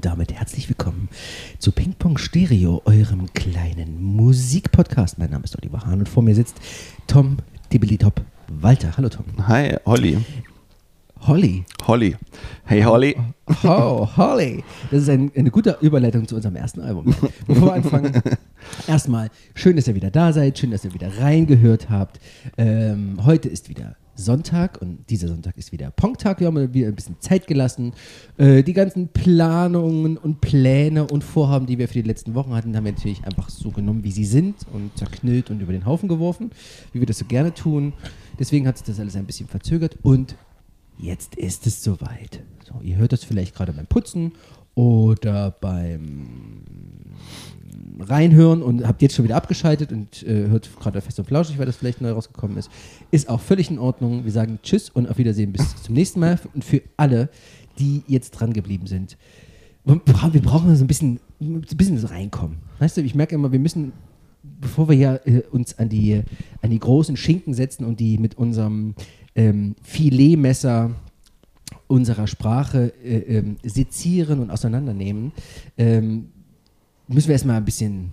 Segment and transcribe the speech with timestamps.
[0.00, 1.10] und damit herzlich willkommen
[1.58, 5.18] zu Ping Pong Stereo, eurem kleinen Musikpodcast.
[5.18, 6.56] Mein Name ist Oliver Hahn und vor mir sitzt
[7.06, 7.36] Tom
[7.68, 8.96] Tibbeli-Top Walter.
[8.96, 9.26] Hallo Tom.
[9.46, 10.16] Hi, Holly.
[11.26, 11.66] Holly.
[11.86, 12.16] Holly.
[12.64, 13.14] Hey, Holly.
[13.62, 14.64] Oh, Holly.
[14.90, 17.14] Das ist ein, eine gute Überleitung zu unserem ersten Album.
[17.46, 18.22] Bevor wir anfangen,
[18.88, 22.20] erstmal schön, dass ihr wieder da seid, schön, dass ihr wieder reingehört habt.
[22.56, 26.40] Ähm, heute ist wieder Sonntag und dieser Sonntag ist wieder Pong-Tag.
[26.40, 27.92] Wir haben wieder ein bisschen Zeit gelassen.
[28.36, 32.76] Äh, die ganzen Planungen und Pläne und Vorhaben, die wir für die letzten Wochen hatten,
[32.76, 36.08] haben wir natürlich einfach so genommen, wie sie sind und zerknüllt und über den Haufen
[36.08, 36.50] geworfen,
[36.92, 37.92] wie wir das so gerne tun.
[38.38, 40.36] Deswegen hat sich das alles ein bisschen verzögert und
[40.98, 42.42] jetzt ist es soweit.
[42.66, 44.32] So, ihr hört das vielleicht gerade beim Putzen
[44.74, 46.62] oder beim
[48.02, 51.66] Reinhören und habt jetzt schon wieder abgeschaltet und äh, hört gerade fest und flauschig, weil
[51.66, 52.70] das vielleicht neu rausgekommen ist.
[53.10, 54.24] Ist auch völlig in Ordnung.
[54.24, 56.38] Wir sagen Tschüss und auf Wiedersehen bis zum nächsten Mal.
[56.54, 57.28] Und für alle,
[57.78, 59.16] die jetzt dran geblieben sind,
[59.84, 62.58] wir brauchen so ein bisschen, ein bisschen so reinkommen.
[62.78, 63.92] Weißt du, ich merke immer, wir müssen,
[64.42, 66.22] bevor wir ja äh, uns an die,
[66.62, 68.94] an die großen Schinken setzen und die mit unserem
[69.34, 70.90] ähm, Filetmesser
[71.90, 75.32] unserer Sprache äh, ähm, sezieren und auseinandernehmen,
[75.76, 76.28] ähm,
[77.14, 78.10] müssen wir erstmal ein bisschen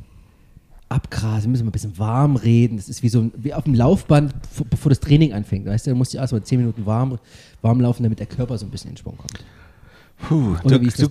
[0.89, 2.77] abgrasen, müssen wir ein bisschen warm reden.
[2.77, 4.33] Das ist wie so wie auf dem Laufband,
[4.69, 5.65] bevor das Training anfängt.
[5.65, 7.17] Weißt du, da musst du erstmal zehn Minuten warm,
[7.61, 9.43] warm laufen, damit der Körper so ein bisschen in Schwung kommt.
[10.27, 11.09] Puh, du, du,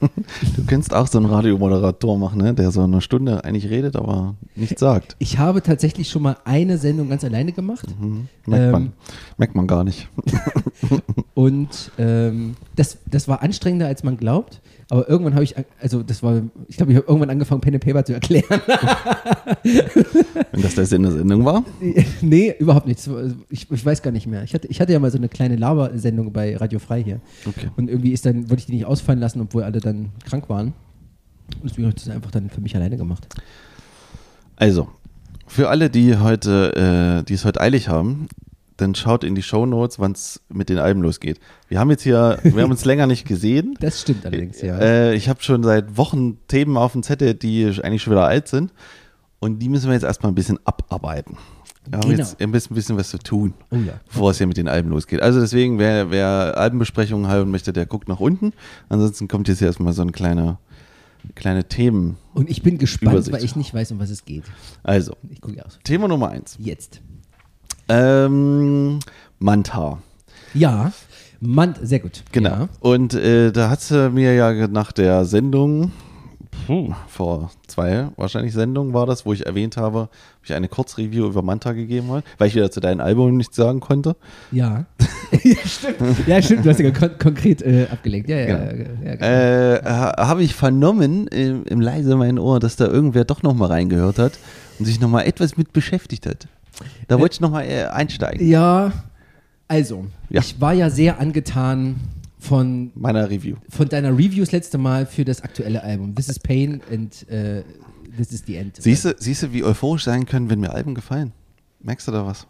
[0.56, 2.52] du kannst auch so einen Radiomoderator machen, ne?
[2.52, 5.16] der so eine Stunde eigentlich redet, aber nichts sagt.
[5.18, 7.86] Ich habe tatsächlich schon mal eine Sendung ganz alleine gemacht.
[7.98, 8.28] Mhm.
[8.46, 8.92] Merkt, ähm, man,
[9.38, 10.08] merkt man gar nicht.
[11.34, 14.60] und ähm, das, das war anstrengender, als man glaubt.
[14.90, 17.84] Aber irgendwann habe ich, also das war, ich glaube, ich habe irgendwann angefangen, Pen and
[17.84, 18.44] Paper zu erklären.
[19.62, 21.64] Wenn das der Sinn der Sendung war?
[22.22, 23.08] Nee, überhaupt nicht.
[23.50, 24.42] Ich, ich, weiß gar nicht mehr.
[24.42, 27.20] Ich hatte, ich hatte ja mal so eine kleine Labersendung bei Radio Frei hier.
[27.46, 27.68] Okay.
[27.76, 30.74] Und irgendwie ist dann, wollte ich die nicht ausfallen lassen, obwohl alle dann krank waren.
[31.60, 33.28] Und deswegen habe ich das einfach dann für mich alleine gemacht.
[34.56, 34.88] Also,
[35.46, 38.28] für alle, die heute, äh, die es heute eilig haben,
[38.80, 41.40] dann schaut in die Show Notes, wann es mit den Alben losgeht.
[41.68, 43.76] Wir haben jetzt hier, wir haben uns länger nicht gesehen.
[43.80, 44.78] Das stimmt allerdings, ja.
[44.78, 48.48] Äh, ich habe schon seit Wochen Themen auf dem Zettel, die eigentlich schon wieder alt
[48.48, 48.72] sind.
[49.38, 51.36] Und die müssen wir jetzt erstmal ein bisschen abarbeiten.
[51.88, 52.18] Wir haben genau.
[52.18, 53.94] jetzt ein bisschen, ein bisschen was zu tun, oh ja.
[54.06, 55.22] bevor es hier mit den Alben losgeht.
[55.22, 58.52] Also deswegen, wer, wer Albenbesprechungen haben möchte, der guckt nach unten.
[58.88, 60.58] Ansonsten kommt jetzt hier erstmal so ein kleiner
[61.34, 62.16] kleine Themen.
[62.34, 63.36] Und ich bin gespannt, Übersicht.
[63.36, 64.44] weil ich nicht weiß, um was es geht.
[64.82, 65.16] Also,
[65.84, 66.56] Thema Nummer eins.
[66.58, 67.00] Jetzt.
[67.90, 69.00] Ähm,
[69.38, 69.98] Manta.
[70.54, 70.92] Ja,
[71.40, 72.22] Mant, sehr gut.
[72.32, 72.50] Genau.
[72.50, 72.68] Ja.
[72.80, 75.90] Und äh, da hat sie mir ja nach der Sendung,
[76.66, 80.10] puh, vor zwei wahrscheinlich Sendungen war das, wo ich erwähnt habe, habe
[80.44, 83.80] ich eine Kurzreview über Manta gegeben habe, weil ich wieder zu deinem Album nichts sagen
[83.80, 84.16] konnte.
[84.52, 84.84] Ja.
[85.42, 86.26] ja, stimmt.
[86.26, 86.66] Ja, stimmt.
[86.66, 88.28] Du hast ja kon konkret äh, abgelenkt.
[88.28, 88.46] Ja, ja.
[88.46, 88.90] Genau.
[89.02, 90.20] ja, ja genau.
[90.20, 94.18] äh, habe ich vernommen im, im leise mein Ohr, dass da irgendwer doch nochmal reingehört
[94.18, 94.38] hat
[94.78, 96.48] und sich nochmal etwas mit beschäftigt hat.
[97.08, 98.46] Da wollte ich nochmal äh, einsteigen.
[98.46, 98.92] Ja,
[99.68, 100.40] also, ja.
[100.40, 101.96] ich war ja sehr angetan
[102.38, 103.56] von meiner Review.
[103.68, 106.14] Von deiner Review das letzte Mal für das aktuelle Album.
[106.14, 107.62] This is Pain and uh,
[108.16, 108.76] This is the End.
[108.76, 111.32] Siehst du, siehst du, wie euphorisch sein können, wenn mir Alben gefallen?
[111.80, 112.46] Merkst du da was?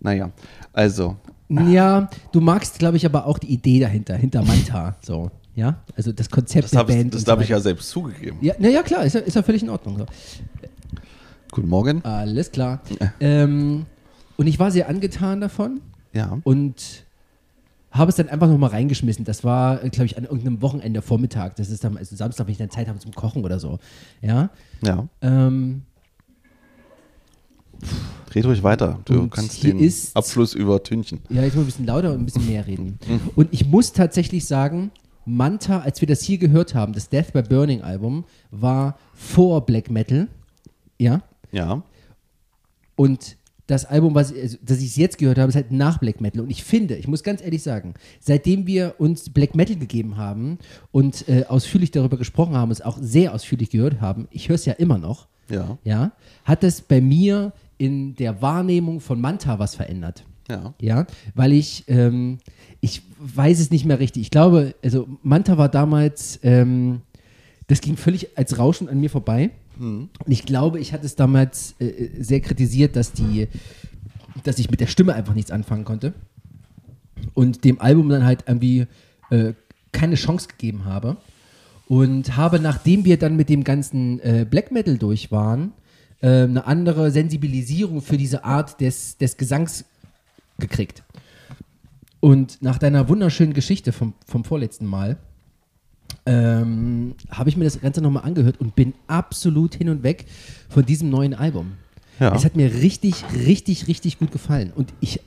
[0.00, 0.30] Naja,
[0.72, 1.16] also.
[1.48, 4.96] Ja, du magst, glaube ich, aber auch die Idee dahinter, hinter Manta.
[5.00, 7.14] So, ja, also das Konzept das der Band.
[7.14, 8.38] Das habe ich ja selbst zugegeben.
[8.42, 9.98] Ja, naja, klar, ist ja, ist ja völlig in Ordnung.
[9.98, 10.06] So.
[11.50, 12.04] Guten Morgen.
[12.04, 12.80] Alles klar.
[13.20, 13.86] Ähm,
[14.36, 15.80] und ich war sehr angetan davon.
[16.12, 16.38] Ja.
[16.44, 17.04] Und
[17.90, 19.24] habe es dann einfach nochmal reingeschmissen.
[19.24, 21.56] Das war, glaube ich, an irgendeinem Wochenende Vormittag.
[21.56, 23.78] Das ist dann also Samstag, wenn ich dann Zeit habe zum Kochen oder so.
[24.20, 24.50] Ja.
[24.82, 25.08] Ja.
[25.22, 25.82] Ähm,
[28.34, 28.98] Red ruhig weiter.
[29.04, 31.20] Du kannst den ist, Abfluss übertünchen.
[31.30, 32.98] Ja, ich muss ein bisschen lauter und ein bisschen mehr reden.
[33.08, 33.20] Mhm.
[33.36, 34.90] und ich muss tatsächlich sagen,
[35.24, 39.90] Manta, als wir das hier gehört haben, das Death by Burning Album, war vor Black
[39.90, 40.28] Metal.
[40.98, 41.22] Ja.
[41.52, 41.82] Ja.
[42.96, 43.36] Und
[43.68, 46.40] das Album, was also, das ich jetzt gehört habe, ist halt nach Black Metal.
[46.40, 50.58] Und ich finde, ich muss ganz ehrlich sagen, seitdem wir uns Black Metal gegeben haben
[50.90, 54.64] und äh, ausführlich darüber gesprochen haben, es auch sehr ausführlich gehört haben, ich höre es
[54.64, 55.76] ja immer noch, ja.
[55.84, 56.12] ja,
[56.44, 60.24] hat es bei mir in der Wahrnehmung von Manta was verändert.
[60.48, 60.74] Ja.
[60.80, 62.38] Ja, weil ich, ähm,
[62.80, 64.22] ich weiß es nicht mehr richtig.
[64.22, 67.02] Ich glaube, also Manta war damals, ähm,
[67.66, 69.50] das ging völlig als Rauschen an mir vorbei.
[69.78, 70.10] Mhm.
[70.26, 73.48] Ich glaube, ich hatte es damals äh, sehr kritisiert, dass die,
[74.44, 76.12] dass ich mit der Stimme einfach nichts anfangen konnte.
[77.34, 78.86] Und dem Album dann halt irgendwie
[79.30, 79.54] äh,
[79.92, 81.16] keine Chance gegeben habe.
[81.86, 85.72] Und habe, nachdem wir dann mit dem ganzen äh, Black Metal durch waren,
[86.20, 89.84] äh, eine andere Sensibilisierung für diese Art des, des Gesangs
[90.58, 91.02] gekriegt.
[92.20, 95.16] Und nach deiner wunderschönen Geschichte vom, vom vorletzten Mal,
[96.26, 100.26] ähm, habe ich mir das Ganze nochmal angehört und bin absolut hin und weg
[100.68, 101.72] von diesem neuen Album.
[102.20, 102.34] Ja.
[102.34, 104.72] Es hat mir richtig, richtig, richtig gut gefallen.
[104.74, 105.20] Und ich,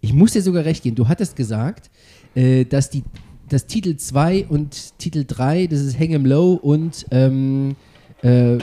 [0.00, 0.96] ich muss dir sogar recht geben.
[0.96, 1.90] Du hattest gesagt,
[2.34, 3.02] äh, dass die
[3.48, 7.76] dass Titel 2 und Titel 3, das ist Hang 'em Low und ähm,
[8.22, 8.58] äh,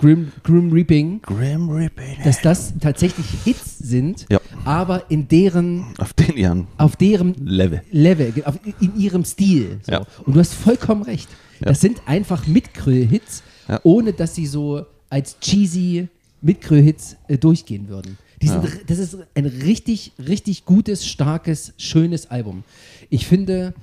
[0.00, 4.40] Grim, Grim Reaping, Grim Reaping, dass das tatsächlich Hits sind, ja.
[4.64, 9.80] aber in deren auf den ihren auf deren Level, Level auf, in ihrem Stil.
[9.82, 9.92] So.
[9.92, 10.06] Ja.
[10.24, 11.28] Und du hast vollkommen recht.
[11.60, 11.66] Ja.
[11.66, 13.42] Das sind einfach Mitkrö-Hits,
[13.82, 16.08] ohne dass sie so als cheesy
[16.40, 18.18] Mitkrö-Hits äh, durchgehen würden.
[18.40, 22.62] Sind, das ist ein richtig, richtig gutes, starkes, schönes Album.
[23.10, 23.74] Ich finde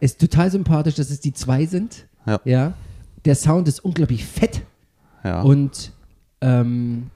[0.00, 2.06] es total sympathisch, dass es die zwei sind.
[2.46, 2.72] Ja.
[3.26, 4.62] Der Sound ist unglaublich fett.
[5.42, 5.92] Und
[6.40, 7.10] ähm,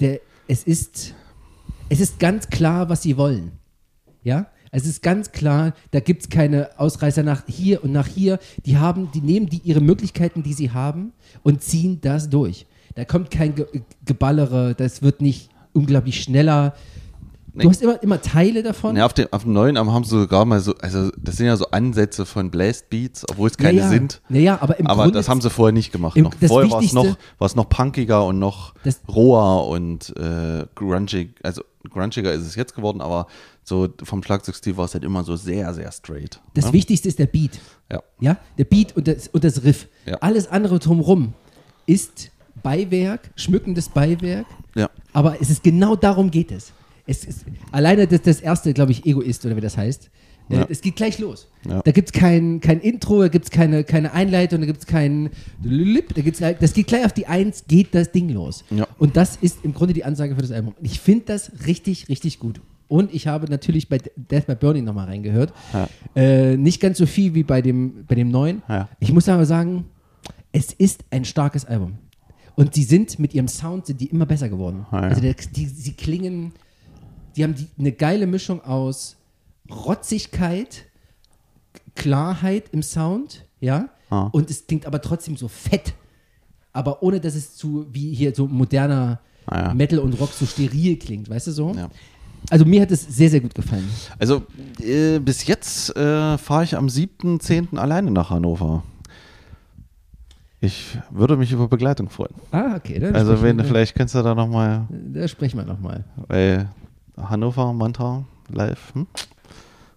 [0.00, 1.14] der, es, ist,
[1.88, 3.52] es ist ganz klar, was sie wollen.
[4.22, 4.46] Ja?
[4.70, 8.38] Es ist ganz klar, da gibt es keine Ausreißer nach hier und nach hier.
[8.66, 11.12] Die haben, die nehmen die ihre Möglichkeiten, die sie haben,
[11.42, 12.66] und ziehen das durch.
[12.94, 13.66] Da kommt kein Ge
[14.04, 16.74] Geballere, das wird nicht unglaublich schneller.
[17.64, 18.96] Du hast immer, immer Teile davon.
[18.96, 21.56] Ja, auf dem, auf dem neuen haben sie sogar mal so, also das sind ja
[21.56, 23.90] so Ansätze von Blast Beats, obwohl es keine ja, ja.
[23.90, 24.20] sind.
[24.28, 26.16] Ja, aber im aber Grunde das haben sie vorher nicht gemacht.
[26.16, 26.34] Im, noch.
[26.46, 27.16] Vorher war es noch,
[27.54, 28.74] noch punkiger und noch
[29.08, 33.26] roher und äh, grungig, also grungiger ist es jetzt geworden, aber
[33.64, 36.40] so vom Schlagzeugstil war es halt immer so sehr, sehr straight.
[36.54, 36.72] Das ne?
[36.72, 37.60] Wichtigste ist der Beat.
[37.90, 38.02] Ja.
[38.20, 39.88] Ja, der Beat und das, und das Riff.
[40.06, 40.16] Ja.
[40.16, 41.34] Alles andere drumherum
[41.86, 42.30] ist
[42.62, 44.46] Beiwerk, schmückendes Beiwerk.
[44.74, 44.90] Ja.
[45.12, 46.72] Aber es ist genau darum geht es
[47.08, 50.10] es ist, alleine das, das erste, glaube ich, Egoist oder wie das heißt.
[50.50, 50.66] Äh, ja.
[50.68, 51.48] Es geht gleich los.
[51.66, 51.80] Ja.
[51.82, 54.86] Da gibt es kein, kein Intro, da gibt es keine, keine Einleitung, da gibt es
[54.86, 55.30] kein
[55.62, 58.64] da gibt's, das geht gleich auf die Eins, geht das Ding los.
[58.70, 58.86] Ja.
[58.98, 60.74] Und das ist im Grunde die Ansage für das Album.
[60.82, 62.60] Ich finde das richtig, richtig gut.
[62.88, 65.52] Und ich habe natürlich bei Death by Burning nochmal reingehört.
[66.14, 68.62] Äh, nicht ganz so viel wie bei dem, bei dem neuen.
[69.00, 69.86] Ich muss aber sagen,
[70.52, 71.98] es ist ein starkes Album.
[72.54, 74.86] Und sie sind mit ihrem Sound sind die immer besser geworden.
[74.90, 76.52] Also der, die, sie klingen
[77.38, 79.16] die haben die, eine geile Mischung aus
[79.70, 80.86] Rotzigkeit,
[81.94, 84.28] Klarheit im Sound, ja, ah.
[84.32, 85.94] und es klingt aber trotzdem so fett,
[86.72, 89.74] aber ohne dass es zu, wie hier so moderner ah, ja.
[89.74, 91.72] Metal und Rock so steril klingt, weißt du so?
[91.74, 91.88] Ja.
[92.50, 93.88] Also mir hat es sehr, sehr gut gefallen.
[94.18, 94.42] Also
[94.80, 97.76] äh, bis jetzt äh, fahre ich am 7.10.
[97.76, 98.82] alleine nach Hannover.
[100.60, 102.34] Ich würde mich über Begleitung freuen.
[102.50, 103.00] Ah, okay.
[103.12, 104.88] also wenn, vielleicht kennst du da nochmal.
[104.90, 106.04] Da sprechen wir nochmal.
[106.26, 106.68] Weil
[107.22, 108.94] Hannover, Mantra, live.
[108.94, 109.06] Hm?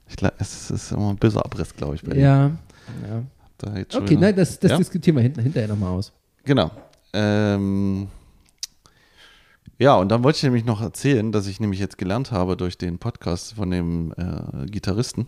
[0.07, 2.51] Ich glaub, es ist immer ein böser Abriss, glaube ich, bei Ja.
[3.07, 3.23] ja.
[3.95, 4.77] okay, nein, das, das ja?
[4.77, 6.11] diskutieren wir hinter, hinterher nochmal aus.
[6.43, 6.71] Genau.
[7.13, 8.07] Ähm,
[9.77, 12.77] ja, und dann wollte ich nämlich noch erzählen, dass ich nämlich jetzt gelernt habe durch
[12.77, 15.27] den Podcast von dem äh, Gitarristen,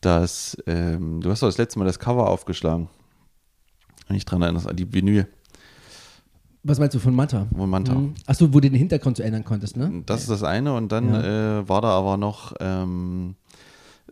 [0.00, 2.88] dass ähm, du hast doch das letzte Mal das Cover aufgeschlagen.
[4.08, 5.26] Wenn ich dran erinnere, an die Vinyl.
[6.64, 7.46] Was meinst du von Manta?
[7.56, 7.94] Von Manta.
[7.94, 8.14] Mhm.
[8.26, 10.02] Achso, wo du den Hintergrund so ändern konntest, ne?
[10.06, 11.60] Das ist das eine und dann ja.
[11.60, 13.34] äh, war da aber noch, ähm,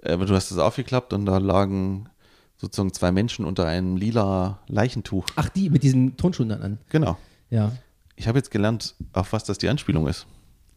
[0.02, 2.08] äh, du hast es aufgeklappt und da lagen
[2.56, 5.26] sozusagen zwei Menschen unter einem lila Leichentuch.
[5.36, 6.78] Ach, die mit diesen Tonschuhen dann an.
[6.88, 7.16] Genau.
[7.50, 7.72] Ja.
[8.16, 10.26] Ich habe jetzt gelernt, auf was das die Anspielung ist.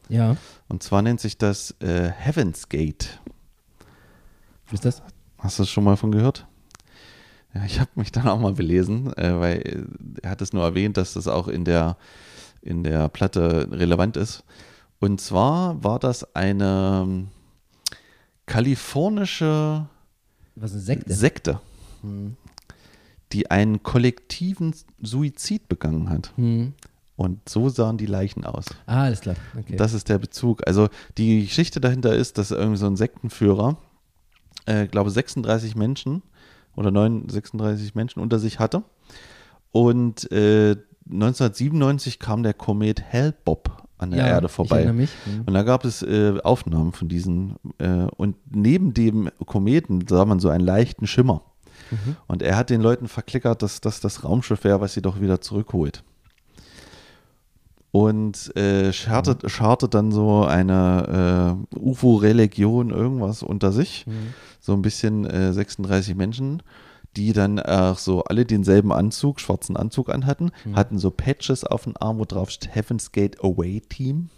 [0.09, 0.37] Ja.
[0.69, 3.19] Und zwar nennt sich das äh, Heaven's Gate.
[4.65, 5.03] Was ist das?
[5.39, 6.47] Hast du das schon mal von gehört?
[7.53, 9.87] Ja, ich habe mich dann auch mal belesen, äh, weil
[10.21, 11.97] er hat es nur erwähnt, dass das auch in der,
[12.61, 14.43] in der Platte relevant ist.
[14.99, 17.27] Und zwar war das eine ähm,
[18.45, 19.85] kalifornische
[20.55, 21.59] Was, eine Sekte, Sekte
[22.01, 22.37] hm.
[23.31, 26.31] die einen kollektiven Suizid begangen hat.
[26.37, 26.73] Hm.
[27.15, 28.65] Und so sahen die Leichen aus.
[28.87, 29.35] Ah, alles klar.
[29.57, 29.75] Okay.
[29.75, 30.65] Das ist der Bezug.
[30.65, 33.77] Also die Geschichte dahinter ist, dass irgendwie so ein Sektenführer,
[34.65, 36.23] äh, glaube 36 Menschen
[36.75, 38.83] oder 9, 36 Menschen unter sich hatte.
[39.71, 40.75] Und äh,
[41.11, 44.85] 1997 kam der Komet Hellbob an der ja, Erde vorbei.
[44.85, 45.07] Mhm.
[45.45, 47.55] Und da gab es äh, Aufnahmen von diesen.
[47.77, 51.43] Äh, und neben dem Kometen sah man so einen leichten Schimmer.
[51.91, 52.15] Mhm.
[52.27, 55.41] Und er hat den Leuten verklickert, dass das das Raumschiff wäre, was sie doch wieder
[55.41, 56.03] zurückholt.
[57.93, 64.05] Und äh, chartet, chartet dann so eine äh, UFO-Religion irgendwas unter sich.
[64.07, 64.33] Mhm
[64.63, 66.63] so ein bisschen äh, 36 Menschen,
[67.17, 70.75] die dann auch so alle denselben Anzug, schwarzen Anzug anhatten, mhm.
[70.77, 74.29] hatten so Patches auf dem Arm, wo drauf steht Heaven's Gate Away Team.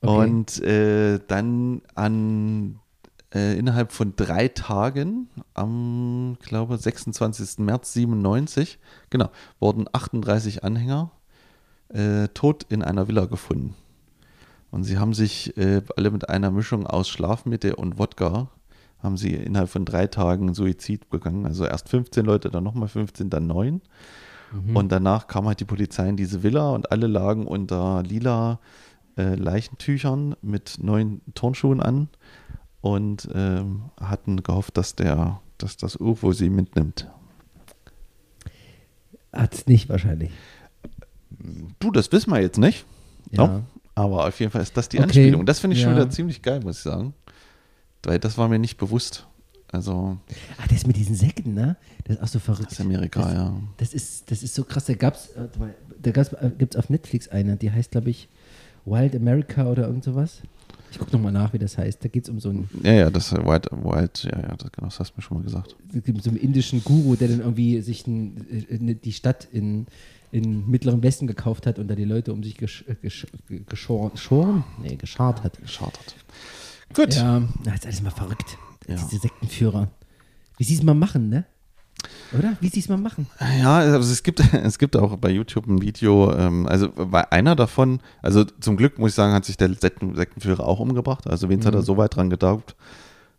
[0.00, 0.30] Okay.
[0.30, 2.78] Und äh, dann an
[3.34, 7.58] äh, innerhalb von drei Tagen, am, glaube 26.
[7.58, 8.78] März 97,
[9.10, 11.10] genau, wurden 38 Anhänger
[11.94, 13.74] äh, tot in einer Villa gefunden.
[14.70, 18.48] Und sie haben sich äh, alle mit einer Mischung aus Schlafmittel und Wodka
[19.02, 21.46] haben sie innerhalb von drei Tagen Suizid begangen.
[21.46, 23.80] Also erst 15 Leute, dann nochmal 15, dann 9.
[24.52, 24.76] Mhm.
[24.76, 28.58] Und danach kam halt die Polizei in diese Villa und alle lagen unter lila
[29.16, 32.08] äh, Leichentüchern mit neuen Turnschuhen an
[32.80, 37.08] und ähm, hatten gehofft, dass der, dass das UFO sie mitnimmt.
[39.32, 40.32] Hat es nicht wahrscheinlich.
[41.78, 42.84] Du, das wissen wir jetzt nicht.
[43.30, 43.46] Ja.
[43.46, 43.62] No?
[43.94, 45.04] Aber auf jeden Fall ist das die okay.
[45.04, 45.46] Anspielung.
[45.46, 45.88] Das finde ich ja.
[45.88, 47.14] schon wieder ziemlich geil, muss ich sagen.
[48.02, 49.26] Weil das war mir nicht bewusst.
[49.70, 50.18] Also.
[50.58, 51.76] Ah, das mit diesen Säcken, ne?
[52.04, 52.70] Das ist auch so verrückt.
[52.70, 53.54] Das ist Amerika, das, ja.
[53.76, 54.84] Das ist, das ist so krass.
[54.84, 55.48] Da gab's, äh,
[56.00, 58.28] da äh, gibt es auf Netflix eine, die heißt, glaube ich,
[58.84, 60.42] Wild America oder irgend sowas.
[60.92, 62.04] Ich gucke nochmal nach, wie das heißt.
[62.04, 62.68] Da geht es um so einen.
[62.84, 65.38] Ja, ja, das ist Wild, Wild ja, ja, das, genau, das hast du mir schon
[65.38, 65.74] mal gesagt.
[65.92, 69.86] Es gibt so einen indischen Guru, der dann irgendwie sich ein, äh, die Stadt in,
[70.34, 73.26] in Mittleren Westen gekauft hat und da die Leute um sich gesch, gesch,
[73.68, 75.60] geschoren, nee, geschart hat.
[75.60, 76.16] Geschart hat.
[76.92, 77.14] Gut.
[77.14, 78.58] Ja, das ist alles mal verrückt.
[78.88, 78.96] Ja.
[78.96, 79.88] Diese Sektenführer.
[80.58, 81.44] Wie sie es mal machen, ne?
[82.36, 82.56] Oder?
[82.60, 83.28] Wie sie es mal machen.
[83.60, 87.54] Ja, also es gibt, es gibt auch bei YouTube ein Video, ähm, also bei einer
[87.54, 91.28] davon, also zum Glück muss ich sagen, hat sich der Sekten, Sektenführer auch umgebracht.
[91.28, 91.68] Also Vince mhm.
[91.68, 92.74] hat er so weit dran gedauert,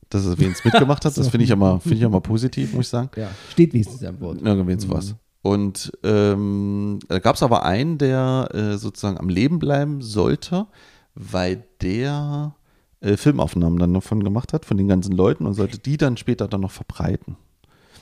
[0.10, 1.14] dass er Vince mitgemacht hat.
[1.16, 1.22] so.
[1.22, 3.10] Das finde ich immer, finde ich immer positiv, muss ich sagen.
[3.18, 4.42] Ja, steht wenigstens am Wort.
[4.42, 4.94] Ja, wenigstens mhm.
[4.94, 5.16] was.
[5.46, 10.66] Und ähm, da gab es aber einen, der äh, sozusagen am Leben bleiben sollte,
[11.14, 12.56] weil der
[13.00, 16.48] äh, Filmaufnahmen dann davon gemacht hat, von den ganzen Leuten und sollte die dann später
[16.48, 17.38] dann noch verbreiten.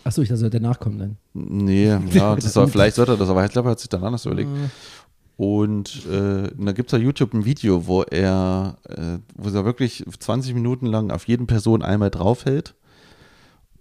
[0.06, 1.18] Achso, ich dachte, der nachkommen dann.
[1.34, 4.06] Nee, ja, das war, vielleicht sollte er das, aber ich glaube, er hat sich dann
[4.06, 4.50] anders überlegt.
[4.50, 4.70] Ah.
[5.36, 10.06] Und äh, da gibt es auf YouTube ein Video, wo er, äh, wo er wirklich
[10.18, 12.74] 20 Minuten lang auf jeden Person einmal draufhält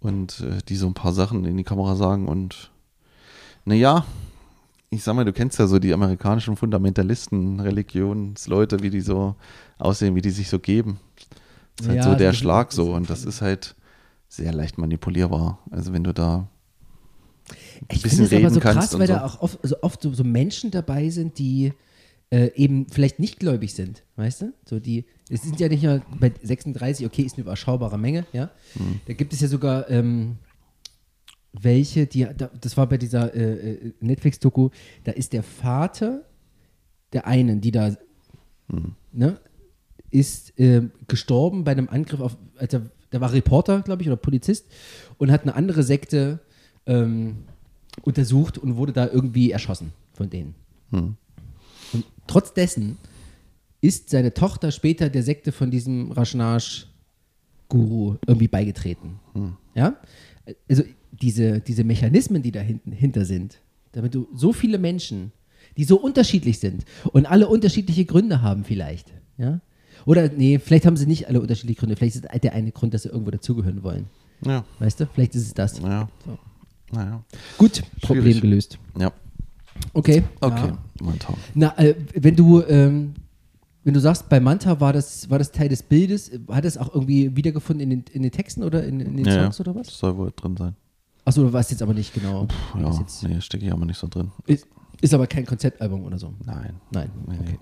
[0.00, 2.72] und äh, die so ein paar Sachen in die Kamera sagen und
[3.64, 4.04] naja,
[4.90, 9.37] ich sag mal, du kennst ja so die amerikanischen Fundamentalisten, Religionsleute, wie die so
[9.78, 10.99] aussehen, wie die sich so geben.
[11.76, 13.75] Das ist halt ja, so der Schlag so und das ist halt
[14.28, 15.59] sehr leicht manipulierbar.
[15.71, 16.49] Also wenn du da
[17.49, 18.90] ein ich bisschen reden aber so kannst.
[18.90, 19.14] Krass, weil so.
[19.14, 21.73] da auch oft, also oft so, so, Menschen dabei sind, die
[22.31, 24.52] äh, eben vielleicht nicht gläubig sind, weißt du?
[24.64, 28.50] So die, es sind ja nicht nur bei 36, okay, ist eine überschaubare Menge, ja.
[28.75, 29.00] Hm.
[29.07, 30.37] Da gibt es ja sogar ähm,
[31.53, 32.27] welche, die,
[32.61, 34.71] das war bei dieser äh, äh, Netflix-Doku,
[35.05, 36.25] da ist der Vater
[37.13, 37.95] der einen, die da,
[38.71, 38.95] hm.
[39.13, 39.39] ne,
[40.11, 42.81] ist äh, gestorben bei einem Angriff auf, also
[43.13, 44.67] der war Reporter, glaube ich, oder Polizist
[45.19, 46.41] und hat eine andere Sekte
[46.87, 47.45] ähm,
[48.03, 50.55] untersucht und wurde da irgendwie erschossen von denen.
[50.91, 51.17] Hm.
[51.93, 52.99] Und trotz dessen
[53.83, 59.19] ist seine Tochter später der Sekte von diesem Raschnage-Guru irgendwie beigetreten.
[59.35, 59.57] Hm.
[59.75, 59.97] Ja?
[60.69, 63.61] Also diese, diese Mechanismen, die dahinter sind,
[63.92, 65.33] damit du so viele Menschen,
[65.76, 69.61] die so unterschiedlich sind und alle unterschiedliche Gründe haben vielleicht, ja,
[70.04, 73.02] oder nee, vielleicht haben sie nicht alle unterschiedliche Gründe, vielleicht ist der eine Grund, dass
[73.02, 74.07] sie irgendwo dazugehören wollen.
[74.45, 74.64] Ja.
[74.81, 75.78] Weißt du, vielleicht ist es das.
[75.78, 76.09] Ja.
[76.25, 76.38] So.
[76.90, 77.25] Naja.
[77.59, 78.40] Gut, Problem Schwierig.
[78.40, 78.78] gelöst.
[78.99, 79.12] Ja.
[79.92, 80.23] Okay.
[80.40, 80.78] Okay, ja.
[81.00, 81.35] Manta.
[81.54, 83.14] Na, äh, wenn du, ähm,
[83.85, 86.92] wenn du sagst, bei Manta war das, war das Teil des Bildes, hat es auch
[86.95, 89.87] irgendwie wiedergefunden in den, in den Texten oder in, in den ja, Songs oder was?
[89.87, 90.76] Das soll wohl drin sein.
[91.25, 92.47] Achso, du weißt jetzt aber nicht genau.
[92.47, 94.33] Puh, ja, jetzt nee, stecke ich aber nicht so drin.
[94.47, 94.67] Ist,
[95.00, 96.35] ist, aber kein Konzeptalbum oder so?
[96.45, 96.81] Nein.
[96.91, 97.59] Nein, nee, okay.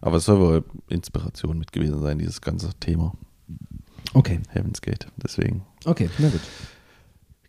[0.00, 3.12] Aber es soll wohl Inspiration mit gewesen sein, dieses ganze Thema.
[4.14, 4.40] Okay.
[4.48, 5.62] Heaven's Gate, deswegen.
[5.84, 6.40] Okay, na gut.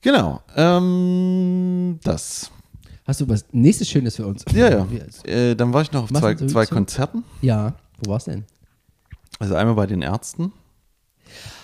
[0.01, 2.51] Genau, ähm, das.
[3.05, 4.43] Hast du was nächstes Schönes für uns?
[4.53, 4.87] Ja, ja.
[5.23, 7.23] Äh, dann war ich noch auf zwei, zwei Konzerten.
[7.41, 8.43] Ja, wo war's denn?
[9.39, 10.51] Also einmal bei den Ärzten.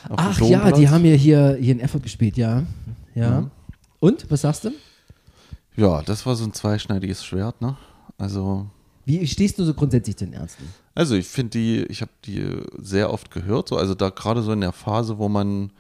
[0.10, 2.64] Ach ja, die haben ja hier, hier in Erfurt gespielt, ja.
[3.16, 3.42] Ja.
[3.42, 3.52] Mhm.
[4.04, 4.72] Und, was sagst du?
[5.78, 7.78] Ja, das war so ein zweischneidiges Schwert, ne?
[8.18, 8.68] Also.
[9.06, 10.66] Wie stehst du so grundsätzlich zu den Ärzten?
[10.94, 12.46] Also ich finde die, ich habe die
[12.80, 15.72] sehr oft gehört, so, also da gerade so in der Phase, wo man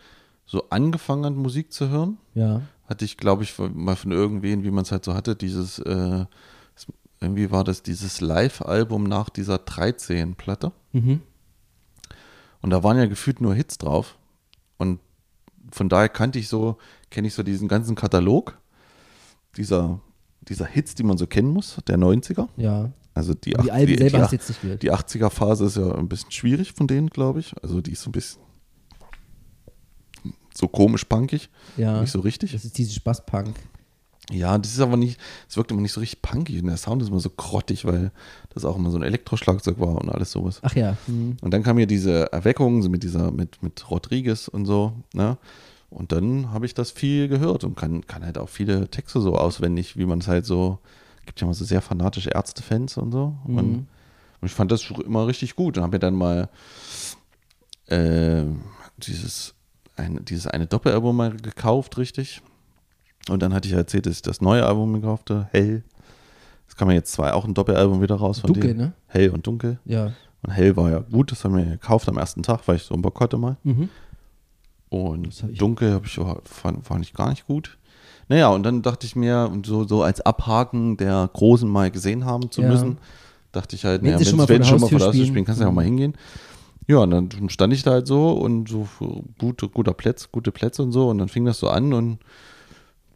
[0.46, 2.62] so angefangen hat, Musik zu hören, ja.
[2.86, 6.26] hatte ich, glaube ich, mal von irgendwen, wie man es halt so hatte, dieses, äh,
[7.20, 10.72] irgendwie war das dieses Live-Album nach dieser 13-Platte.
[10.94, 11.20] Mhm.
[12.62, 14.18] Und da waren ja gefühlt nur Hits drauf.
[14.78, 15.02] Und
[15.74, 16.78] von daher kannte ich so,
[17.14, 18.60] kenne ich so diesen ganzen Katalog
[19.56, 20.00] dieser,
[20.42, 22.50] dieser Hits, die man so kennen muss, der 90er.
[22.58, 22.92] Ja.
[23.14, 24.78] Also die, die Alben die, selber die.
[24.80, 27.54] Die 80er-Phase ist ja ein bisschen schwierig von denen, glaube ich.
[27.62, 28.42] Also die ist so ein bisschen
[30.56, 31.50] so komisch punkig.
[31.78, 32.02] Ja.
[32.02, 32.52] Nicht so richtig.
[32.52, 33.56] Das ist diese Spaß-Punk.
[34.32, 37.02] Ja, das ist aber nicht, es wirkt immer nicht so richtig punkig und der Sound
[37.02, 38.12] ist immer so grottig, weil
[38.54, 40.60] das auch immer so ein Elektroschlagzeug war und alles sowas.
[40.64, 40.98] Ach ja.
[41.08, 41.38] Mhm.
[41.42, 45.38] Und dann kam hier diese Erweckung so mit dieser, mit, mit Rodriguez und so, ne?
[45.94, 49.36] Und dann habe ich das viel gehört und kann, kann halt auch viele Texte so
[49.36, 50.80] auswendig, wie man es halt so,
[51.26, 53.36] gibt ja immer so sehr fanatische Ärztefans und so.
[53.46, 53.58] Mhm.
[53.58, 53.88] Und,
[54.42, 56.50] und, ich fand das immer richtig gut und habe mir dann mal
[57.88, 58.44] äh,
[58.98, 59.54] dieses
[59.96, 62.42] ein, dieses eine Doppelalbum mal gekauft, richtig.
[63.30, 65.84] Und dann hatte ich erzählt, dass ich das neue Album gekaufte, Hell.
[66.68, 68.94] Das kann man jetzt zwei auch ein Doppelalbum wieder raus von Dunkel, ne?
[69.08, 69.80] Hell und Dunkel.
[69.86, 70.12] Ja.
[70.42, 72.96] Und Hell war ja gut, das haben wir gekauft am ersten Tag, weil ich so
[72.96, 73.58] einen Bock hatte mal.
[73.64, 73.90] Mhm.
[74.94, 77.80] Und hab Dunkel habe ich fand, fand ich gar nicht gut.
[78.30, 82.26] Naja, und dann dachte ich mir, und so, so als Abhaken der Großen mal gesehen
[82.26, 82.70] haben zu ja.
[82.70, 83.00] müssen,
[83.52, 85.46] dachte ich halt, wenn naja, sie schon mal, wenn schon mal vor der Haustür spielen,
[85.46, 85.88] kannst du ja auch mal mhm.
[85.88, 86.14] hingehen.
[86.88, 88.88] Ja, und dann stand ich da halt so und so
[89.40, 91.10] gute, guter Plätze, gute Plätze und so.
[91.10, 92.20] Und dann fing das so an und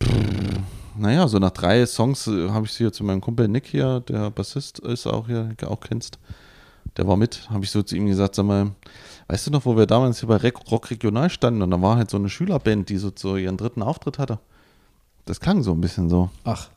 [0.01, 0.09] pff,
[0.97, 3.99] naja, so nach drei Songs äh, habe ich sie hier zu meinem Kumpel Nick hier,
[3.99, 6.17] der Bassist ist auch hier, auch kennst.
[6.97, 8.71] Der war mit, habe ich so zu ihm gesagt, sag mal,
[9.27, 10.37] weißt du noch, wo wir damals hier bei
[10.71, 13.81] Rock Regional standen und da war halt so eine Schülerband, die so zu ihren dritten
[13.81, 14.39] Auftritt hatte.
[15.25, 16.29] Das klang so ein bisschen so.
[16.43, 16.69] Ach.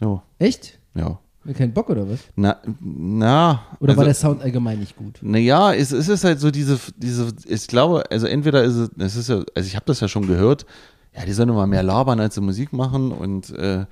[0.00, 0.22] Jo.
[0.38, 0.78] Echt?
[0.94, 1.18] Ja.
[1.54, 2.20] Kein Bock oder was?
[2.34, 3.62] Na, na.
[3.78, 5.20] Oder also, war der Sound allgemein nicht gut?
[5.22, 9.16] Naja, es, es ist halt so diese, diese, ich glaube, also entweder ist es, es
[9.16, 10.66] ist ja, also ich habe das ja schon gehört,
[11.16, 13.86] ja, die sollen mal mehr labern, als sie Musik machen und, äh,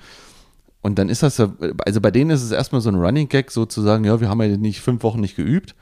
[0.83, 1.53] und dann ist das ja,
[1.87, 4.57] also bei denen ist es erstmal so ein Running Gag, sozusagen, ja, wir haben ja
[4.57, 5.77] nicht fünf Wochen nicht geübt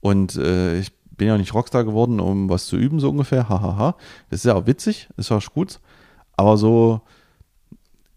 [0.00, 3.62] und äh, ich bin ja nicht Rockstar geworden, um was zu üben, so ungefähr, hahaha.
[3.62, 3.96] Ha, ha.
[4.30, 5.80] Das ist ja auch witzig, ist auch gut,
[6.36, 7.00] aber so,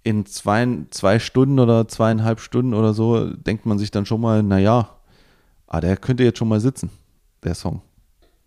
[0.04, 4.44] in zwei, zwei Stunden oder zweieinhalb Stunden oder so denkt man sich dann schon mal,
[4.44, 4.90] naja,
[5.68, 6.90] ah, der könnte jetzt schon mal sitzen,
[7.44, 7.82] der Song.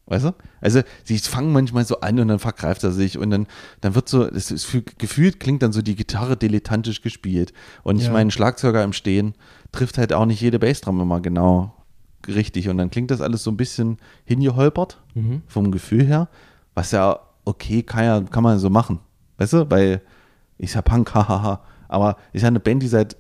[0.07, 0.35] Weißt du?
[0.61, 3.47] Also, sie fangen manchmal so an und dann vergreift er sich und dann,
[3.81, 4.69] dann wird so, es ist
[4.99, 7.53] gefühlt klingt dann so die Gitarre dilettantisch gespielt.
[7.85, 8.07] Und ja.
[8.07, 9.35] ich meine, Schlagzeuger im Stehen
[9.71, 11.75] trifft halt auch nicht jede Bassdrum immer genau
[12.29, 12.69] richtig.
[12.69, 15.43] Und dann klingt das alles so ein bisschen hingeholpert mhm.
[15.47, 16.29] vom Gefühl her,
[16.75, 19.01] was ja okay kann, ja, kann man so machen.
[19.39, 19.71] Weißt du?
[19.71, 20.01] Weil
[20.59, 21.61] ist ja Punk, hahaha.
[21.89, 23.17] Aber ist ja eine Band, die seit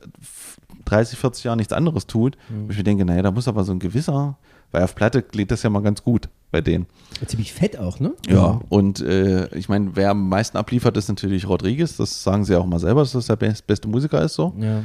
[0.84, 2.36] 30, 40 Jahren nichts anderes tut.
[2.48, 2.70] Mhm.
[2.70, 4.36] ich mir denke, naja, da muss aber so ein gewisser,
[4.70, 6.86] weil auf Platte klingt das ja mal ganz gut bei denen.
[7.26, 8.14] Ziemlich fett auch, ne?
[8.26, 8.60] Ja, ja.
[8.68, 11.96] und äh, ich meine, wer am meisten abliefert, ist natürlich Rodriguez.
[11.96, 14.54] Das sagen sie auch mal selber, dass das der beste Musiker ist so.
[14.58, 14.82] Ja.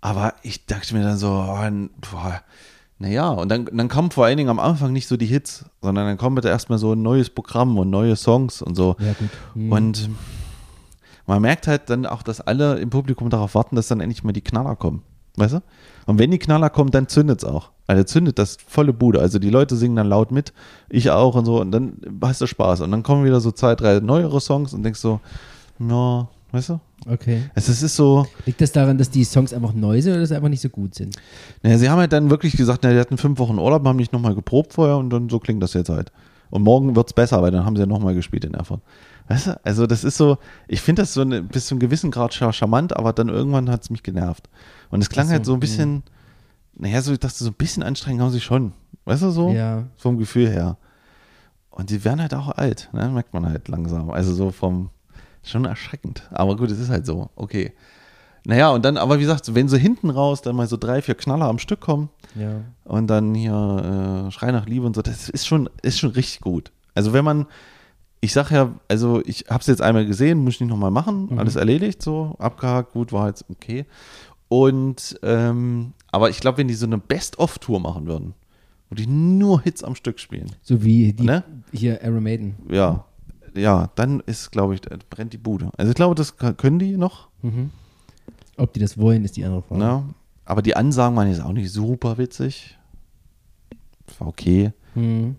[0.00, 2.42] Aber ich dachte mir dann so, oh, boah,
[3.00, 6.06] naja, und dann, dann kommen vor allen Dingen am Anfang nicht so die Hits, sondern
[6.06, 8.94] dann kommt erstmal so ein neues Programm und neue Songs und so.
[8.98, 9.14] Ja.
[9.54, 9.72] Mhm.
[9.72, 10.10] Und
[11.26, 14.32] man merkt halt dann auch, dass alle im Publikum darauf warten, dass dann endlich mal
[14.32, 15.02] die Knaller kommen.
[15.36, 15.62] Weißt du?
[16.04, 17.70] Und wenn die Knaller kommen, dann zündet es auch.
[17.86, 19.20] Also zündet das volle Bude.
[19.20, 20.52] Also die Leute singen dann laut mit,
[20.90, 21.58] ich auch und so.
[21.58, 22.82] Und dann hast du Spaß.
[22.82, 25.20] Und dann kommen wieder so zwei, drei neuere Songs und denkst so,
[25.78, 26.80] ja, weißt du?
[27.06, 27.42] Okay.
[27.54, 28.26] Also es ist so.
[28.46, 30.68] Liegt das daran, dass die Songs einfach neu sind oder dass sie einfach nicht so
[30.68, 31.16] gut sind?
[31.62, 34.12] Naja, sie haben halt dann wirklich gesagt, na, die hatten fünf Wochen Urlaub, haben nicht
[34.12, 36.12] nochmal geprobt vorher und dann so klingt das jetzt halt.
[36.50, 38.80] Und morgen wird es besser, weil dann haben sie ja nochmal gespielt in Erfurt.
[39.28, 42.10] Weißt du, also das ist so, ich finde das so eine, bis zu einem gewissen
[42.10, 44.48] Grad charmant, aber dann irgendwann hat es mich genervt.
[44.90, 46.02] Und es klang so, halt so ein bisschen, mh.
[46.78, 48.72] naja, so, ich dachte, so ein bisschen anstrengend haben sie schon.
[49.04, 49.50] Weißt du so?
[49.50, 49.84] Ja.
[49.96, 50.76] Vom Gefühl her.
[51.70, 53.08] Und die werden halt auch alt, ne?
[53.08, 54.10] merkt man halt langsam.
[54.10, 54.90] Also so vom,
[55.42, 56.28] schon erschreckend.
[56.30, 57.72] Aber gut, es ist halt so, okay.
[58.46, 61.14] Naja, und dann, aber wie gesagt, wenn so hinten raus dann mal so drei, vier
[61.14, 62.62] Knaller am Stück kommen ja.
[62.84, 66.40] und dann hier äh, Schrei nach Liebe und so, das ist schon, ist schon richtig
[66.40, 66.72] gut.
[66.94, 67.46] Also wenn man,
[68.20, 71.28] ich sag ja, also ich habe es jetzt einmal gesehen, muss ich nicht nochmal machen,
[71.30, 71.38] mhm.
[71.38, 73.84] alles erledigt, so, abgehakt, gut, war jetzt okay.
[74.48, 78.34] Und, ähm, aber ich glaube, wenn die so eine Best-of-Tour machen würden,
[78.88, 80.50] wo die nur Hits am Stück spielen.
[80.62, 81.44] So wie die ne?
[81.72, 82.56] hier Iron Maiden.
[82.68, 83.04] Ja,
[83.54, 85.70] ja, dann ist, glaube ich, brennt die Bude.
[85.76, 87.28] Also ich glaube, das können die noch.
[87.42, 87.70] Mhm.
[88.56, 89.82] Ob die das wollen, ist die andere Frage.
[89.82, 90.04] Ja,
[90.44, 92.78] aber die Ansagen waren jetzt auch nicht super witzig.
[94.06, 94.72] Das war okay.
[94.94, 95.36] Mhm.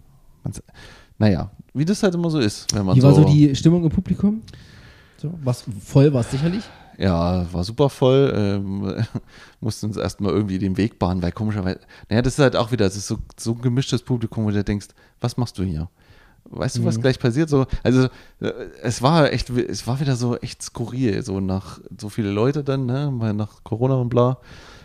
[1.18, 2.74] Naja, wie das halt immer so ist.
[2.74, 4.42] Wenn man Wie so war so die Stimmung im Publikum?
[5.18, 6.64] So, was, voll war es sicherlich?
[6.98, 8.34] Ja, war super voll.
[8.36, 9.06] Ähm,
[9.60, 12.86] mussten uns erstmal irgendwie den Weg bahnen, weil komischerweise, naja, das ist halt auch wieder,
[12.86, 14.88] das ist so, so ein gemischtes Publikum, wo du denkst,
[15.20, 15.90] was machst du hier?
[16.50, 17.02] Weißt du, was mhm.
[17.02, 17.50] gleich passiert?
[17.50, 18.06] So, also
[18.42, 18.52] äh,
[18.82, 22.86] es war echt, es war wieder so echt skurril, so nach so viele Leute dann,
[22.86, 24.38] ne, nach Corona und bla.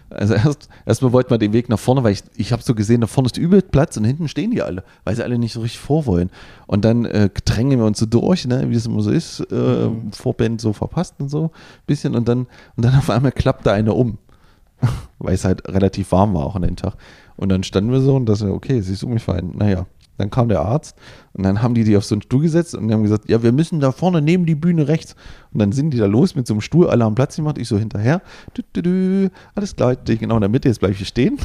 [0.08, 3.00] Also erst erstmal wollten wir den Weg nach vorne, weil ich, ich habe so gesehen,
[3.00, 5.60] da vorne ist übel Platz und hinten stehen die alle, weil sie alle nicht so
[5.60, 6.30] richtig vorwollen.
[6.68, 9.88] Und dann äh, drängen wir uns so durch, ne, wie es immer so ist, äh,
[9.88, 10.12] mhm.
[10.12, 11.50] Vorband so verpasst und so ein
[11.86, 14.18] bisschen und dann, und dann auf einmal klappt da einer um.
[15.18, 16.94] weil es halt relativ warm war auch an dem Tag.
[17.36, 19.52] Und dann standen wir so und das, okay, sie ist umgefallen.
[19.56, 19.86] Naja,
[20.18, 20.96] dann kam der Arzt
[21.32, 23.42] und dann haben die die auf so einen Stuhl gesetzt und die haben gesagt, ja,
[23.42, 25.14] wir müssen da vorne neben die Bühne rechts.
[25.52, 27.68] Und dann sind die da los mit so einem Stuhl, alle haben Platz gemacht, ich
[27.68, 28.22] so hinterher.
[28.54, 31.38] Du, du, du, alles klar, ich genau in der Mitte, jetzt bleibe ich stehen.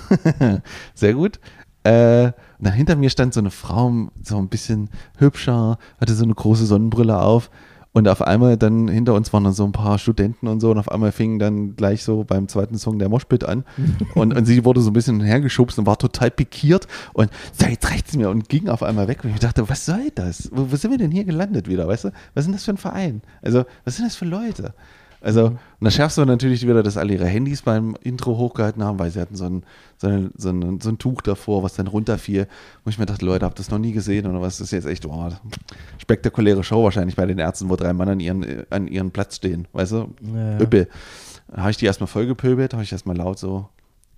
[0.93, 1.39] Sehr gut.
[1.83, 6.23] Äh, und dann hinter mir stand so eine Frau, so ein bisschen hübscher, hatte so
[6.23, 7.49] eine große Sonnenbrille auf.
[7.93, 10.77] Und auf einmal dann hinter uns waren dann so ein paar Studenten und so und
[10.77, 13.65] auf einmal fing dann gleich so beim zweiten Song der Moshpit an
[14.15, 17.89] und, und sie wurde so ein bisschen hergeschubst und war total pikiert und so jetzt
[17.91, 20.49] reicht's mir und ging auf einmal weg und ich dachte, was soll das?
[20.53, 22.11] Wo, wo sind wir denn hier gelandet wieder, weißt du?
[22.33, 23.21] Was ist denn das für ein Verein?
[23.41, 24.73] Also, was sind das für Leute?
[25.21, 28.97] Also, und da schärfst du natürlich wieder, dass alle ihre Handys beim Intro hochgehalten haben,
[28.97, 29.63] weil sie hatten so ein,
[29.97, 32.47] so ein, so ein, so ein Tuch davor, was dann runterfiel.
[32.83, 34.57] Wo ich mir dachte, Leute, habt das noch nie gesehen oder was?
[34.57, 35.29] Das ist jetzt echt, oh,
[35.99, 39.67] spektakuläre Show wahrscheinlich bei den Ärzten, wo drei Mann an ihren, an ihren Platz stehen,
[39.73, 40.09] weißt du?
[40.33, 40.57] Ja.
[40.57, 43.69] Da habe ich die erstmal vollgepöbelt, habe ich erstmal laut so,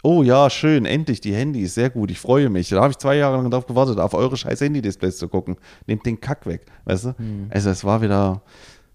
[0.03, 2.69] oh ja, schön, endlich die Handys, sehr gut, ich freue mich.
[2.69, 5.55] Da habe ich zwei Jahre lang darauf gewartet, auf eure scheiß Handy-Displays zu gucken.
[5.87, 7.15] Nehmt den Kack weg, weißt du?
[7.17, 7.47] Mhm.
[7.49, 8.41] Also es war wieder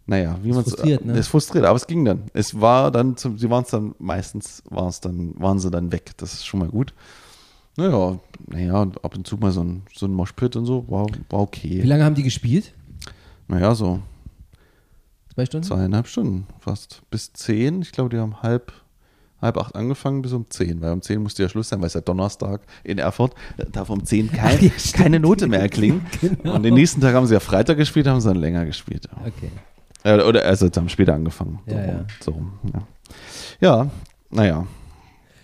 [0.09, 1.19] naja, wie man es frustriert, ne?
[1.19, 2.23] ist frustriert, aber es ging dann.
[2.33, 5.93] Es war dann, zum, sie waren es dann meistens, war es dann, waren sie dann
[5.93, 6.13] weg.
[6.17, 6.95] Das ist schon mal gut.
[7.77, 11.41] Naja, naja, ab und zu mal so ein, so ein Moshpit und so, war, war
[11.41, 11.83] okay.
[11.83, 12.73] Wie lange haben die gespielt?
[13.49, 14.01] Naja, so.
[15.35, 15.67] Zwei Stunden?
[15.67, 17.03] Zweieinhalb Stunden, fast.
[17.11, 17.83] Bis zehn.
[17.83, 18.73] Ich glaube, die haben halb,
[19.43, 21.95] halb acht angefangen bis um zehn, weil um zehn musste ja Schluss sein, weil es
[21.95, 23.35] ja Donnerstag in Erfurt,
[23.73, 26.07] darf um zehn kein, ja, keine Note mehr erklingen.
[26.23, 26.55] genau.
[26.55, 29.07] Und den nächsten Tag haben sie ja Freitag gespielt, haben sie dann länger gespielt.
[29.21, 29.51] Okay.
[30.05, 31.61] Äh, oder also haben später angefangen.
[31.67, 32.07] Ja, ja.
[32.21, 32.41] So,
[32.73, 32.83] ja.
[33.61, 33.91] ja,
[34.31, 34.67] naja.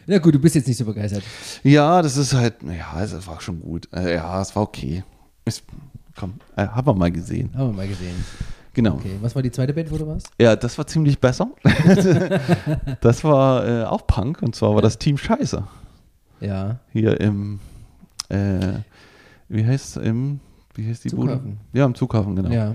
[0.07, 1.23] Ja gut, du bist jetzt nicht so begeistert.
[1.63, 3.89] Ja, das ist halt, ja, es war schon gut.
[3.93, 5.03] Äh, ja, es war okay.
[5.47, 5.63] Ich,
[6.19, 7.51] komm, äh, haben wir mal gesehen.
[7.55, 8.25] Haben wir mal gesehen.
[8.75, 8.95] Genau.
[8.95, 10.29] Okay, was war die zweite Band, wo du warst?
[10.39, 11.49] Ja, das war ziemlich besser.
[13.01, 15.65] das war äh, auch Punk und zwar war das Team Scheiße.
[16.41, 16.81] Ja.
[16.93, 17.61] Hier im,
[18.29, 18.81] äh,
[19.49, 20.41] wie heißt es, im,
[20.75, 21.43] wie heißt die Zughafen.
[21.43, 21.79] Bude?
[21.79, 22.51] Ja, im Zughafen, genau.
[22.51, 22.75] Ja.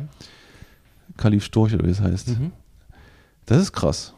[1.20, 2.30] Kalif Storch oder wie es heißt.
[2.30, 2.52] Mhm.
[3.46, 4.14] Das ist krass.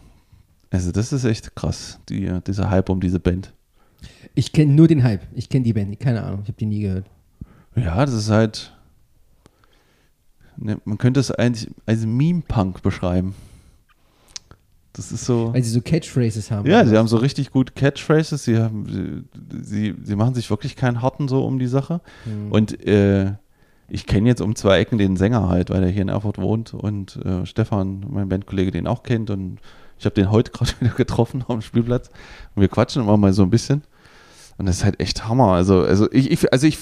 [0.69, 3.53] Also das ist echt krass, die, dieser Hype um diese Band.
[4.35, 5.21] Ich kenne nur den Hype.
[5.33, 7.05] Ich kenne die Band, keine Ahnung, ich habe die nie gehört.
[7.75, 8.73] Ja, das ist halt,
[10.57, 13.35] ne, man könnte es eigentlich als Meme-Punk beschreiben.
[14.93, 15.53] Das ist so.
[15.53, 16.69] Weil sie so Catchphrases haben.
[16.69, 18.43] Ja, sie haben so richtig gut Catchphrases.
[18.43, 19.25] Sie, haben,
[19.61, 22.01] sie, sie, machen sich wirklich keinen Harten so um die Sache.
[22.25, 22.51] Mhm.
[22.51, 23.33] Und äh,
[23.93, 26.73] ich kenne jetzt um zwei Ecken den Sänger halt, weil er hier in Erfurt wohnt
[26.73, 29.59] und äh, Stefan, mein Bandkollege, den auch kennt und
[29.99, 32.09] ich habe den heute gerade wieder getroffen auf dem Spielplatz
[32.55, 33.83] und wir quatschen immer mal so ein bisschen
[34.57, 35.49] und das ist halt echt Hammer.
[35.49, 36.77] Also, also ich, ich also ich,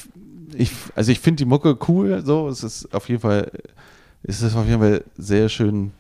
[0.54, 3.52] ich, also ich finde die Mucke cool, so, es ist auf jeden Fall,
[4.22, 5.92] es ist auf jeden Fall sehr schön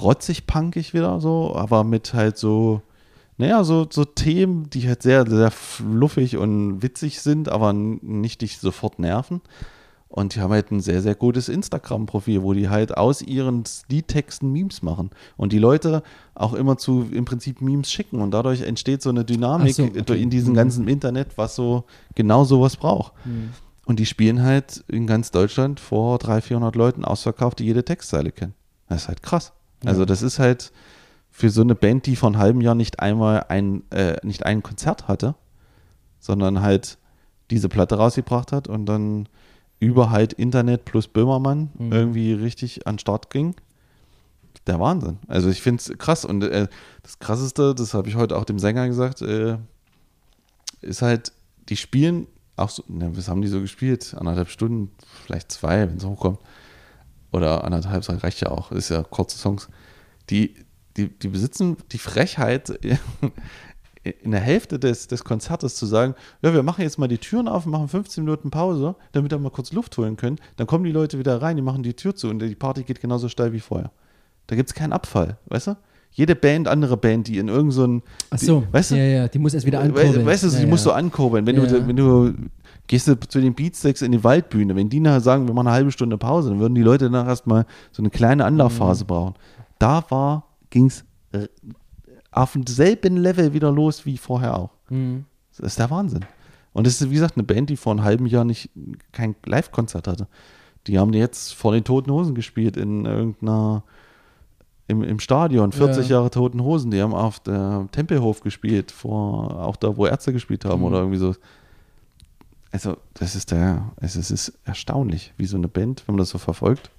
[0.00, 2.80] rotzig punkig wieder so, aber mit halt so,
[3.38, 8.58] naja, so, so Themen, die halt sehr, sehr fluffig und witzig sind, aber nicht dich
[8.58, 9.40] sofort nerven.
[10.08, 14.50] Und die haben halt ein sehr, sehr gutes Instagram-Profil, wo die halt aus ihren Liedtexten
[14.50, 15.10] Memes machen.
[15.36, 16.02] Und die Leute
[16.34, 18.20] auch immer zu im Prinzip Memes schicken.
[18.20, 20.20] Und dadurch entsteht so eine Dynamik so, okay.
[20.20, 20.56] in diesem mhm.
[20.56, 23.12] ganzen Internet, was so genau sowas braucht.
[23.26, 23.50] Mhm.
[23.84, 28.32] Und die spielen halt in ganz Deutschland vor 300, 400 Leuten ausverkauft, die jede Textzeile
[28.32, 28.54] kennen.
[28.88, 29.52] Das ist halt krass.
[29.82, 29.90] Ja.
[29.90, 30.72] Also das ist halt
[31.30, 34.62] für so eine Band, die vor einem halben Jahr nicht einmal ein, äh, nicht ein
[34.62, 35.34] Konzert hatte,
[36.18, 36.98] sondern halt
[37.50, 39.28] diese Platte rausgebracht hat und dann
[39.80, 41.92] über halt Internet plus Böhmermann mhm.
[41.92, 43.54] irgendwie richtig an den Start ging.
[44.66, 45.18] Der Wahnsinn.
[45.28, 46.24] Also ich finde es krass.
[46.24, 46.68] Und äh,
[47.02, 49.56] das Krasseste, das habe ich heute auch dem Sänger gesagt, äh,
[50.80, 51.32] ist halt,
[51.68, 52.26] die spielen
[52.58, 54.14] auch so, ne, was haben die so gespielt?
[54.18, 54.90] Anderthalb Stunden,
[55.24, 56.40] vielleicht zwei, wenn es hochkommt.
[57.30, 59.68] Oder anderthalb, das reicht ja auch, ist ja kurze Songs.
[60.30, 60.54] Die,
[60.96, 62.78] die, die besitzen die Frechheit,
[64.10, 67.48] in der Hälfte des, des Konzertes zu sagen, ja, wir machen jetzt mal die Türen
[67.48, 70.36] auf und machen 15 Minuten Pause, damit wir mal kurz Luft holen können.
[70.56, 73.00] Dann kommen die Leute wieder rein, die machen die Tür zu und die Party geht
[73.00, 73.90] genauso steil wie vorher.
[74.46, 75.76] Da gibt es keinen Abfall, weißt du?
[76.10, 78.96] Jede Band, andere Band, die in irgendeinem so Ach so, die, weißt du?
[78.96, 80.24] Ja, ja, die muss erst wieder ankurbeln.
[80.24, 81.46] Weißt du, die ja, musst du ankurbeln.
[81.46, 81.66] Wenn, ja.
[81.66, 82.34] du, wenn du
[82.86, 85.76] gehst du zu den Beatsticks in die Waldbühne, wenn die nachher sagen, wir machen eine
[85.76, 89.08] halbe Stunde Pause, dann würden die Leute danach erstmal so eine kleine Anlaufphase mhm.
[89.08, 89.34] brauchen.
[89.78, 91.04] Da war, ging es
[92.38, 94.70] auf demselben Level wieder los wie vorher auch.
[94.90, 95.24] Mhm.
[95.56, 96.24] Das ist der Wahnsinn.
[96.72, 98.70] Und das ist, wie gesagt, eine Band, die vor einem halben Jahr nicht
[99.10, 100.28] kein Live-Konzert hatte.
[100.86, 103.82] Die haben jetzt vor den Toten Hosen gespielt in irgendeiner
[104.86, 106.16] im, im Stadion, 40 ja.
[106.16, 110.64] Jahre Toten Hosen, die haben auf der Tempelhof gespielt, vor auch da, wo Ärzte gespielt
[110.64, 110.86] haben mhm.
[110.86, 111.34] oder irgendwie so.
[112.70, 116.38] Also, das ist der, es ist erstaunlich, wie so eine Band, wenn man das so
[116.38, 116.90] verfolgt,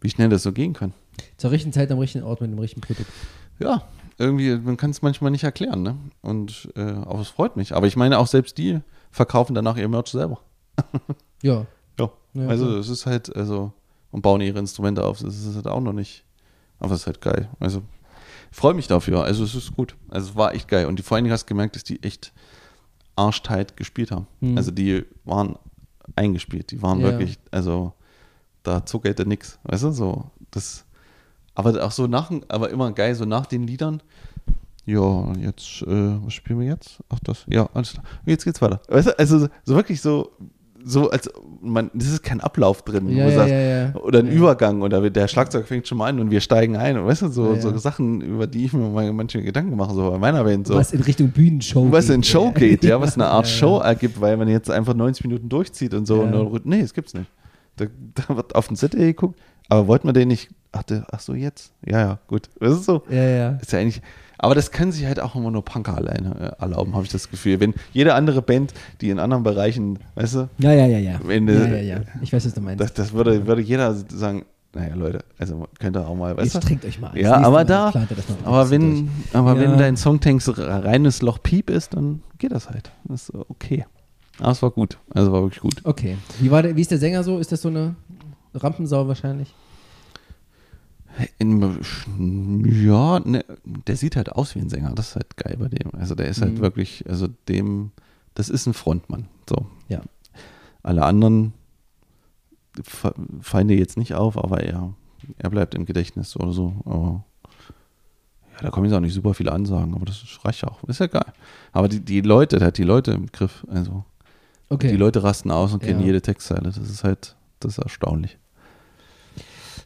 [0.00, 0.92] wie schnell das so gehen kann.
[1.36, 3.10] Zur richtigen Zeit am richtigen Ort mit dem richtigen Produkt.
[3.58, 3.82] Ja,
[4.20, 5.96] irgendwie, man kann es manchmal nicht erklären, ne?
[6.20, 7.74] Und äh, aber es freut mich.
[7.74, 8.80] Aber ich meine, auch selbst die
[9.10, 10.40] verkaufen danach ihr Merch selber.
[11.42, 11.66] ja.
[11.98, 12.10] ja.
[12.34, 12.46] ja.
[12.46, 13.72] Also es ist halt, also,
[14.10, 15.20] und bauen ihre Instrumente auf.
[15.20, 16.24] Das ist halt auch noch nicht.
[16.78, 17.48] Aber es ist halt geil.
[17.58, 17.82] Also
[18.50, 19.24] freue mich dafür.
[19.24, 19.96] Also es ist gut.
[20.08, 20.86] Also es war echt geil.
[20.86, 22.32] Und die, vor allen Dingen hast du gemerkt, dass die echt
[23.16, 24.26] arschtheit gespielt haben.
[24.40, 24.56] Mhm.
[24.56, 25.56] Also die waren
[26.14, 26.70] eingespielt.
[26.72, 27.08] Die waren ja.
[27.08, 27.94] wirklich, also
[28.62, 29.58] da zuckerte nix.
[29.64, 30.84] Weißt du, so Das,
[31.54, 34.02] aber auch so nach, aber immer geil, so nach den Liedern.
[34.86, 37.00] Ja, jetzt, äh, was spielen wir jetzt?
[37.10, 38.04] Ach, das, ja, alles klar.
[38.26, 38.80] Jetzt geht's weiter.
[38.88, 40.30] Weißt du, also so wirklich so,
[40.84, 44.82] so als man, das ist kein Ablauf drin, ja, ja, sagst, ja, oder ein Übergang
[44.82, 47.04] oder der Schlagzeug fängt schon mal an und wir steigen ein.
[47.04, 50.18] weißt du, so, so Sachen, über die ich mir mal manche Gedanken mache, so bei
[50.18, 50.66] meiner Band.
[50.66, 50.74] So.
[50.74, 51.92] Was in Richtung Bühnenshow was geht.
[51.92, 55.24] Was in Show geht, ja, was eine Art Show ergibt, weil man jetzt einfach 90
[55.26, 56.22] Minuten durchzieht und so.
[56.22, 57.30] Und dann, nee, das gibt's nicht.
[57.76, 61.20] Da, da wird auf den Zettel geguckt, aber wollten wir den nicht, ach, der, ach
[61.20, 61.72] so, jetzt?
[61.84, 62.48] Ja, ja, gut.
[62.58, 63.02] Das ist so.
[63.10, 63.50] Ja, ja.
[63.60, 64.02] Ist ja eigentlich,
[64.38, 67.30] aber das können sich halt auch immer nur Punker alleine äh, erlauben, habe ich das
[67.30, 67.60] Gefühl.
[67.60, 70.48] Wenn jede andere Band, die in anderen Bereichen, weißt du?
[70.58, 71.20] Ja, ja, ja, ja.
[71.22, 72.00] Wenn, ja, ja, ja.
[72.22, 72.80] Ich weiß, was du meinst.
[72.80, 76.64] Das, das würde, würde jeder sagen, naja, Leute, also könnt ihr auch mal, weißt Jetzt
[76.64, 77.16] trinkt euch mal.
[77.18, 77.92] Ja, aber da,
[78.44, 79.60] aber wenn, aber ja.
[79.60, 82.92] wenn dein Songtanks reines Loch Piep ist, dann geht das halt.
[83.04, 83.84] Das ist okay.
[84.38, 84.96] Aber es war gut.
[85.10, 85.74] Also war wirklich gut.
[85.84, 86.16] Okay.
[86.38, 87.38] Wie, war der, wie ist der Sänger so?
[87.38, 87.94] Ist das so eine
[88.54, 89.52] Rampensau wahrscheinlich?
[91.38, 94.92] In, ja, ne, der sieht halt aus wie ein Sänger.
[94.94, 95.92] Das ist halt geil bei dem.
[95.94, 96.60] Also der ist halt mhm.
[96.60, 97.92] wirklich, also dem,
[98.34, 99.28] das ist ein Frontmann.
[99.48, 99.66] So.
[99.88, 100.02] Ja.
[100.82, 101.52] Alle anderen
[103.40, 104.94] fallen dir jetzt nicht auf, aber er,
[105.38, 106.74] er bleibt im Gedächtnis oder so.
[106.84, 107.24] Aber
[108.52, 110.82] ja, da kommen jetzt auch nicht super viele Ansagen, aber das reicht auch.
[110.84, 111.32] Ist ja geil.
[111.72, 113.66] Aber die, die Leute, der hat die Leute im Griff.
[113.68, 114.04] Also
[114.68, 114.90] okay.
[114.90, 116.06] die Leute rasten aus und kennen ja.
[116.06, 116.64] jede Textzeile.
[116.64, 118.38] Das ist halt, das ist erstaunlich.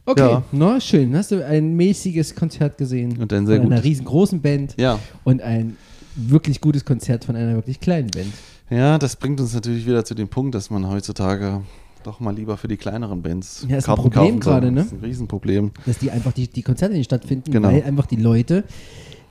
[0.07, 0.43] Okay, ja.
[0.51, 1.15] no, schön.
[1.15, 3.17] Hast du ein mäßiges Konzert gesehen?
[3.17, 4.75] Und ein sehr von einer riesengroßen Band.
[4.77, 4.99] Ja.
[5.23, 5.77] Und ein
[6.15, 8.31] wirklich gutes Konzert von einer wirklich kleinen Band.
[8.69, 11.61] Ja, das bringt uns natürlich wieder zu dem Punkt, dass man heutzutage
[12.03, 14.81] doch mal lieber für die kleineren Bands ja, ist Karten ein Problem gerade, ne?
[14.81, 15.71] Das ist ein Riesenproblem.
[15.87, 17.69] Dass die einfach die, die Konzerte nicht stattfinden, genau.
[17.69, 18.63] weil einfach die Leute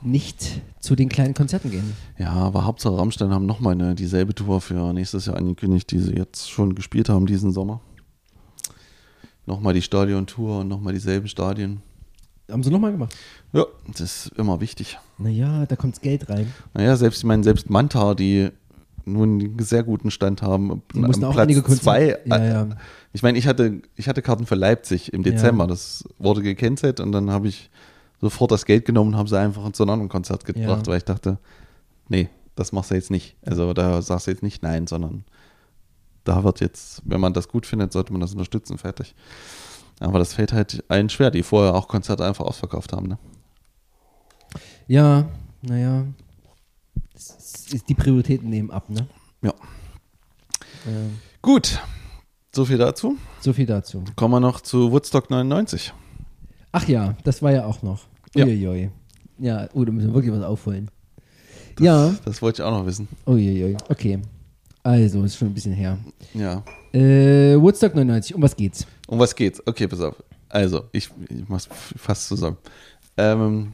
[0.02, 1.92] nicht zu den kleinen Konzerten gehen.
[2.18, 6.14] Ja, aber Hauptsache Rammstein haben nochmal eine dieselbe Tour für nächstes Jahr angekündigt, die sie
[6.16, 7.80] jetzt schon gespielt haben diesen Sommer
[9.46, 11.82] nochmal die Stadiontour und nochmal dieselben Stadien.
[12.50, 13.14] Haben sie nochmal gemacht?
[13.52, 14.98] Ja, das ist immer wichtig.
[15.18, 16.52] Naja, da kommt Geld rein.
[16.74, 18.50] Naja, selbst, ich meine, selbst Manta, die
[19.06, 22.18] nun einen sehr guten Stand haben, die mussten auch einige zwei.
[22.24, 22.68] Ja, ja.
[23.12, 25.68] Ich meine, ich hatte, ich hatte Karten für Leipzig im Dezember, ja.
[25.68, 27.70] das wurde gekennzeichnet und dann habe ich
[28.20, 31.04] sofort das Geld genommen und habe sie einfach zu einem anderen Konzert gebracht, weil ich
[31.04, 31.38] dachte,
[32.08, 33.36] nee, das machst du jetzt nicht.
[33.44, 35.24] Also da sagst du jetzt nicht nein, sondern
[36.24, 39.14] da wird jetzt, wenn man das gut findet, sollte man das unterstützen, fertig.
[40.00, 43.18] Aber das fällt halt allen schwer, die vorher auch Konzerte einfach ausverkauft haben, ne?
[44.86, 45.28] Ja,
[45.62, 46.04] naja.
[47.88, 49.06] Die Prioritäten nehmen ab, ne?
[49.42, 49.50] Ja.
[50.86, 51.10] Äh.
[51.40, 51.80] Gut.
[52.52, 53.16] So viel dazu.
[53.40, 54.04] So viel dazu.
[54.16, 55.92] Kommen wir noch zu Woodstock 99.
[56.72, 58.06] Ach ja, das war ja auch noch.
[58.36, 58.90] Uiuiui.
[59.38, 60.90] Ja, ja oh, da müssen wir wirklich was aufholen.
[61.76, 62.14] Das, ja.
[62.24, 63.08] Das wollte ich auch noch wissen.
[63.26, 63.76] Uiuiui.
[63.88, 64.20] Okay.
[64.84, 65.98] Also, ist schon ein bisschen her.
[66.34, 66.62] Ja.
[66.92, 68.86] Äh, Woodstock 99, um was geht's?
[69.08, 69.62] Um was geht's?
[69.66, 70.22] Okay, pass auf.
[70.50, 72.58] Also, ich, ich mach's fast zusammen.
[73.16, 73.72] Ähm,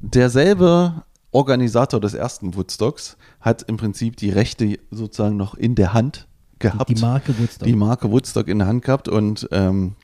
[0.00, 6.28] derselbe Organisator des ersten Woodstocks hat im Prinzip die Rechte sozusagen noch in der Hand
[6.60, 6.88] gehabt.
[6.88, 7.66] Die Marke Woodstock.
[7.66, 9.96] Die Marke Woodstock in der Hand gehabt und ähm,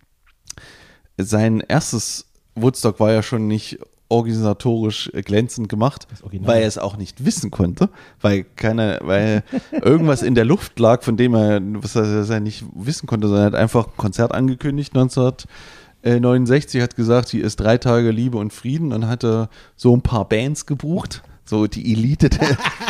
[1.17, 3.79] sein erstes Woodstock war ja schon nicht
[4.15, 6.07] organisatorisch glänzend gemacht,
[6.41, 7.89] weil er es auch nicht wissen konnte,
[8.21, 9.43] weil keine, weil
[9.83, 13.53] irgendwas in der Luft lag, von dem er, was er nicht wissen konnte, sondern er
[13.53, 18.93] hat einfach ein Konzert angekündigt 1969, hat gesagt, hier ist drei Tage Liebe und Frieden
[18.93, 22.31] und hatte so ein paar Bands gebucht so die Elite,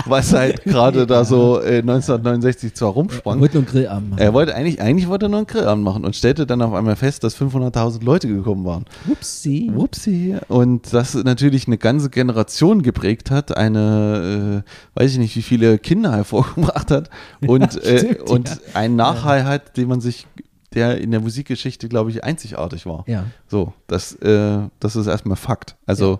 [0.06, 3.38] was halt gerade da so äh, 1969 zwar rumsprang.
[3.38, 4.20] Er wollte nur einen Grillabend machen.
[4.20, 6.94] Er wollte eigentlich, eigentlich wollte er nur einen Grillabend machen und stellte dann auf einmal
[6.94, 8.84] fest, dass 500.000 Leute gekommen waren.
[9.06, 9.70] Wupsi.
[9.74, 10.36] Wupsi.
[10.46, 15.78] Und das natürlich eine ganze Generation geprägt hat, eine, äh, weiß ich nicht, wie viele
[15.78, 17.10] Kinder hervorgebracht hat
[17.46, 18.56] und, ja, stimmt, äh, und ja.
[18.74, 20.28] einen Nachhall hat, den man sich
[20.74, 23.04] der in der Musikgeschichte, glaube ich, einzigartig war.
[23.06, 23.26] Ja.
[23.46, 25.76] So, das, äh, das ist erstmal Fakt.
[25.86, 26.18] Also ja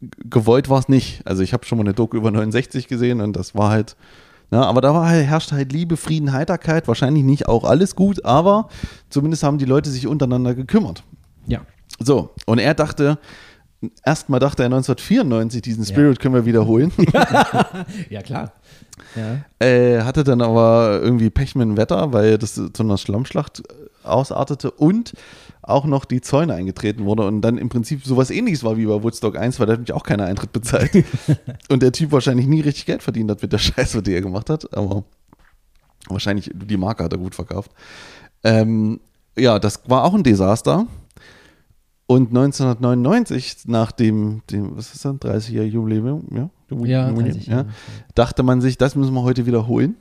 [0.00, 1.26] gewollt war es nicht.
[1.26, 3.96] Also ich habe schon mal eine Doku über 69 gesehen und das war halt,
[4.50, 6.86] na, aber da war halt, herrscht halt Liebe, Frieden, Heiterkeit.
[6.88, 8.68] Wahrscheinlich nicht auch alles gut, aber
[9.10, 11.02] zumindest haben die Leute sich untereinander gekümmert.
[11.46, 11.62] Ja.
[11.98, 13.18] So, und er dachte,
[14.04, 16.22] erstmal dachte er 1994, diesen Spirit ja.
[16.22, 16.92] können wir wiederholen.
[18.10, 18.52] ja, klar.
[19.14, 19.66] Ja.
[19.66, 23.62] Äh, hatte dann aber irgendwie Pech mit dem Wetter, weil das zu einer Schlammschlacht
[24.02, 25.12] ausartete und
[25.66, 29.02] auch noch die Zäune eingetreten wurde und dann im Prinzip sowas ähnliches war wie bei
[29.02, 30.90] Woodstock 1, weil da hat mich auch keiner Eintritt bezahlt.
[31.68, 34.48] und der Typ wahrscheinlich nie richtig Geld verdient hat mit der Scheiße, die er gemacht
[34.48, 35.04] hat, aber
[36.08, 37.72] wahrscheinlich die Marke hat er gut verkauft.
[38.44, 39.00] Ähm,
[39.36, 40.86] ja, das war auch ein Desaster.
[42.08, 46.50] Und 1999, nach dem, dem was ist das, 30-jährigen Jubiläum, ja,
[46.84, 47.66] ja, 30, ja,
[48.14, 49.96] dachte man sich, das müssen wir heute wiederholen.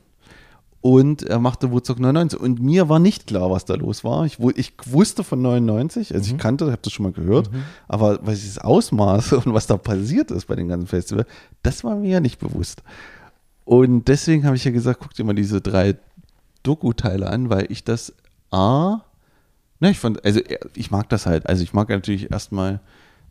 [0.85, 2.39] Und er machte Woodstock 99.
[2.39, 4.23] Und mir war nicht klar, was da los war.
[4.27, 6.35] Ich, ich wusste von 99, also mhm.
[6.35, 7.63] ich kannte, habe das schon mal gehört, mhm.
[7.87, 11.25] aber was das Ausmaß und was da passiert ist bei dem ganzen Festival,
[11.63, 12.83] das war mir ja nicht bewusst.
[13.63, 15.95] Und deswegen habe ich ja gesagt, guck dir mal diese drei
[16.61, 18.13] Doku-Teile an, weil ich das
[18.51, 19.01] A,
[19.79, 20.39] ne, ich fand, also
[20.75, 21.49] ich mag das halt.
[21.49, 22.79] Also ich mag natürlich erstmal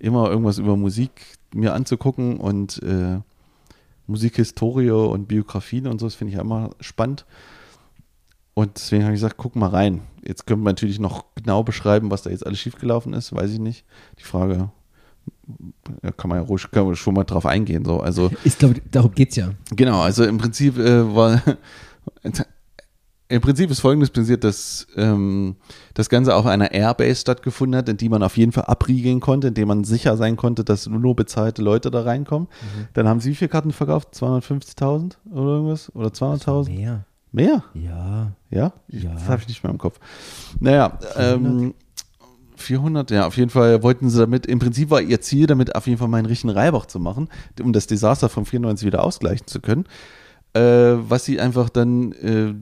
[0.01, 3.21] immer irgendwas über Musik mir anzugucken und äh,
[4.07, 7.25] Musikhistorie und Biografien und so, das finde ich ja immer spannend.
[8.55, 10.03] Und deswegen habe ich gesagt, guck mal rein.
[10.27, 13.59] Jetzt können wir natürlich noch genau beschreiben, was da jetzt alles schiefgelaufen ist, weiß ich
[13.59, 13.85] nicht.
[14.19, 14.71] Die Frage
[16.17, 17.85] kann man ja ruhig kann man schon mal drauf eingehen.
[17.85, 18.01] So.
[18.01, 19.51] Also, ich glaube, darum geht es ja.
[19.71, 21.43] Genau, also im Prinzip äh, war
[23.29, 25.57] im Prinzip ist folgendes passiert, dass ähm,
[25.95, 29.49] das Ganze auf einer Airbase stattgefunden hat, in die man auf jeden Fall abriegeln konnte,
[29.49, 32.49] in dem man sicher sein konnte, dass nur bezahlte Leute da reinkommen.
[32.49, 32.89] Mhm.
[32.93, 34.15] Dann haben sie wie viele Karten verkauft?
[34.15, 35.95] 250.000 oder irgendwas?
[35.95, 36.71] Oder 200.000?
[36.71, 37.07] Mehr.
[37.33, 37.65] Mehr?
[37.75, 38.33] Ja.
[38.51, 38.73] Ja?
[38.89, 39.15] ja.
[39.15, 39.99] Das habe ich nicht mehr im Kopf.
[40.61, 41.35] Naja, 400?
[41.35, 41.75] Ähm,
[42.57, 45.87] 400, ja, auf jeden Fall wollten sie damit, im Prinzip war ihr Ziel, damit auf
[45.87, 47.29] jeden Fall meinen richtigen Reibach zu machen,
[47.61, 49.87] um das Desaster von 94 wieder ausgleichen zu können.
[50.55, 50.61] Äh,
[51.09, 52.55] was sie einfach dann äh,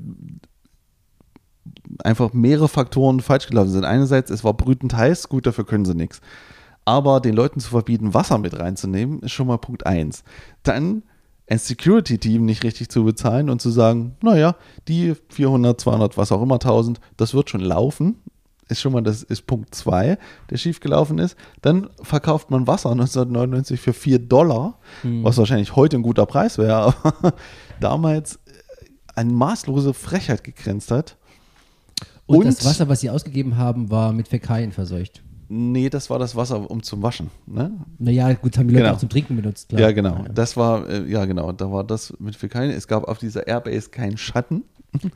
[2.03, 3.85] einfach mehrere Faktoren falsch gelaufen sind.
[3.85, 6.21] Einerseits, es war brütend heiß, gut, dafür können sie nichts.
[6.85, 10.25] Aber den Leuten zu verbieten, Wasser mit reinzunehmen, ist schon mal Punkt 1.
[10.65, 11.03] Dann
[11.49, 14.57] ein Security-Team nicht richtig zu bezahlen und zu sagen, naja,
[14.89, 18.17] die 400, 200, was auch immer, 1000, das wird schon laufen.
[18.69, 20.19] Ist schon mal, das ist Punkt 2,
[20.51, 21.37] der schiefgelaufen ist.
[21.61, 25.25] Dann verkauft man Wasser 1999 für 4 Dollar, hm.
[25.25, 27.35] was wahrscheinlich heute ein guter Preis wäre, aber
[27.81, 28.39] damals
[29.15, 31.19] eine maßlose Frechheit gegrenzt hat.
[32.33, 35.23] Und, und, das Wasser, was sie ausgegeben haben, war mit Fäkalien verseucht.
[35.49, 37.31] Nee, das war das Wasser, um zu waschen.
[37.47, 37.73] Ne?
[37.99, 38.95] Naja, gut, haben die Leute genau.
[38.95, 39.69] auch zum Trinken benutzt.
[39.69, 39.83] Klar.
[39.83, 40.25] Ja, genau.
[40.35, 42.75] Das war, äh, ja, genau, da war das mit Fäkalien.
[42.75, 44.65] Es gab auf dieser Airbase keinen Schatten.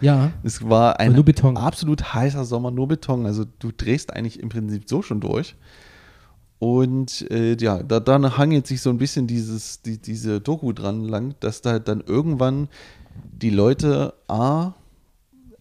[0.02, 0.33] Ja.
[0.42, 1.16] Es war ein
[1.57, 3.24] absolut heißer Sommer, nur Beton.
[3.24, 5.55] Also du drehst eigentlich im Prinzip so schon durch.
[6.59, 11.05] Und äh, ja, da, dann hangelt sich so ein bisschen dieses, die, diese Doku dran
[11.05, 12.68] lang, dass da dann irgendwann
[13.33, 14.74] die Leute A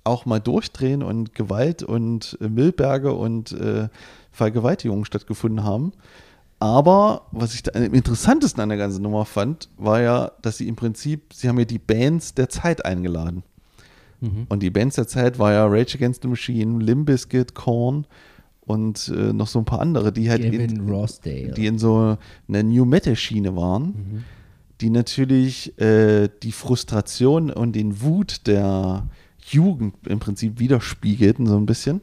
[0.05, 3.89] auch mal durchdrehen und Gewalt und äh, Müllberge und äh,
[4.31, 5.91] Vergewaltigungen stattgefunden haben.
[6.59, 10.67] Aber was ich da am interessantesten an der ganzen Nummer fand, war ja, dass sie
[10.67, 13.43] im Prinzip, sie haben ja die Bands der Zeit eingeladen.
[14.21, 14.45] Mhm.
[14.47, 18.07] Und die Bands der Zeit war ja Rage Against the Machine, Limp Bizkit, Korn
[18.61, 20.51] und äh, noch so ein paar andere, die halt in,
[21.53, 24.23] die in so einer New Metal Schiene waren, mhm.
[24.81, 29.07] die natürlich äh, die Frustration und den Wut der
[29.47, 32.01] Jugend im Prinzip widerspiegelten, so ein bisschen.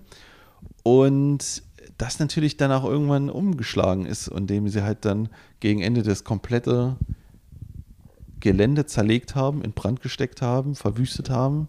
[0.83, 1.63] Und
[1.99, 5.29] das natürlich dann auch irgendwann umgeschlagen ist, indem sie halt dann
[5.61, 6.97] gegen Ende das komplette
[8.41, 11.69] Gelände zerlegt haben, in Brand gesteckt haben, verwüstet haben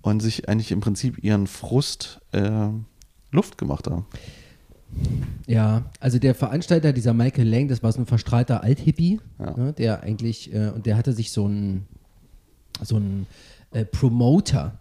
[0.00, 2.68] und sich eigentlich im Prinzip ihren Frust äh,
[3.32, 4.06] Luft gemacht haben.
[5.46, 9.56] Ja, also der Veranstalter, dieser Michael Lang, das war so ein verstrahlter Althippie, ja.
[9.56, 11.86] ne, der eigentlich, äh, und der hatte sich so ein,
[12.82, 13.26] so ein
[13.72, 14.78] äh, Promoter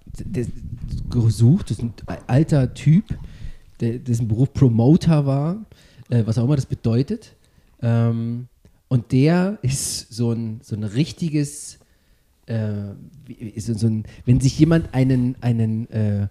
[1.10, 1.69] gesucht.
[1.69, 1.93] Das ist ein
[2.27, 3.06] alter Typ,
[3.80, 5.65] der, dessen Beruf Promoter war,
[6.10, 7.36] äh, was auch immer das bedeutet.
[7.82, 8.47] Ähm,
[8.88, 11.80] und der ist so ein, so ein richtiges,
[12.45, 12.93] äh,
[13.58, 16.27] so, so ein, wenn sich jemand einen, einen äh,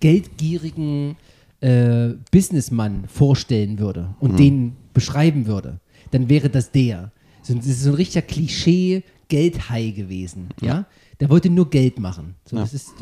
[0.00, 1.16] geldgierigen
[1.60, 4.36] äh, Businessmann vorstellen würde und mhm.
[4.36, 5.78] den beschreiben würde,
[6.10, 7.12] dann wäre das der.
[7.42, 10.48] So, das ist so ein richtiger Klischee-Geldhai gewesen.
[10.60, 10.66] Ja.
[10.66, 10.86] ja?
[11.20, 12.34] Der wollte nur Geld machen.
[12.44, 12.62] So, ja.
[12.62, 12.92] Das ist,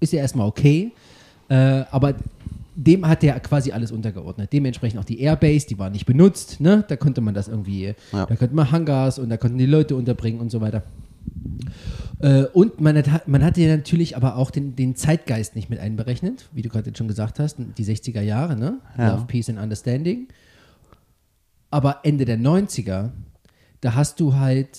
[0.00, 0.92] ist ja erstmal okay.
[1.48, 2.14] Äh, aber
[2.74, 4.52] dem hat der quasi alles untergeordnet.
[4.52, 6.60] Dementsprechend auch die Airbase, die war nicht benutzt.
[6.60, 6.84] Ne?
[6.86, 8.26] Da konnte man das irgendwie, ja.
[8.26, 10.84] da konnte man Hangars und da konnten die Leute unterbringen und so weiter.
[12.20, 15.80] Äh, und man, hat, man hatte ja natürlich aber auch den, den Zeitgeist nicht mit
[15.80, 18.78] einberechnet, wie du gerade schon gesagt hast, die 60er Jahre, ne?
[18.96, 19.12] Ja.
[19.12, 20.28] Love, Peace and Understanding.
[21.70, 23.10] Aber Ende der 90er,
[23.80, 24.78] da hast du halt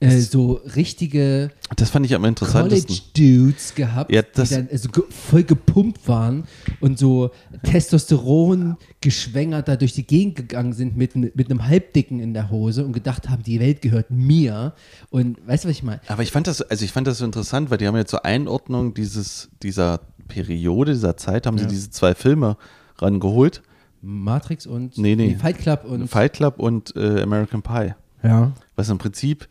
[0.00, 2.96] äh, so richtige das fand ich am interessantesten.
[3.14, 6.44] College-Dudes gehabt, ja, die dann so voll gepumpt waren
[6.80, 7.30] und so
[7.64, 12.84] Testosteron geschwängert da durch die Gegend gegangen sind mit, mit einem Halbdicken in der Hose
[12.84, 14.74] und gedacht haben, die Welt gehört mir.
[15.10, 16.00] Und weißt du, was ich meine?
[16.08, 18.24] Aber ich fand das, also ich fand das so interessant, weil die haben ja zur
[18.24, 21.64] Einordnung dieses, dieser Periode, dieser Zeit, haben ja.
[21.64, 22.56] sie diese zwei Filme
[22.98, 23.62] rangeholt.
[24.02, 25.34] Matrix und nee, nee.
[25.34, 27.94] Fight Club und Fight Club und äh, American Pie.
[28.22, 28.52] Ja.
[28.76, 29.48] Was im Prinzip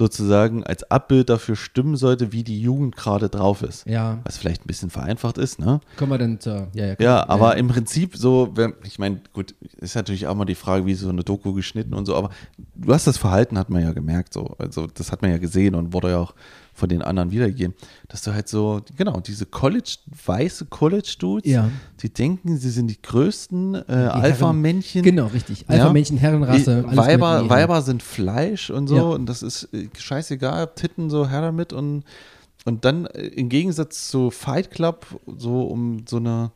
[0.00, 3.86] sozusagen als Abbild dafür stimmen sollte, wie die Jugend gerade drauf ist.
[3.86, 4.20] Ja.
[4.24, 5.80] Was vielleicht ein bisschen vereinfacht ist, ne?
[5.98, 6.96] Kommen wir dann zur, ja, ja.
[6.98, 7.58] Ja, aber ja.
[7.58, 11.22] im Prinzip so, ich meine, gut, ist natürlich auch mal die Frage, wie so eine
[11.22, 12.30] Doku geschnitten und so, aber
[12.74, 14.54] du hast das Verhalten, hat man ja gemerkt, so.
[14.56, 16.34] Also, das hat man ja gesehen und wurde ja auch
[16.80, 17.74] von den anderen wiedergegeben,
[18.08, 21.70] dass du halt so, genau, diese College, weiße College-Dudes, Ja.
[22.02, 25.02] die denken, sie sind die größten äh, Alpha-Männchen.
[25.02, 25.66] Genau, richtig.
[25.68, 29.02] Alpha-Männchen, Herrenrasse, alles Weiber, mit- Weiber sind Fleisch und so Ja.
[29.02, 32.02] und das ist äh, scheißegal, Titten so her damit und,
[32.64, 36.50] und dann äh, im Gegensatz zu Fight Club so um so eine,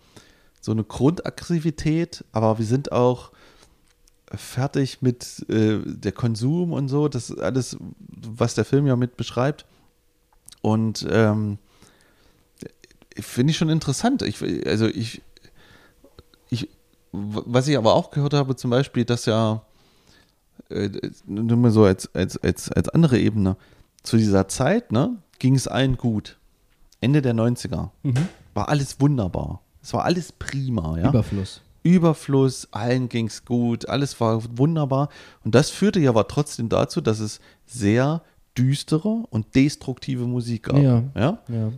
[0.61, 3.31] so eine Grundaggressivität, aber wir sind auch
[4.35, 7.77] fertig mit äh, der Konsum und so, das ist alles,
[8.09, 9.67] was der Film ja mit beschreibt
[10.65, 11.59] und ähm,
[13.21, 14.23] finde ich schon interessant.
[14.23, 15.21] Ich, also ich,
[16.49, 16.71] ich,
[17.13, 19.61] was ich aber auch gehört habe, zum Beispiel, dass ja,
[20.71, 20.89] äh,
[21.27, 23.59] nur mal so als, als, als, als andere Ebene,
[24.03, 26.39] zu dieser Zeit, ne, ging es allen gut.
[27.03, 27.91] Ende der 90er.
[28.03, 28.29] Mhm.
[28.55, 29.61] War alles wunderbar.
[29.83, 31.11] Es war alles prima, ja.
[31.11, 31.61] Überfluss.
[31.83, 35.11] Überfluss, allen ging es gut, alles war wunderbar.
[35.45, 38.23] Und das führte ja aber trotzdem dazu, dass es sehr
[38.57, 40.79] düstere und destruktive Musik gab.
[40.79, 41.03] Ja.
[41.15, 41.39] ja?
[41.49, 41.73] Ja.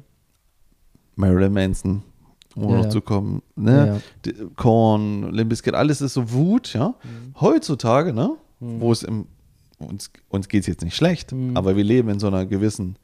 [1.14, 2.02] Marilyn Manson,
[2.54, 4.00] um Ja, noch zu kommen, ne?
[4.56, 6.88] Korn, Limp Bizkit, alles ist so Wut, ja.
[7.02, 7.40] Mhm.
[7.40, 9.26] Heutzutage, ne, wo es im,
[9.78, 11.56] uns, uns geht es jetzt nicht schlecht, Mhm.
[11.56, 12.96] aber wir leben in so einer gewissen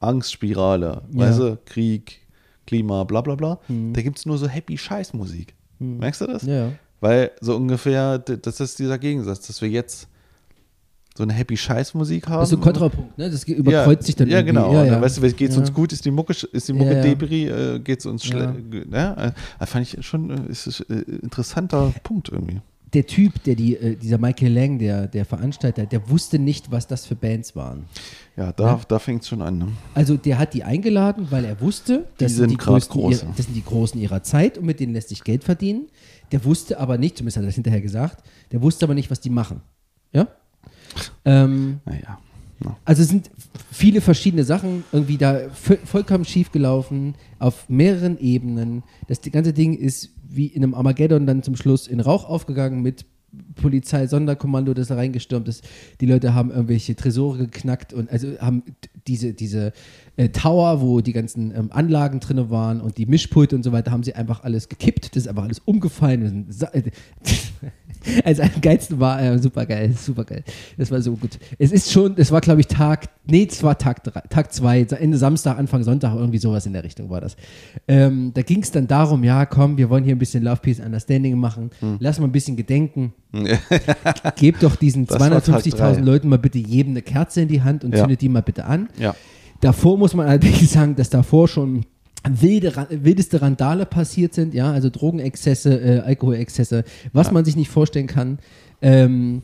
[0.00, 1.18] Angstspirale, Ja.
[1.20, 2.20] weißt du, Krieg,
[2.66, 3.58] Klima, bla bla bla.
[3.68, 3.92] Mhm.
[3.92, 5.54] Da gibt es nur so happy Scheißmusik.
[5.78, 6.42] Merkst du das?
[6.44, 6.70] Ja.
[7.00, 10.08] Weil so ungefähr, das ist dieser Gegensatz, dass wir jetzt
[11.16, 12.40] so eine happy Scheißmusik haben.
[12.40, 13.30] Das ist so ein Kontrapunkt, ne?
[13.30, 14.54] Das überkreuzt sich dann ja, irgendwie.
[14.54, 14.72] genau.
[14.72, 14.90] Ja, ja.
[14.92, 15.60] dann, weißt du, geht es Ja.
[15.60, 17.02] uns gut, ist die Mucke, ist die Mucke Ja, ja.
[17.02, 18.54] Debris, äh, geht es uns Ja.
[18.54, 18.86] schlecht.
[18.92, 19.32] Ja.
[19.60, 22.60] äh, fand ich schon, äh, ist, ist, äh, interessanter Punkt irgendwie.
[22.94, 26.86] Der Typ, der die, äh, dieser Michael Lang, der, der Veranstalter, der wusste nicht, was
[26.86, 27.84] das für Bands waren.
[28.36, 29.58] Ja, da, da fängt es schon an.
[29.58, 29.68] Ne?
[29.94, 33.22] Also der hat die eingeladen, weil er wusste, Die das sind die größten groß.
[33.22, 35.86] ihrer, das sind die Großen ihrer Zeit und mit denen lässt sich Geld verdienen.
[36.32, 39.20] Der wusste aber nicht, zumindest hat er das hinterher gesagt, der wusste aber nicht, was
[39.20, 39.62] die machen.
[40.12, 40.28] Ja?
[41.24, 42.18] Ähm, Naja.
[42.64, 42.76] Ja.
[42.84, 43.30] also es sind
[43.72, 48.82] viele verschiedene Sachen irgendwie da vo- vollkommen schief gelaufen, auf mehreren Ebenen.
[49.08, 53.04] Das ganze Ding ist wie in einem Armageddon dann zum Schluss in Rauch aufgegangen mit
[53.56, 55.64] Polizei, Sonderkommando, das da reingestürmt ist.
[56.00, 58.62] Die Leute haben irgendwelche Tresore geknackt und also haben
[59.06, 59.72] diese, diese
[60.16, 63.90] äh, Tower, wo die ganzen ähm, Anlagen drin waren und die Mischpulte und so weiter,
[63.90, 65.16] haben sie einfach alles gekippt.
[65.16, 66.46] Das ist einfach alles umgefallen.
[68.24, 70.42] Also am geilsten war, äh, super geil, super geil.
[70.76, 71.38] Das war so gut.
[71.60, 74.80] Es ist schon, es war glaube ich Tag, nee, es war Tag drei, Tag zwei,
[74.82, 77.36] Ende Samstag, Anfang Sonntag, irgendwie sowas in der Richtung war das.
[77.86, 80.80] Ähm, da ging es dann darum, ja komm, wir wollen hier ein bisschen Love, Peace,
[80.80, 83.12] Understanding machen, lass mal ein bisschen gedenken.
[84.34, 85.92] Gebt doch diesen Das war Tag 250.000 drei.
[86.00, 88.00] Leuten mal bitte jedem eine Kerze in die Hand und Ja.
[88.00, 88.88] zündet die mal bitte an.
[88.98, 89.14] ja.
[89.62, 91.86] Davor muss man allerdings sagen, dass davor schon
[92.28, 98.06] wilde, wildeste Randale passiert sind, ja, also Drogenexzesse, äh, Alkoholexzesse, was man sich nicht vorstellen
[98.06, 98.38] kann.
[98.82, 99.42] Ähm,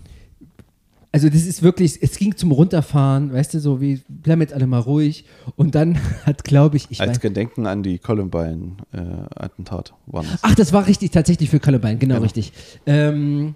[1.10, 4.66] also das ist wirklich, es ging zum Runterfahren, weißt du, so wie, bleiben jetzt alle
[4.66, 5.24] mal ruhig.
[5.56, 10.40] Und dann hat, glaube ich, ich Als weiß, Gedenken an die Columbine-Attentat waren das.
[10.42, 12.24] Ach, das war richtig, tatsächlich für Columbine, genau, Genau.
[12.24, 12.52] richtig.
[12.86, 13.54] Ähm,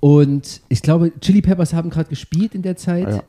[0.00, 3.08] und ich glaube, Chili Peppers haben gerade gespielt in der Zeit.
[3.08, 3.22] Ja.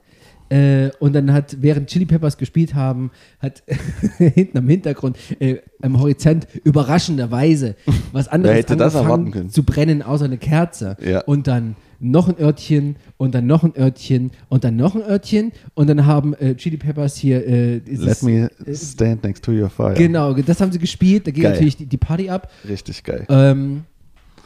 [0.50, 3.64] Äh, und dann hat, während Chili Peppers gespielt haben, hat
[4.18, 7.76] hinten am Hintergrund, äh, am Horizont überraschenderweise
[8.12, 9.50] was anderes hätte das erwarten können?
[9.50, 10.98] zu brennen, außer eine Kerze.
[11.06, 11.22] Ja.
[11.22, 15.52] Und dann noch ein Örtchen und dann noch ein Örtchen und dann noch ein Örtchen
[15.74, 19.70] und dann haben äh, Chili Peppers hier äh, dieses, Let me stand next to your
[19.70, 19.94] fire.
[19.94, 21.52] Genau, das haben sie gespielt, da ging Geil.
[21.52, 22.50] natürlich die, die Party ab.
[22.68, 23.26] Richtig geil.
[23.30, 23.84] Ähm,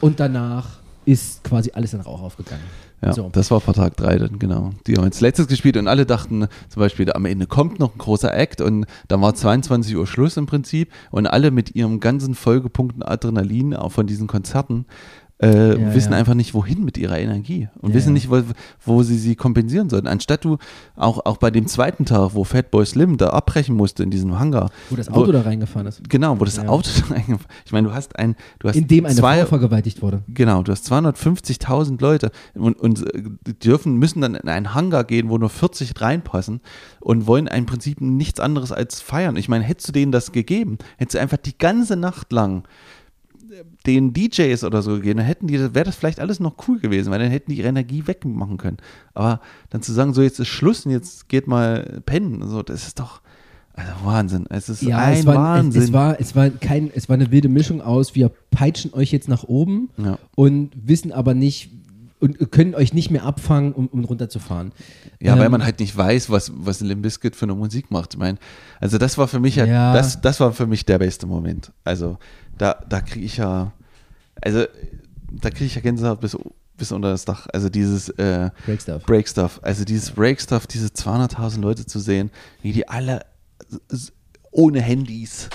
[0.00, 2.64] und danach ist quasi alles in Rauch aufgegangen.
[3.04, 3.28] Ja, so.
[3.32, 4.70] das war vor Tag 3 dann, genau.
[4.86, 7.98] Die haben als letztes gespielt und alle dachten zum Beispiel, am Ende kommt noch ein
[7.98, 12.34] großer Act und dann war 22 Uhr Schluss im Prinzip und alle mit ihrem ganzen
[12.34, 14.86] vollgepunkten Adrenalin auch von diesen Konzerten
[15.42, 16.18] äh, Ja, wissen ja.
[16.18, 18.40] einfach nicht, wohin mit ihrer Energie und Ja, wissen nicht, wo,
[18.84, 20.06] wo sie sie kompensieren sollten.
[20.06, 20.58] Anstatt du
[20.96, 24.70] auch, auch bei dem zweiten Tag, wo Fatboy Slim da abbrechen musste in diesem Hangar.
[24.90, 26.08] Wo das Auto da reingefahren ist.
[26.08, 26.58] Genau, wo das.
[26.60, 29.46] Auto da reingef- Ich meine, du hast ein, du hast In dem eine zwei, Frau
[29.48, 30.22] vergewaltigt wurde.
[30.28, 33.22] Genau, du hast 250.000 Leute und, und äh,
[33.62, 36.60] dürfen, müssen dann in einen Hangar gehen, wo nur 40 reinpassen
[37.00, 39.36] und wollen im Prinzip nichts anderes als feiern.
[39.36, 42.64] Ich meine, hättest du denen das gegeben, hättest du einfach die ganze Nacht lang
[43.86, 47.10] den DJs oder so gegeben, dann hätten die, wäre das vielleicht alles noch cool gewesen,
[47.10, 48.78] weil dann hätten die ihre Energie wegmachen können.
[49.12, 52.86] Aber dann zu sagen, so jetzt ist Schluss und jetzt geht mal pennen, so, das
[52.86, 53.20] ist doch,
[53.74, 54.46] also Wahnsinn.
[54.48, 55.82] Es ist Ja, ein es war, Wahnsinn.
[55.82, 59.12] Es, es, war, es, war kein, es war eine wilde Mischung aus, wir peitschen euch
[59.12, 60.18] jetzt nach oben Ja.
[60.34, 61.70] und wissen aber nicht
[62.20, 64.72] und können euch nicht mehr abfangen, um, um runterzufahren.
[65.20, 68.14] Ja, weil Ähm, man halt nicht weiß, was, was Limp Bizkit für eine Musik macht.
[68.14, 68.38] Ich meine,
[68.80, 69.92] also das war für mich ja, Ja.
[69.92, 71.72] Das, das war für mich der beste Moment.
[71.84, 72.16] Also
[72.58, 73.72] da, da kriege ich ja,
[74.40, 74.64] also
[75.30, 76.36] da kriege ich ja Gänsehaut bis
[76.76, 77.46] bis unter das Dach.
[77.52, 79.02] Also dieses äh, Break Stuff.
[79.04, 79.60] Break Stuff.
[79.62, 80.14] Also dieses ja.
[80.16, 82.30] Break Stuff, diese 200.000 Leute zu sehen,
[82.62, 83.24] wie die alle
[84.50, 85.48] ohne Handys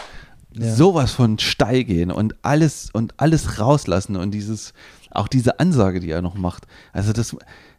[0.54, 0.74] ja.
[0.74, 4.74] sowas von steil gehen und alles und alles rauslassen und dieses
[5.12, 6.68] auch diese Ansage, die er noch macht.
[6.94, 7.36] Also das,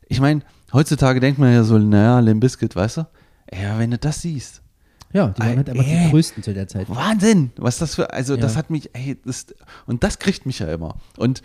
[0.08, 0.42] ich meine,
[0.72, 3.06] heutzutage denkt man ja so, naja, Limp Bizkit, weißt du?
[3.52, 4.59] Ja, wenn du das siehst.
[5.12, 6.88] Ja, die waren halt einfach die größten zu der Zeit.
[6.88, 8.40] Wahnsinn, was das für, also ja.
[8.40, 9.46] das hat mich, ey, das,
[9.86, 10.96] und das kriegt mich ja immer.
[11.16, 11.42] Und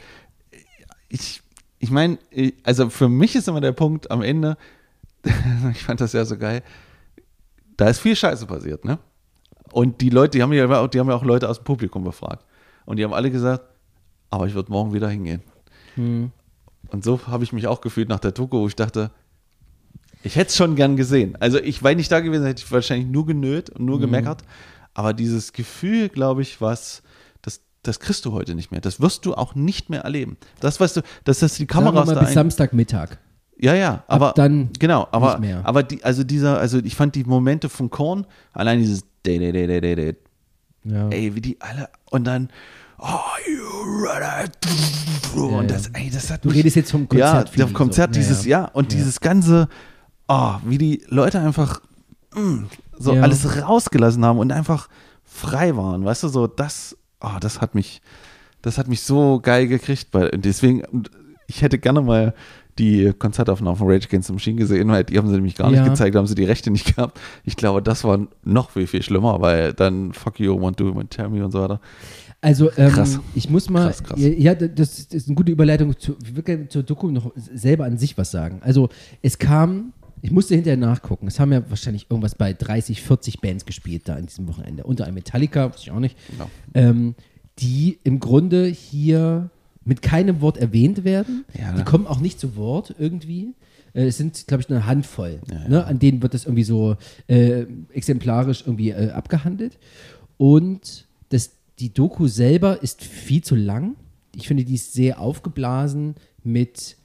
[1.09, 1.41] ich,
[1.79, 2.19] ich meine,
[2.63, 4.57] also für mich ist immer der Punkt am Ende,
[5.71, 6.61] ich fand das ja so geil,
[7.77, 8.99] da ist viel Scheiße passiert, ne?
[9.71, 12.03] Und die Leute, die haben ja auch, die haben ja auch Leute aus dem Publikum
[12.03, 12.45] befragt.
[12.85, 13.63] Und die haben alle gesagt,
[14.29, 15.41] aber ich würde morgen wieder hingehen.
[15.95, 16.31] Hm.
[16.89, 19.11] Und so habe ich mich auch gefühlt nach der Doku, wo ich dachte,
[20.25, 21.37] ich hätte es schon gern gesehen.
[21.39, 24.01] Also ich war nicht da gewesen, hätte ich wahrscheinlich nur genöt und nur mhm.
[24.01, 24.41] gemeckert.
[24.93, 27.03] Aber dieses Gefühl, glaube ich, was
[27.83, 28.81] das, kriegst du heute nicht mehr.
[28.81, 30.37] Das wirst du auch nicht mehr erleben.
[30.59, 33.19] Das weißt du, dass das die wir mal bis Samstagmittag.
[33.57, 37.23] Ja, ja, aber Ab dann genau, aber aber die, also dieser, also ich fand die
[37.23, 39.03] Momente von Korn, allein dieses
[40.83, 41.07] ja.
[41.09, 42.49] ey, wie die alle und dann
[42.97, 45.55] Oh, you ready?
[45.55, 47.55] Und das, ey, das hat Du mich, redest jetzt vom Konzert.
[47.55, 48.19] Ja, vom Konzert, so.
[48.19, 48.97] dieses, ja, und ja.
[48.97, 49.67] dieses ganze,
[50.27, 51.81] oh, wie die Leute einfach
[52.33, 53.21] mh, mm, so ja.
[53.21, 54.89] alles rausgelassen haben und einfach
[55.23, 58.01] frei waren, weißt du, so das, oh, das hat mich,
[58.61, 60.83] das hat mich so geil gekriegt, weil deswegen,
[61.47, 62.33] ich hätte gerne mal
[62.77, 65.79] die Konzertaufnahmen von Rage Against the Machine gesehen, weil die haben sie nämlich gar nicht
[65.79, 65.87] ja.
[65.87, 67.19] gezeigt, haben sie die Rechte nicht gehabt.
[67.43, 71.09] Ich glaube, das war noch viel, viel schlimmer, weil dann Fuck You, Want Do, Want
[71.09, 71.79] Tell Me und so weiter.
[72.41, 73.19] Also ähm, krass.
[73.33, 74.19] ich muss mal, krass, krass.
[74.19, 78.29] ja, das ist eine gute Überleitung, zu, wirklich zur Doku noch selber an sich was
[78.29, 78.59] sagen.
[78.61, 78.89] Also
[79.21, 83.65] es kam, ich musste hinterher nachgucken, es haben ja wahrscheinlich irgendwas bei 30, 40 Bands
[83.65, 86.47] gespielt da in diesem Wochenende, unter anderem Metallica, weiß ich auch nicht, ja.
[86.73, 87.15] ähm,
[87.59, 89.49] die im Grunde hier
[89.83, 91.45] mit keinem Wort erwähnt werden.
[91.57, 91.73] Ja.
[91.73, 93.53] Die kommen auch nicht zu Wort irgendwie.
[93.93, 95.39] Äh, es sind, glaube ich, eine Handvoll.
[95.49, 95.85] Ja, ne?
[95.85, 96.97] An denen wird das irgendwie so
[97.27, 99.77] äh, exemplarisch irgendwie äh, abgehandelt.
[100.37, 103.95] Und das die Doku selber ist viel zu lang.
[104.35, 106.97] Ich finde, die ist sehr aufgeblasen mit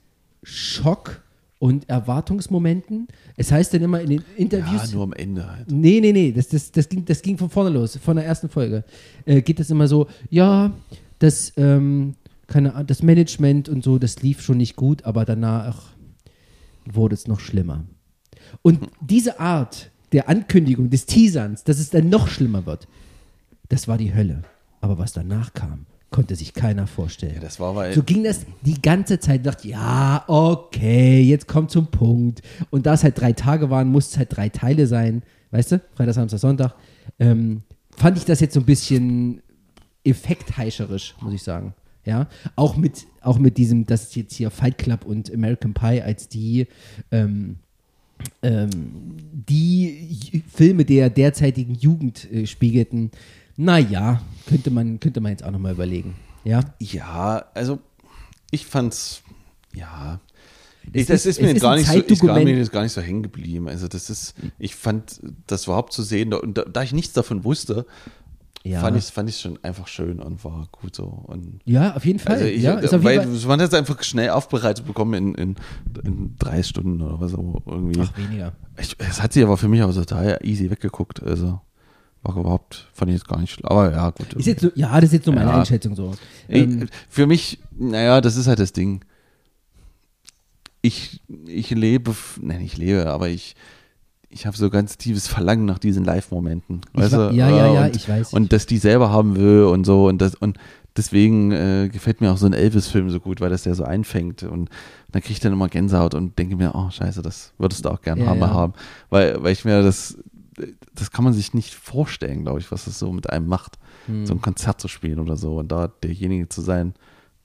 [0.43, 1.23] Schock
[1.61, 3.07] und Erwartungsmomenten.
[3.37, 4.91] Es heißt dann immer in den Interviews.
[4.91, 5.71] Ja, nur am Ende halt.
[5.71, 8.49] Nee, nee, nee, das, das, das, ging, das ging von vorne los, von der ersten
[8.49, 8.83] Folge.
[9.27, 10.73] Äh, geht das immer so, ja,
[11.19, 12.15] das, ähm,
[12.47, 15.91] keine, das Management und so, das lief schon nicht gut, aber danach
[16.87, 17.85] wurde es noch schlimmer.
[18.63, 22.89] Und diese Art der Ankündigung, des Teaserns, dass es dann noch schlimmer wird,
[23.69, 24.43] das war die Hölle.
[24.81, 27.35] Aber was danach kam, konnte sich keiner vorstellen.
[27.35, 29.47] Ja, das war weil so ging das die ganze Zeit.
[29.47, 32.43] Dachte, ja, okay, jetzt kommt zum Punkt.
[32.71, 35.23] Und da es halt drei Tage waren, musste es halt drei Teile sein.
[35.51, 35.81] Weißt du?
[35.95, 36.75] Freitag, Samstag, Sonntag.
[37.19, 37.63] Ähm,
[37.97, 39.43] fand ich das jetzt so ein bisschen
[40.05, 41.75] effektheischerisch, muss ich sagen.
[42.05, 46.01] Ja, auch mit, auch mit diesem, das ist jetzt hier Fight Club und American Pie
[46.01, 46.67] als die,
[47.13, 47.57] ähm,
[48.43, 48.71] ähm,
[49.33, 53.11] die Filme der derzeitigen Jugend äh, spiegelten,
[53.61, 56.17] naja, könnte man, könnte man jetzt auch nochmal überlegen.
[56.45, 56.61] Ja?
[56.79, 57.79] Ja, also
[58.51, 59.23] ich fand's,
[59.75, 60.19] ja.
[60.93, 63.03] Ich, das ist, ist mir, ist gar, nicht so, ist gar, mir gar nicht so
[63.03, 63.69] hängen geblieben.
[63.69, 67.45] Also das ist, ich fand das überhaupt zu sehen, und da, da ich nichts davon
[67.45, 67.85] wusste,
[68.63, 68.81] ja.
[68.81, 71.05] fand ich es fand schon einfach schön und war gut so.
[71.05, 72.37] Und ja, auf jeden Fall.
[72.37, 73.49] Also ich, ja, ist auf weil jeden Fall.
[73.49, 75.57] man hat es einfach schnell aufbereitet bekommen in, in,
[76.03, 78.01] in, drei Stunden oder was so irgendwie.
[78.01, 78.55] Ach, weniger.
[78.77, 81.23] es hat sich aber für mich auch total easy weggeguckt.
[81.23, 81.61] Also
[82.23, 83.67] war überhaupt, fand ich jetzt gar nicht schlimm.
[83.67, 84.33] Aber ja, gut.
[84.35, 85.59] Ist jetzt so, ja, das ist jetzt so meine ja.
[85.59, 86.15] Einschätzung so.
[86.49, 89.05] Ähm, für mich, naja, das ist halt das Ding.
[90.83, 93.55] Ich, ich lebe, nein, ich lebe, aber ich,
[94.29, 96.83] ich habe so ganz tiefes Verlangen nach diesen Live-Momenten.
[96.93, 97.31] Weißt du?
[97.33, 98.33] Ja, ja, ja, und, ich weiß.
[98.33, 100.07] Und dass die selber haben will und so.
[100.07, 100.59] Und, das, und
[100.97, 104.43] deswegen äh, gefällt mir auch so ein Elvis-Film so gut, weil das der so einfängt.
[104.43, 104.71] Und
[105.11, 108.01] dann kriege ich dann immer Gänsehaut und denke mir, oh, scheiße, das würdest du auch
[108.03, 108.51] gerne ja, ja.
[108.51, 108.75] haben.
[109.09, 110.17] Weil, weil ich mir das,
[110.95, 114.27] das kann man sich nicht vorstellen, glaube ich, was das so mit einem macht, hm.
[114.27, 116.95] so ein Konzert zu spielen oder so und da derjenige zu sein,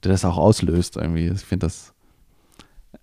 [0.02, 1.28] der das auch auslöst irgendwie.
[1.28, 1.92] Ich finde das,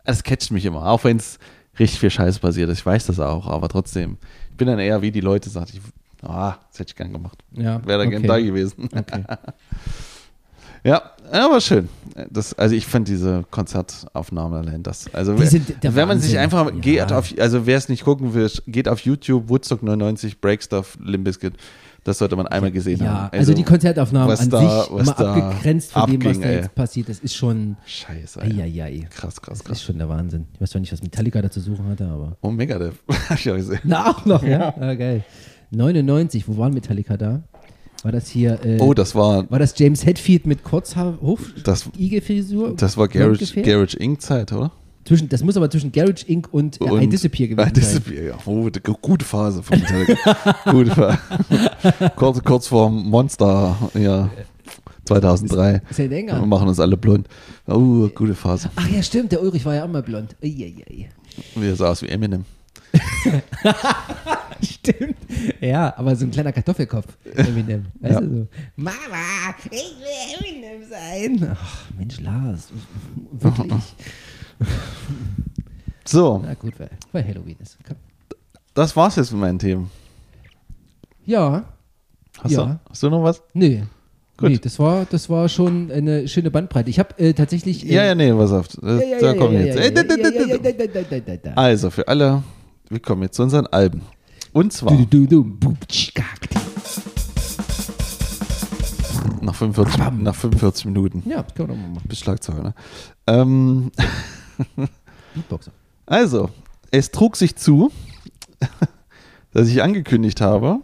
[0.03, 1.39] es catcht mich immer, auch wenn es
[1.79, 2.79] richtig viel Scheiß passiert ist.
[2.79, 4.17] Ich weiß das auch, aber trotzdem,
[4.51, 5.81] ich bin dann eher wie die Leute sagen, ich,
[6.27, 7.43] ah, das hätte ich gern gemacht.
[7.51, 8.09] Ja, Wäre da okay.
[8.09, 8.89] gern da gewesen.
[8.93, 9.23] Okay.
[10.83, 11.87] Ja, aber schön.
[12.29, 15.11] Das, also ich fand diese Konzertaufnahme allein das.
[15.13, 16.79] Also sind, wenn man sich einfach ja.
[16.79, 21.53] geht auf, also wer es nicht gucken will, geht auf YouTube, Woodstock 99, Breakstuff, Limbiskit.
[22.03, 23.23] Das sollte man einmal gesehen ja, haben.
[23.31, 26.75] Also, also die Konzertaufnahmen an da, sich, mal abgegrenzt von abging, dem, was da jetzt
[26.75, 27.77] passiert, das ist schon.
[27.85, 28.41] Scheiße.
[28.41, 28.61] Ey.
[28.61, 29.07] Eieiei.
[29.09, 29.63] Krass, krass, krass.
[29.63, 30.47] Das ist schon der Wahnsinn.
[30.53, 32.35] Ich weiß zwar nicht, was Metallica da zu suchen hatte, aber.
[32.41, 32.95] Oh, Megadeth.
[33.29, 33.79] Hab ich auch gesehen.
[33.85, 34.49] Na, auch noch, ja?
[34.59, 34.75] ja.
[34.77, 35.23] Ah, geil.
[35.71, 37.43] 99, wo waren Metallica da?
[38.03, 38.59] War das hier.
[38.65, 39.49] Äh, oh, das war.
[39.49, 42.75] War das James Hetfield mit Kurzhaar, Hof, das, Igel-Frisur?
[42.75, 44.21] Das war Garage, Garage Inc.
[44.21, 44.71] Zeit, oder?
[45.05, 46.47] Zwischen, das muss aber zwischen Garage Inc.
[46.51, 48.37] und, äh, und I Disappear gewesen I Disappear, ja.
[48.45, 48.69] Oh,
[49.01, 50.37] gute Phase von Metallica.
[50.71, 51.17] gute Phase.
[52.17, 54.29] kurz, kurz vor Monster, ja.
[55.05, 55.81] 2003.
[55.89, 56.39] Ist, ist länger.
[56.39, 57.27] Wir machen uns alle blond.
[57.67, 58.69] Oh, gute Phase.
[58.75, 59.31] Ach ja, stimmt.
[59.31, 60.35] Der Ulrich war ja auch mal blond.
[60.41, 61.07] Uiuiui.
[61.55, 62.45] Wie er sah aus wie Eminem.
[64.63, 65.17] Stimmt.
[65.59, 67.07] Ja, aber so ein kleiner Kartoffelkopf.
[67.35, 67.85] Eminem.
[67.99, 68.21] Weißt ja.
[68.21, 68.47] du so?
[68.75, 68.95] Mama,
[69.65, 71.51] ich will Eminem sein.
[71.53, 72.69] Ach, Mensch, Lars.
[73.31, 73.83] Wirklich.
[76.05, 76.41] So.
[76.43, 77.77] Na gut, weil, weil Halloween ist.
[77.87, 77.95] Komm.
[78.73, 79.89] Das war's jetzt mit meinen Themen.
[81.25, 81.63] Ja.
[82.39, 82.65] Hast, ja.
[82.65, 83.41] Du, hast du noch was?
[83.53, 83.83] Nee.
[84.35, 84.49] Gut.
[84.49, 86.89] Nee, das war, das war schon eine schöne Bandbreite.
[86.89, 87.87] Ich habe äh, tatsächlich.
[87.87, 88.67] Äh, ja, ja, nee, was auf.
[88.67, 91.57] Da kommen wir jetzt.
[91.57, 92.43] Also, für alle,
[92.89, 94.01] wir kommen jetzt zu unseren Alben.
[94.51, 94.93] Und zwar.
[99.41, 101.23] Nach 45, nach 45 Minuten.
[101.29, 102.07] Ja, können wir doch mal machen.
[102.07, 102.73] Bis Schlagzeug, ne?
[103.27, 103.91] Ähm,
[105.33, 105.71] Beatboxer.
[106.05, 106.49] Also,
[106.91, 107.91] es trug sich zu,
[109.51, 110.79] dass ich angekündigt habe,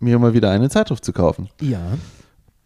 [0.00, 1.48] mir mal wieder eine Zeitschrift zu kaufen.
[1.60, 1.98] Ja.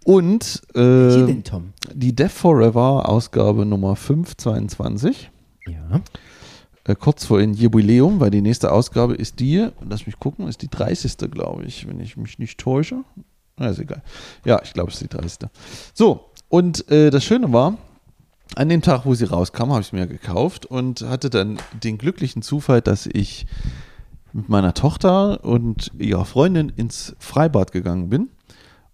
[0.05, 1.73] Und äh, denn, Tom?
[1.93, 5.31] die Death Forever Ausgabe Nummer 522.
[5.67, 6.01] Ja.
[6.91, 10.63] Äh, kurz vor ein Jubiläum, weil die nächste Ausgabe ist die, lass mich gucken, ist
[10.63, 11.31] die 30.
[11.31, 13.05] glaube ich, wenn ich mich nicht täusche.
[13.57, 14.03] Na, ist egal.
[14.45, 15.49] Ja, ich glaube, es ist die 30.
[15.95, 17.77] So, und äh, das Schöne war,
[18.57, 21.99] an dem Tag, wo sie rauskam, habe ich es mir gekauft und hatte dann den
[21.99, 23.47] glücklichen Zufall, dass ich
[24.33, 28.29] mit meiner Tochter und ihrer Freundin ins Freibad gegangen bin.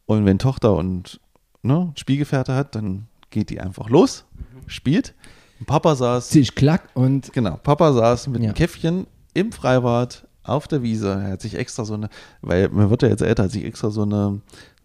[0.04, 1.20] Und wenn Tochter und
[1.62, 4.24] ne, Spielgefährte hat, dann geht die einfach los,
[4.66, 5.14] spielt.
[5.58, 6.28] Und Papa saß.
[6.28, 7.32] Zisch klack und.
[7.32, 8.48] Genau, Papa saß mit ja.
[8.48, 11.10] einem Käffchen im Freibad auf der Wiese.
[11.10, 12.08] Er hat sich extra so eine,
[12.42, 14.40] weil man wird ja jetzt älter, hat sich extra so eine,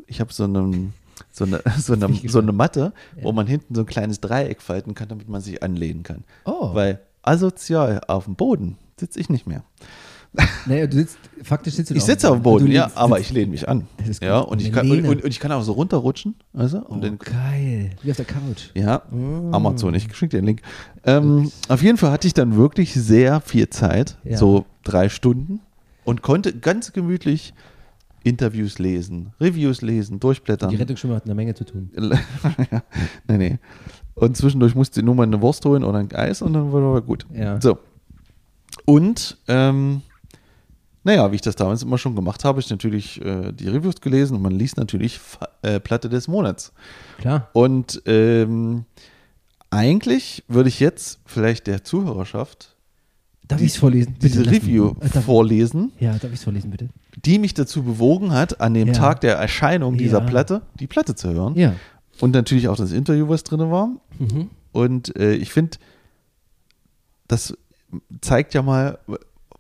[0.08, 0.92] ich habe so eine
[1.32, 3.24] so eine, so eine, so eine Matte, ja.
[3.24, 6.24] wo man hinten so ein kleines Dreieck falten kann, damit man sich anlehnen kann.
[6.46, 6.74] Oh.
[6.74, 9.64] Weil asozial auf dem Boden sitze ich nicht mehr.
[10.66, 13.52] Naja, du sitzt, faktisch sitzt du Ich sitze auf dem Boden, ja, aber ich lehne
[13.52, 13.88] mich an.
[14.22, 16.36] Ja, und ich, kann, und, und, ich kann auch so runterrutschen.
[16.54, 17.92] Also, und oh, dann, geil.
[18.02, 18.70] Wie auf der Couch.
[18.74, 19.50] Ja, oh.
[19.52, 20.62] Amazon, ich schicke dir den Link.
[21.04, 24.38] Ähm, auf jeden Fall hatte ich dann wirklich sehr viel Zeit, ja.
[24.38, 25.60] so drei Stunden,
[26.06, 27.54] und konnte ganz gemütlich
[28.24, 30.70] Interviews lesen, Reviews lesen, durchblättern.
[30.70, 31.90] Die Rettungsschwimmer hatten eine Menge zu tun.
[32.72, 32.84] ja,
[33.28, 33.60] nee, nee.
[34.14, 37.02] Und zwischendurch musste ich nur mal eine Wurst holen oder ein Eis und dann war
[37.02, 37.26] gut.
[37.34, 37.60] Ja.
[37.60, 37.80] So.
[38.86, 40.02] Und, ähm,
[41.04, 44.36] naja, wie ich das damals immer schon gemacht habe, ich natürlich äh, die Reviews gelesen
[44.36, 45.20] und man liest natürlich
[45.62, 46.72] äh, Platte des Monats.
[47.20, 47.50] Klar.
[47.54, 48.86] Und ähm,
[49.70, 52.76] eigentlich würde ich jetzt vielleicht der Zuhörerschaft
[53.52, 54.14] Darf ich es vorlesen?
[54.14, 55.92] Bitte diese Review äh, vorlesen.
[56.00, 56.90] Ja, darf ich es vorlesen, bitte?
[57.26, 58.94] Die mich dazu bewogen hat, an dem ja.
[58.94, 60.26] Tag der Erscheinung dieser ja.
[60.26, 61.56] Platte, die Platte zu hören.
[61.56, 61.76] Ja.
[62.22, 63.90] Und natürlich auch das Interview, was drin war.
[64.20, 64.50] Mhm.
[64.72, 65.78] Und äh, ich finde,
[67.28, 67.58] das
[68.22, 69.00] zeigt ja mal,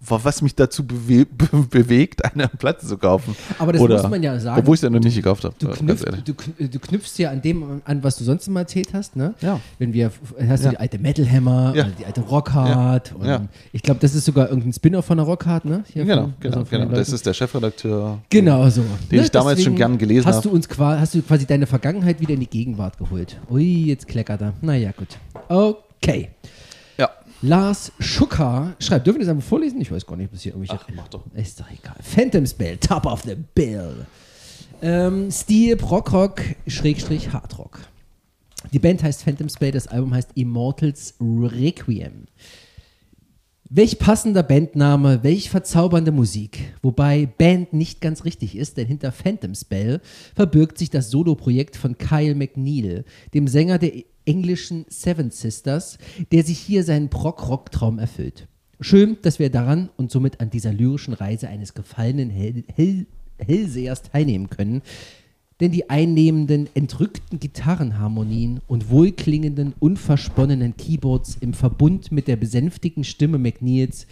[0.04, 1.26] was mich dazu bewe
[1.70, 3.36] bewegt, eine Platte zu kaufen.
[3.60, 4.60] Aber das Oder, muss man ja sagen.
[4.60, 5.56] Obwohl ich es ja noch nicht gekauft habe.
[5.60, 6.34] Du, knüpf, du,
[6.68, 9.36] du, knüpfst ja an dem an, was du sonst immer erzählt hast, ne?
[9.42, 9.60] Ja.
[9.78, 10.12] Wenn wir,
[10.48, 10.72] hast du ja.
[10.72, 11.88] die alte Metal Hammer ja.
[12.00, 13.14] die alte Rockhard.
[13.22, 13.28] Ja.
[13.28, 13.48] ja.
[13.72, 15.84] Ich glaube, das ist sogar irgendein Spin-off von der Rockhard, ne?
[15.92, 16.90] Hier genau, von, genau, also genau.
[16.90, 18.20] Das ist der Chefredakteur.
[18.30, 18.82] Genau so.
[19.12, 19.24] Den ne?
[19.24, 20.36] ich damals Deswegen schon gern gelesen habe.
[20.36, 23.40] Hast du uns quasi, hast du quasi deine Vergangenheit wieder in die Gegenwart geholt.
[23.50, 24.54] Ui, jetzt kleckert er.
[24.62, 25.18] Naja, gut.
[25.48, 26.30] Okay.
[27.42, 29.82] Lars Schucker schreibt, dürfen wir das einfach vorlesen?
[29.82, 30.80] Ich weiß gar nicht, bis hier irgendwelche.
[30.82, 31.24] Ach, mach doch.
[31.34, 31.96] Ist doch egal.
[32.02, 34.06] Phantom Spell, Top of the Bill.
[34.82, 37.80] Ähm, Stil, Rockrock, Schrägstrich, Hardrock.
[38.72, 42.26] Die Band heißt Phantom Spell, das Album heißt Immortals Requiem.
[43.74, 46.74] Welch passender Bandname, welch verzaubernde Musik.
[46.82, 50.02] Wobei Band nicht ganz richtig ist, denn hinter Phantom Spell
[50.36, 53.94] verbirgt sich das Soloprojekt von Kyle McNeil, dem Sänger der
[54.26, 55.98] englischen Seven Sisters,
[56.32, 58.48] der sich hier seinen Prog-Rock-Traum erfüllt.
[58.80, 63.06] Schön, dass wir daran und somit an dieser lyrischen Reise eines gefallenen Hell Hell
[63.38, 64.82] Hellsehers teilnehmen können,
[65.60, 73.38] denn die einnehmenden, entrückten Gitarrenharmonien und wohlklingenden, unversponnenen Keyboards im Verbund mit der besänftigten Stimme
[73.38, 74.08] McNeils,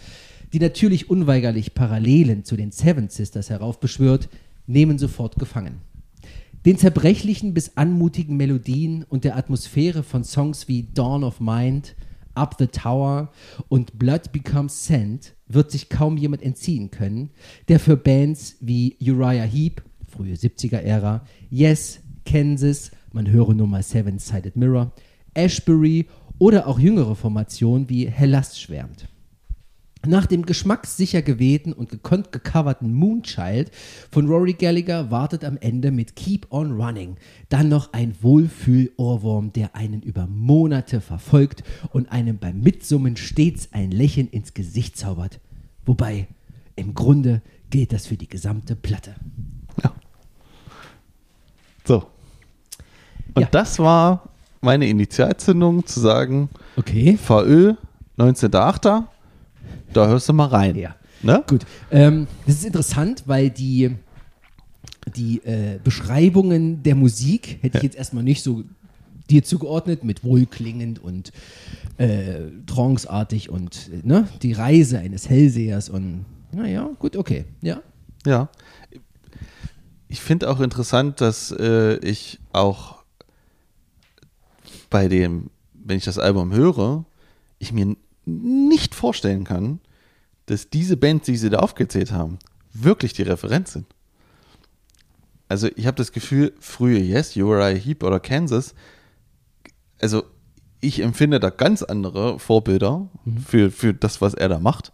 [0.52, 4.28] die natürlich unweigerlich Parallelen zu den Seven Sisters heraufbeschwört,
[4.66, 5.80] nehmen sofort gefangen.
[6.66, 11.96] Den zerbrechlichen bis anmutigen Melodien und der Atmosphäre von Songs wie Dawn of Mind,
[12.34, 13.32] Up the Tower
[13.68, 17.30] und Blood Becomes Sand wird sich kaum jemand entziehen können,
[17.68, 24.54] der für Bands wie Uriah Heep, frühe 70er-Ära, Yes, Kansas, man höre nur mal Seven-Sided
[24.54, 24.92] Mirror,
[25.32, 26.08] Ashbury
[26.38, 29.08] oder auch jüngere Formationen wie Hellas schwärmt.
[30.06, 33.70] Nach dem geschmackssicher gewählten und gekonnt gecoverten Moonchild
[34.10, 37.16] von Rory Gallagher wartet am Ende mit Keep on Running
[37.50, 43.90] dann noch ein Wohlfühl-Ohrwurm, der einen über Monate verfolgt und einem beim Mitsummen stets ein
[43.90, 45.38] Lächeln ins Gesicht zaubert.
[45.84, 46.28] Wobei,
[46.76, 49.16] im Grunde gilt das für die gesamte Platte.
[49.82, 49.92] Ja.
[51.84, 52.06] So.
[53.34, 53.48] Und ja.
[53.50, 54.30] das war
[54.62, 57.18] meine Initialzündung zu sagen, okay.
[57.18, 57.74] VÖ,
[58.18, 59.04] 19.8.,
[59.92, 60.76] da hörst du mal rein.
[60.76, 60.94] Ja.
[61.22, 61.44] Ne?
[61.46, 61.66] Gut.
[61.90, 63.96] Ähm, das ist interessant, weil die,
[65.14, 68.64] die äh, Beschreibungen der Musik hätte ich jetzt erstmal nicht so
[69.28, 71.32] dir zugeordnet mit wohlklingend und
[71.98, 77.80] äh, tranceartig und ne, die Reise eines Hellsehers und naja, gut, okay, ja.
[78.26, 78.48] Ja.
[80.08, 83.04] Ich finde auch interessant, dass äh, ich auch
[84.90, 87.04] bei dem, wenn ich das Album höre,
[87.60, 87.94] ich mir
[88.30, 89.80] nicht vorstellen kann,
[90.46, 92.38] dass diese Bands, die sie da aufgezählt haben,
[92.72, 93.86] wirklich die Referenz sind.
[95.48, 98.74] Also ich habe das Gefühl, frühe Yes, Uriah Heep oder Kansas,
[100.00, 100.24] also
[100.80, 103.38] ich empfinde da ganz andere Vorbilder mhm.
[103.38, 104.92] für, für das, was er da macht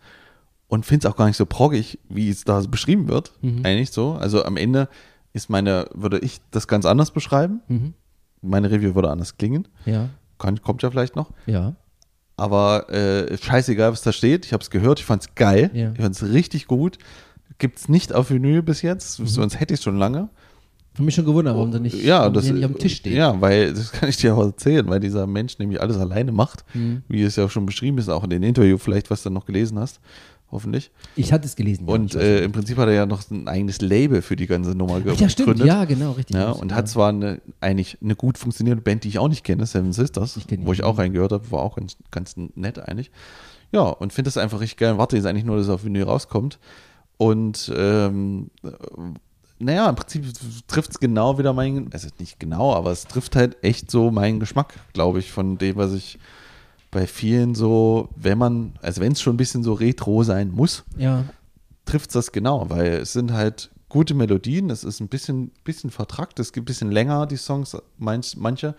[0.68, 3.32] und finde es auch gar nicht so proggig, wie es da beschrieben wird.
[3.40, 3.64] Mhm.
[3.64, 4.12] Eigentlich so.
[4.12, 4.88] Also am Ende
[5.32, 7.60] ist meine, würde ich das ganz anders beschreiben.
[7.68, 7.94] Mhm.
[8.42, 9.68] Meine Review würde anders klingen.
[9.84, 10.08] Ja.
[10.38, 11.30] Kann, kommt ja vielleicht noch.
[11.46, 11.76] Ja.
[12.36, 14.44] Aber äh, scheißegal, was da steht.
[14.44, 15.70] Ich habe es gehört, ich fand es geil.
[15.72, 15.92] Ja.
[15.94, 16.98] Ich fand es richtig gut.
[17.58, 19.26] Gibt es nicht auf Vinyl bis jetzt, mhm.
[19.26, 20.28] sonst hätte ich es schon lange.
[20.92, 23.14] Ich habe mich schon gewundert, warum, oh, nicht, ja, das, nicht dem Tisch steht.
[23.14, 26.64] Ja, weil, das kann ich dir auch erzählen, weil dieser Mensch nämlich alles alleine macht,
[26.74, 27.02] mhm.
[27.08, 29.46] wie es ja auch schon beschrieben ist, auch in dem Interview vielleicht, was du noch
[29.46, 30.00] gelesen hast
[30.50, 30.90] hoffentlich.
[31.16, 31.86] Ich hatte es gelesen.
[31.86, 34.70] Und ja, äh, im Prinzip hat er ja noch ein eigenes Label für die ganze
[34.70, 35.20] Nummer gegründet.
[35.20, 36.36] Ja, stimmt, ja, genau, richtig.
[36.36, 39.66] Ja, und hat zwar eine, eigentlich eine gut funktionierende Band, die ich auch nicht kenne,
[39.66, 43.10] Seven Sisters, ich wo ich auch reingehört habe, war auch ganz, ganz nett eigentlich.
[43.72, 44.98] Ja, und finde das einfach richtig geil.
[44.98, 46.58] Warte jetzt eigentlich nur, dass es auf Vinyl rauskommt.
[47.18, 48.50] Und ähm,
[49.58, 50.24] naja, im Prinzip
[50.68, 54.38] trifft es genau wieder meinen, also nicht genau, aber es trifft halt echt so meinen
[54.38, 56.18] Geschmack, glaube ich, von dem, was ich
[56.96, 60.82] bei vielen so, wenn man, also wenn es schon ein bisschen so retro sein muss,
[60.96, 61.24] ja.
[61.84, 65.90] trifft es das genau, weil es sind halt gute Melodien, es ist ein bisschen, bisschen
[65.90, 68.74] vertrackt, es gibt ein bisschen länger die Songs, manch, manche.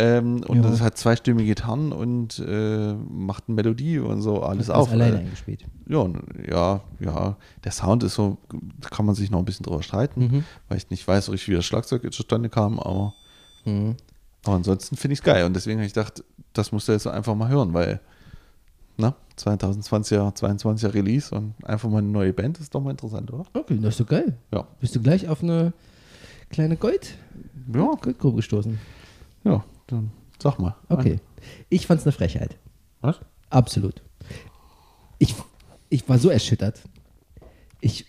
[0.00, 4.90] Ähm, und es hat zweistimmige Gitarren und äh, macht eine Melodie und so alles auf.
[4.90, 5.64] alleine eingespielt.
[5.86, 6.08] Ja,
[6.50, 7.36] ja, ja.
[7.62, 8.38] Der Sound ist so,
[8.80, 10.44] da kann man sich noch ein bisschen drüber streiten, mhm.
[10.68, 13.14] weil ich nicht weiß, wie das Schlagzeug zustande kam, aber
[13.64, 13.94] mhm.
[14.46, 16.22] Aber ansonsten finde ich es geil und deswegen habe ich gedacht,
[16.52, 18.00] das musst du jetzt einfach mal hören, weil
[18.96, 23.44] ne, 2020er, 22er Release und einfach mal eine neue Band ist doch mal interessant, oder?
[23.52, 24.36] Okay, das ist doch geil.
[24.52, 24.66] Ja.
[24.80, 25.72] Bist du gleich auf eine
[26.50, 27.16] kleine Gold,
[27.74, 27.92] ja.
[28.00, 28.78] Goldgrube gestoßen?
[29.44, 30.76] Ja, dann sag mal.
[30.88, 31.18] Okay.
[31.68, 32.56] Ich fand es eine Frechheit.
[33.00, 33.20] Was?
[33.50, 34.02] Absolut.
[35.18, 35.34] Ich,
[35.88, 36.82] ich war so erschüttert.
[37.80, 38.06] Ich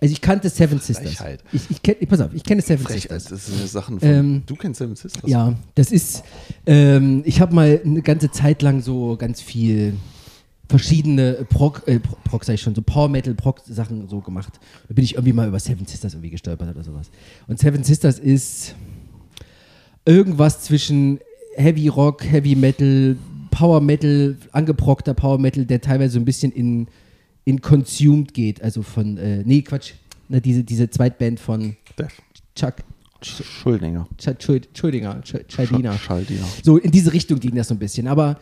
[0.00, 1.14] also ich kannte Seven Sisters.
[1.14, 1.44] Frechheit.
[1.52, 3.20] Ich, ich kenn, pass auf, ich kenne Seven Frechheit.
[3.20, 3.46] Sisters.
[3.46, 5.28] Das sind Sachen von, ähm, du kennst Seven Sisters?
[5.28, 6.22] Ja, das ist,
[6.66, 9.94] ähm, ich habe mal eine ganze Zeit lang so ganz viel
[10.70, 14.58] verschiedene Prog, äh, Prog sag ich schon, so Power Metal Prog Sachen so gemacht.
[14.88, 17.10] Da bin ich irgendwie mal über Seven Sisters irgendwie gestolpert oder sowas.
[17.48, 18.76] Und Seven Sisters ist
[20.04, 21.18] irgendwas zwischen
[21.56, 23.16] Heavy Rock, Heavy Metal,
[23.50, 26.86] Power Metal, angeprockter Power Metal, der teilweise so ein bisschen in
[27.50, 28.62] in Consumed geht.
[28.62, 29.92] Also von, äh, nee, Quatsch,
[30.28, 32.22] ne, diese, diese Zweitband von Def.
[32.54, 32.76] Chuck.
[33.22, 34.08] Schuldinger.
[34.38, 35.98] Schuldinger, Schaldiner.
[35.98, 36.46] Schaldiner.
[36.62, 38.08] So in diese Richtung ging das so ein bisschen.
[38.08, 38.38] Aber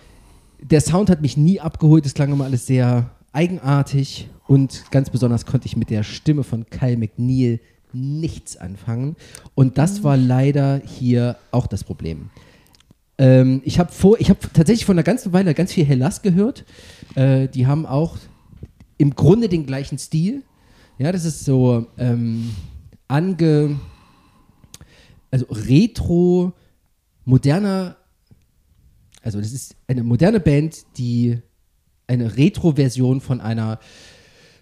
[0.61, 2.07] der Sound hat mich nie abgeholt.
[2.07, 4.29] Es klang immer alles sehr eigenartig.
[4.47, 7.61] Und ganz besonders konnte ich mit der Stimme von Kyle McNeil
[7.93, 9.17] nichts anfangen.
[9.55, 12.31] Und das war leider hier auch das Problem.
[13.19, 16.65] Ähm, ich habe vor, tatsächlich vor einer ganzen Weile ganz viel Hellas gehört.
[17.17, 18.17] Äh, die haben auch
[18.99, 20.43] im Grunde den gleichen Stil.
[20.99, 22.51] Ja, das ist so ähm,
[23.07, 23.79] ange,
[25.31, 26.53] also retro,
[27.25, 27.97] moderner,
[29.23, 31.39] also das ist eine moderne Band, die
[32.07, 33.79] eine Retro-Version von einer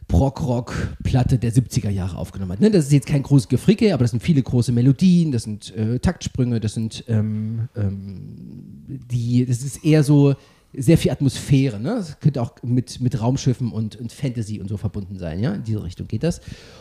[0.08, 2.60] Prog-Rock-Platte der 70er Jahre aufgenommen hat.
[2.60, 2.70] Ne?
[2.70, 5.98] Das ist jetzt kein großes Gefricke, aber das sind viele große Melodien, das sind äh,
[5.98, 8.76] Taktsprünge, das sind ähm, ähm,
[9.10, 10.34] die, das ist eher so
[10.72, 11.80] sehr viel Atmosphäre.
[11.80, 11.96] Ne?
[11.96, 15.40] Das könnte auch mit, mit Raumschiffen und, und Fantasy und so verbunden sein.
[15.40, 15.54] Ja?
[15.54, 16.40] In diese Richtung geht das.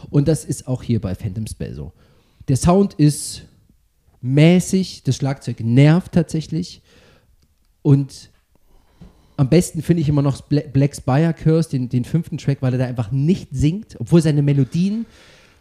[0.10, 1.94] Und das ist auch hier bei Phantom Spell so.
[2.48, 3.44] Der Sound ist
[4.22, 6.82] mäßig, das Schlagzeug nervt tatsächlich.
[7.82, 8.32] Und
[9.38, 12.80] am besten finde ich immer noch Black Spire Curse, den, den fünften Track, weil er
[12.80, 15.06] da einfach nicht singt, obwohl seine Melodien,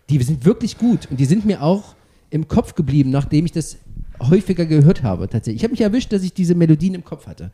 [0.08, 1.94] die sind wirklich gut und die sind mir auch
[2.30, 3.78] im Kopf geblieben, nachdem ich das
[4.20, 5.60] häufiger gehört habe tatsächlich.
[5.60, 7.50] Ich habe mich erwischt, dass ich diese Melodien im Kopf hatte.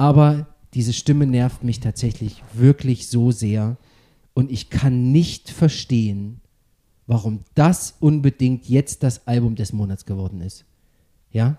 [0.00, 3.76] Aber diese Stimme nervt mich tatsächlich wirklich so sehr.
[4.32, 6.40] Und ich kann nicht verstehen,
[7.06, 10.64] warum das unbedingt jetzt das Album des Monats geworden ist.
[11.32, 11.58] Ja?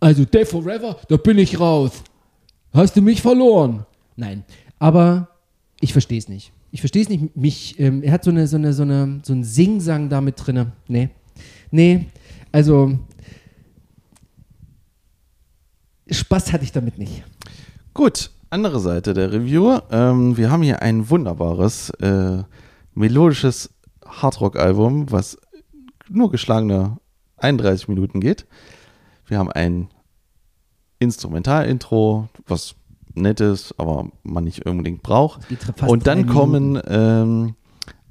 [0.00, 1.92] Also Day Forever, da bin ich raus.
[2.74, 3.86] Hast du mich verloren?
[4.16, 4.44] Nein,
[4.78, 5.30] aber
[5.80, 6.52] ich verstehe es nicht.
[6.72, 7.34] Ich verstehe es nicht.
[7.38, 10.34] Mich, ähm, er hat so eine, so eine, so eine, so ein Singsang da mit
[10.36, 10.72] drinne.
[10.88, 11.08] Nee.
[11.70, 12.04] Nee,
[12.52, 12.98] also
[16.10, 17.24] Spaß hatte ich damit nicht.
[17.96, 19.78] Gut, andere Seite der Review.
[19.90, 22.42] Ähm, wir haben hier ein wunderbares, äh,
[22.92, 23.70] melodisches
[24.04, 25.38] Hardrock-Album, was
[26.06, 26.98] nur geschlagene
[27.38, 28.44] 31 Minuten geht.
[29.24, 29.88] Wir haben ein
[30.98, 32.74] Instrumental-Intro, was
[33.14, 35.40] nett ist, aber man nicht unbedingt braucht.
[35.86, 37.54] Und dann kommen ähm,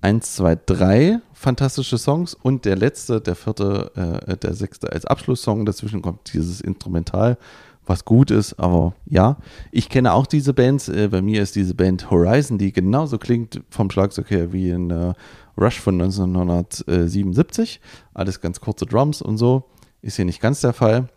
[0.02, 5.64] 1, 2, 3 fantastische Songs und der letzte, der vierte, äh, der sechste als Abschlusssong.
[5.64, 7.38] Dazwischen kommt dieses Instrumental,
[7.86, 9.38] was gut ist, aber ja.
[9.72, 10.90] Ich kenne auch diese Bands.
[10.90, 14.92] Äh, bei mir ist diese Band Horizon, die genauso klingt vom Schlagzeug her wie in
[14.92, 15.14] äh,
[15.58, 17.80] Rush von 1977.
[18.14, 19.70] Alles ganz kurze Drums und so.
[20.02, 21.10] Ist hier nicht ganz der Fall.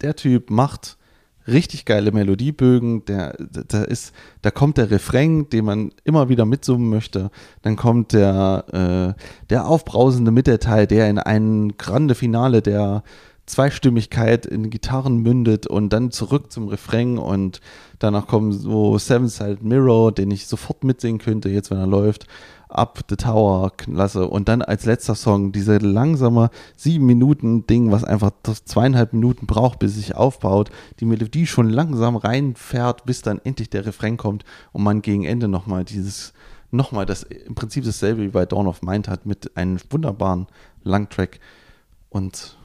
[0.00, 0.96] Der Typ macht
[1.46, 4.12] richtig geile Melodiebögen, der, da ist,
[4.42, 7.30] da kommt der Refrain, den man immer wieder mitsummen möchte,
[7.62, 13.02] dann kommt der, äh, der aufbrausende Mittelteil, der in ein grande Finale der
[13.50, 17.60] Zweistimmigkeit in Gitarren mündet und dann zurück zum Refrain und
[17.98, 22.26] danach kommen so Seven Side Mirror, den ich sofort mitsingen könnte, jetzt wenn er läuft.
[22.68, 24.28] Up the Tower klasse.
[24.28, 29.80] Und dann als letzter Song diese langsame sieben Minuten Ding, was einfach zweieinhalb Minuten braucht,
[29.80, 30.70] bis es sich aufbaut.
[31.00, 35.48] Die Melodie schon langsam reinfährt, bis dann endlich der Refrain kommt und man gegen Ende
[35.48, 36.32] nochmal dieses,
[36.70, 40.46] nochmal das im Prinzip dasselbe wie bei Dawn of Mind hat mit einem wunderbaren
[40.84, 41.40] Langtrack
[42.08, 42.56] und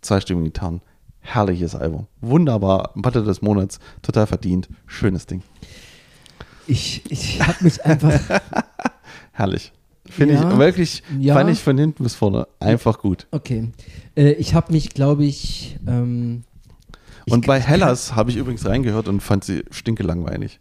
[0.00, 0.80] zweistimmigen Gitarren.
[1.20, 2.06] Herrliches Album.
[2.20, 2.92] Wunderbar.
[3.00, 3.78] Platte des Monats.
[4.02, 4.68] Total verdient.
[4.86, 5.42] Schönes Ding.
[6.66, 8.20] Ich, ich habe mich einfach
[9.32, 9.72] Herrlich.
[10.06, 11.34] Finde ja, ich wirklich, ja.
[11.34, 13.26] fand ich von hinten bis vorne einfach gut.
[13.30, 13.68] Okay.
[14.16, 15.78] Äh, ich habe mich, glaube ich.
[15.86, 16.42] Ähm,
[17.28, 20.58] und bei Hellas habe ich übrigens reingehört und fand sie stinke langweilig.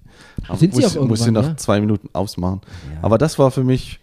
[0.56, 1.58] Sind muss, sie auch muss sie nach ja?
[1.58, 2.62] zwei Minuten ausmachen.
[3.02, 4.00] Aber das war für mich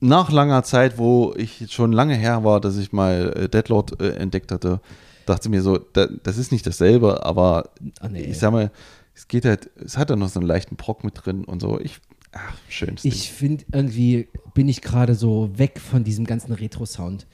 [0.00, 4.14] nach langer Zeit, wo ich schon lange her war, dass ich mal äh, Deadlord äh,
[4.14, 4.80] entdeckt hatte,
[5.26, 7.70] dachte mir so, da, das ist nicht dasselbe, aber
[8.00, 8.22] ah, nee.
[8.22, 8.70] ich sag mal,
[9.14, 11.78] es geht halt, es hat da noch so einen leichten Brock mit drin und so.
[11.80, 12.00] Ich
[12.32, 17.26] Ach, schönes Ich finde irgendwie bin ich gerade so weg von diesem ganzen Retro-Sound.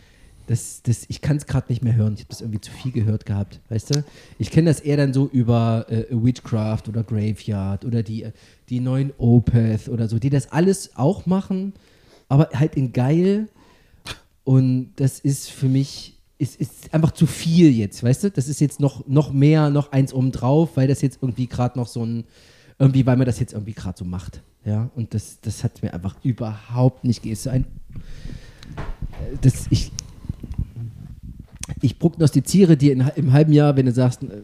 [0.46, 2.14] Das, das, ich kann es gerade nicht mehr hören.
[2.14, 4.04] Ich habe das irgendwie zu viel gehört gehabt, weißt du?
[4.38, 8.26] Ich kenne das eher dann so über äh, Witchcraft oder Graveyard oder die,
[8.68, 11.72] die neuen Opeth oder so, die das alles auch machen,
[12.28, 13.48] aber halt in geil.
[14.44, 18.30] Und das ist für mich, ist, ist einfach zu viel jetzt, weißt du?
[18.30, 21.78] Das ist jetzt noch, noch mehr, noch eins oben drauf, weil das jetzt irgendwie gerade
[21.78, 22.24] noch so ein,
[22.78, 24.42] irgendwie, weil man das jetzt irgendwie gerade so macht.
[24.64, 27.40] Ja, und das, das hat mir einfach überhaupt nicht gegeben.
[27.50, 27.66] ein,
[29.40, 29.92] das, ich,
[31.80, 34.42] ich prognostiziere dir in, im halben Jahr, wenn du sagst, äh,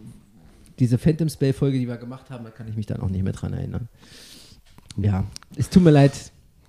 [0.78, 3.32] diese Phantom Spell-Folge, die wir gemacht haben, da kann ich mich dann auch nicht mehr
[3.32, 3.88] dran erinnern.
[4.96, 5.24] Ja,
[5.56, 6.12] es tut mir leid.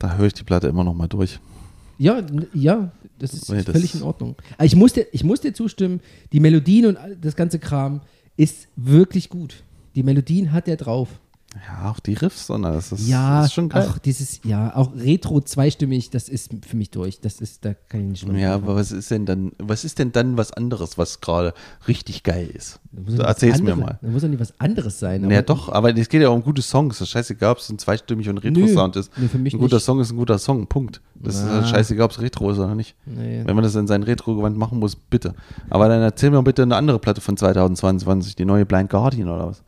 [0.03, 1.39] Da höre ich die Platte immer noch mal durch.
[1.97, 2.21] Ja,
[2.53, 4.35] ja, das ist nee, völlig das in Ordnung.
[4.57, 6.01] Aber ich muss, dir, ich muss dir zustimmen,
[6.33, 8.01] die Melodien und das ganze Kram
[8.35, 9.63] ist wirklich gut.
[9.95, 11.07] Die Melodien hat er drauf.
[11.67, 13.87] Ja, auch die Riffs, sondern das ist, ja, das ist schon geil.
[13.87, 17.21] Auch dieses, ja, auch Retro zweistimmig, das ist für mich durch.
[17.21, 18.41] Das ist, da kann ich nicht mehr.
[18.41, 21.53] Ja, aber was ist denn dann, was ist denn dann was anderes, was gerade
[21.87, 22.79] richtig geil ist?
[23.05, 23.99] So, erzähl's andere, mir mal.
[24.01, 25.29] Da muss doch nicht was anderes sein.
[25.29, 26.97] Ja, doch, aber es geht ja um gute Songs.
[26.97, 29.11] Das ist scheißegal, ob es ein zweistimmig und Retro-Sound ist.
[29.17, 29.85] Nee, für mich ein guter nicht.
[29.85, 31.01] Song ist ein guter Song, Punkt.
[31.15, 31.41] Das Na.
[31.41, 32.95] ist halt scheißegal, ob es Retro ist oder nicht.
[33.05, 33.43] Nee.
[33.45, 35.35] Wenn man das in sein Retro-Gewand machen muss, bitte.
[35.69, 39.47] Aber dann erzähl mir bitte eine andere Platte von 2022, die neue Blind Guardian oder
[39.47, 39.63] was.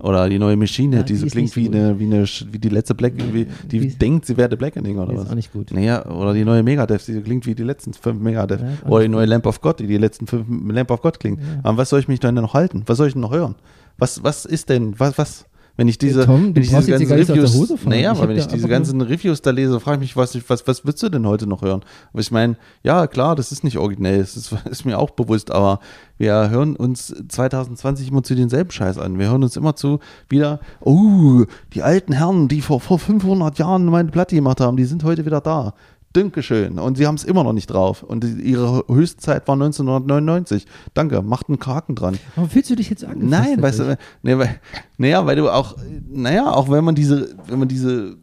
[0.00, 2.68] Oder die neue Machine, ja, die, so klingt wie, so eine, wie, eine, wie die
[2.68, 5.24] letzte Black, wie, die, die denkt, sie wäre der Blackening oder was.
[5.24, 5.72] Ist auch nicht gut.
[5.72, 8.60] Naja, oder die neue Megadeth, die klingt wie die letzten fünf Megadeth.
[8.60, 11.40] Ja, oder die neue Lamp of God, die die letzten fünf Lamp of God klingt.
[11.40, 11.46] Ja.
[11.62, 12.82] Aber was soll ich mich denn noch halten?
[12.86, 13.56] Was soll ich denn noch hören?
[13.98, 15.44] Was, was ist denn, was, was?
[15.80, 19.00] Wenn ich diese, Tom, wenn ich diese ganzen Reviews, naja, aber wenn ich diese ganzen
[19.00, 21.80] Reviews da lese, frage ich mich, was, was, was willst du denn heute noch hören?
[22.12, 25.50] Aber ich meine, ja, klar, das ist nicht originell, das ist, ist, mir auch bewusst,
[25.50, 25.80] aber
[26.18, 29.18] wir hören uns 2020 immer zu denselben Scheiß an.
[29.18, 33.86] Wir hören uns immer zu wieder, oh, die alten Herren, die vor, vor 500 Jahren
[33.86, 35.72] meine Platte gemacht haben, die sind heute wieder da.
[36.12, 36.78] Dankeschön.
[36.78, 38.02] Und sie haben es immer noch nicht drauf.
[38.02, 40.66] Und ihre Höchstzeit war 1999.
[40.92, 42.18] Danke, macht einen Kraken dran.
[42.34, 43.30] Warum fühlst du dich jetzt angefasst?
[43.30, 44.60] Nein, weißt du, nee, weil,
[44.98, 45.76] naja, weil du auch,
[46.08, 48.16] naja, auch wenn man diese, wenn man diese,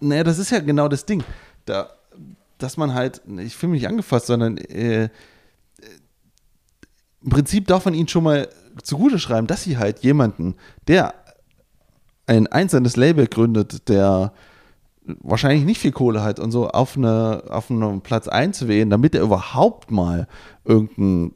[0.00, 1.24] naja, das ist ja genau das Ding.
[1.64, 1.88] Da,
[2.58, 5.08] dass man halt, ich fühle mich nicht angefasst, sondern äh,
[7.22, 8.48] im Prinzip darf man ihnen schon mal
[8.82, 10.56] zugute schreiben, dass sie halt jemanden,
[10.88, 11.14] der
[12.26, 14.32] ein einzelnes Label gründet, der
[15.20, 19.22] wahrscheinlich nicht viel Kohle hat und so auf, eine, auf einen Platz einzuwählen, damit er
[19.22, 20.26] überhaupt mal
[20.64, 21.32] irgendein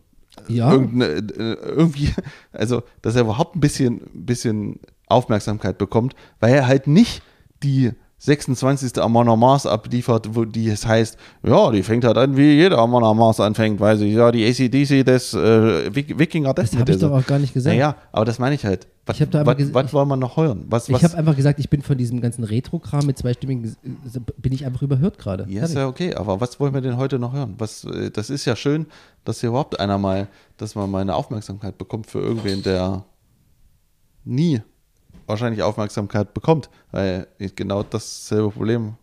[0.49, 0.72] ja.
[0.72, 2.12] Irgendeine, äh, irgendwie,
[2.53, 7.22] also dass er überhaupt ein bisschen, bisschen Aufmerksamkeit bekommt, weil er halt nicht
[7.62, 8.99] die 26.
[9.03, 13.17] Amon Mars abliefert, wo die es heißt, ja, die fängt halt an, wie jeder Amon
[13.17, 17.27] Mars anfängt, weil sie ja die ACDC des äh, Wikinger Das habe ich doch auch
[17.27, 17.75] gar nicht gesagt.
[17.75, 18.87] Naja, aber das meine ich halt.
[19.07, 20.65] Was, ich was, was wollen wir noch hören?
[20.71, 23.77] Was, ich habe einfach gesagt, ich bin von diesem ganzen Retro-Kram mit zweistimmigen,
[24.39, 25.45] bin ich einfach überhört gerade.
[25.51, 27.55] Ja, ist ja okay, aber was wollen wir denn heute noch hören?
[27.59, 28.87] Was, äh, das ist ja schön,
[29.25, 33.05] dass hier überhaupt einer mal, dass man mal eine Aufmerksamkeit bekommt für irgendwen, der
[34.25, 34.62] nie
[35.27, 38.95] wahrscheinlich Aufmerksamkeit bekommt, weil genau dasselbe Problem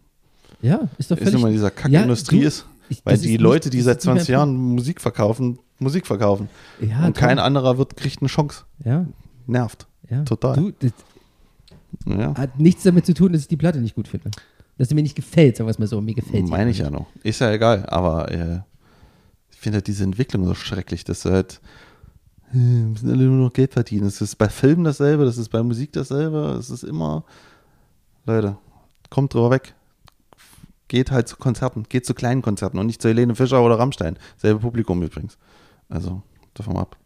[0.62, 4.02] ja, ist doch ist immer dieser Kackindustrie ja, ist, ich, weil die Leute, die seit
[4.02, 6.50] 20 Jahren Musik verkaufen, Musik verkaufen.
[6.80, 8.66] Ja, und kein anderer wird, kriegt eine Chance.
[8.84, 9.06] Ja.
[9.48, 9.88] Nervt.
[10.10, 10.24] Ja.
[10.24, 10.56] Total.
[10.56, 10.92] Du, das
[12.06, 12.36] ja.
[12.36, 14.32] Hat nichts damit zu tun, dass ich die Platte nicht gut finde.
[14.78, 16.02] Dass sie mir nicht gefällt, sagen wir es mal so.
[16.02, 16.52] Mir gefällt sie.
[16.52, 17.08] Meine ich ja noch.
[17.24, 18.60] Ist ja egal, aber äh,
[19.52, 21.62] ich finde halt diese Entwicklung so schrecklich, dass du halt
[22.54, 24.06] müssen alle nur noch Geld verdienen.
[24.06, 26.58] Das ist bei Filmen dasselbe, das ist bei Musik dasselbe.
[26.60, 27.24] Es ist immer,
[28.26, 28.58] Leute,
[29.10, 29.74] kommt drüber weg.
[30.88, 34.18] Geht halt zu Konzerten, geht zu kleinen Konzerten und nicht zu Helene Fischer oder Rammstein.
[34.38, 35.38] Selbe Publikum übrigens.
[35.88, 36.22] Also,
[36.54, 36.98] davon ab.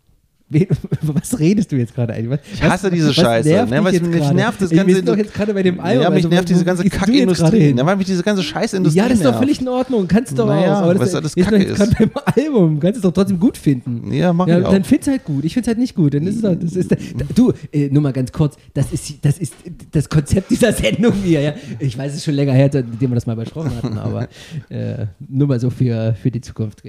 [1.01, 2.39] Was redest du jetzt gerade eigentlich?
[2.53, 3.49] ich hasse diese Scheiße.
[3.49, 4.87] Nervt ne, mich, mich nervt das ganze.
[4.87, 6.03] Wir sind doch jetzt gerade bei dem Album.
[6.03, 7.73] Ja, mich also, nervt diese ganze Kackindustrie.
[7.73, 10.07] Ne, weil mich diese ganze Scheißindustrie Ja, das ist doch völlig in Ordnung.
[10.07, 10.83] Kannst du doch naja, auch.
[10.83, 11.75] Aber das, das ist Kacke ist.
[11.75, 12.79] gerade beim Album.
[12.79, 14.13] Kannst es doch trotzdem gut finden.
[14.13, 14.71] Ja, mach ja, ich auch.
[14.71, 15.43] Dann find's halt gut.
[15.45, 16.13] Ich find's halt nicht gut.
[16.13, 16.95] Dann ist es halt, das ist,
[17.33, 18.55] du, äh, nur mal ganz kurz.
[18.75, 19.53] Das ist, das ist
[19.91, 21.41] das Konzept dieser Sendung hier.
[21.41, 21.53] Ja.
[21.79, 24.27] Ich weiß es schon länger her, seitdem wir das mal besprochen hatten, aber
[24.69, 26.83] äh, nur mal so für, für die Zukunft.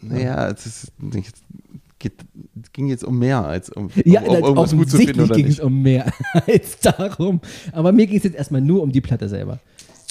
[0.00, 1.34] Naja, es ist nicht
[2.02, 2.14] geht,
[2.72, 5.46] ging jetzt um mehr als um, ja, um, um irgendwas gut zu finden oder ging
[5.46, 6.12] es um mehr
[6.46, 7.40] als darum.
[7.72, 9.60] Aber mir ging es jetzt erstmal nur um die Platte selber.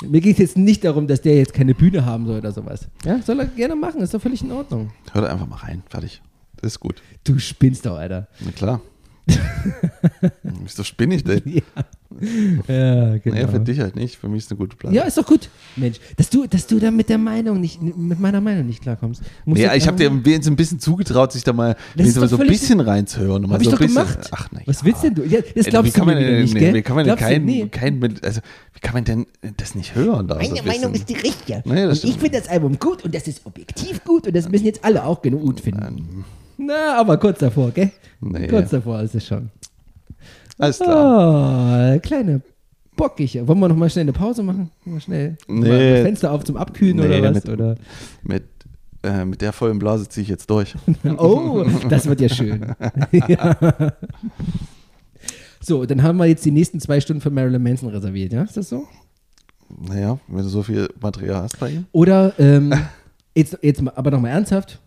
[0.03, 2.87] Mir ging es jetzt nicht darum, dass der jetzt keine Bühne haben soll oder sowas.
[3.05, 4.91] Ja, soll er gerne machen, ist doch völlig in Ordnung.
[5.11, 6.21] Hör da einfach mal rein, fertig.
[6.57, 7.03] Das ist gut.
[7.23, 8.27] Du spinnst doch, Alter.
[8.39, 8.81] Na klar.
[10.43, 11.41] Wieso spinne ich denn?
[11.45, 11.61] Ja.
[12.67, 13.35] Ja, genau.
[13.35, 14.17] Naja, für dich halt nicht.
[14.17, 14.95] Für mich ist eine gute Platte.
[14.95, 15.49] Ja, ist doch gut.
[15.75, 19.21] Mensch, dass du, dass du da mit der Meinung nicht, mit meiner Meinung nicht klarkommst.
[19.45, 20.21] ja, ich habe dir ein
[20.55, 23.49] bisschen zugetraut, sich da mal so, so ein bisschen reinzuhören.
[23.51, 24.29] Hab ich so doch bisschen, gemacht.
[24.31, 24.63] Ach, nein.
[24.65, 25.23] Was willst denn du?
[25.23, 26.73] Ja, das glaubst du mir denn, nicht, gell?
[26.73, 27.67] Wie kann man denn kein, nee.
[27.67, 28.41] kein, also,
[28.73, 29.25] wie kann man denn
[29.57, 30.27] das nicht hören?
[30.27, 31.63] Da Meine so Meinung ist die richtige.
[31.65, 34.65] Nee, und ich finde das Album gut und das ist objektiv gut und das müssen
[34.65, 36.25] jetzt alle auch genug finden.
[36.57, 37.91] Na, aber kurz davor, gell?
[38.19, 38.47] Nee.
[38.47, 39.49] Kurz davor ist es schon.
[40.61, 41.95] Alles klar.
[41.95, 42.41] Oh, kleine
[43.01, 43.35] bockig.
[43.47, 44.69] Wollen wir noch mal schnell eine Pause machen?
[44.85, 45.37] Mal schnell.
[45.47, 45.69] Nee.
[45.69, 47.43] Mal Fenster auf zum Abkühlen nee, oder was?
[47.43, 47.75] Mit, oder?
[48.21, 48.43] Mit,
[49.03, 50.75] äh, mit der vollen Blase ziehe ich jetzt durch.
[51.17, 52.75] oh, das wird ja schön.
[53.11, 53.57] ja.
[55.59, 58.43] So, dann haben wir jetzt die nächsten zwei Stunden für Marilyn Manson reserviert, ja?
[58.43, 58.87] Ist das so?
[59.87, 61.85] Naja, wenn du so viel Material hast bei ihm.
[61.91, 62.73] Oder, ähm,
[63.35, 64.79] jetzt, jetzt aber nochmal ernsthaft.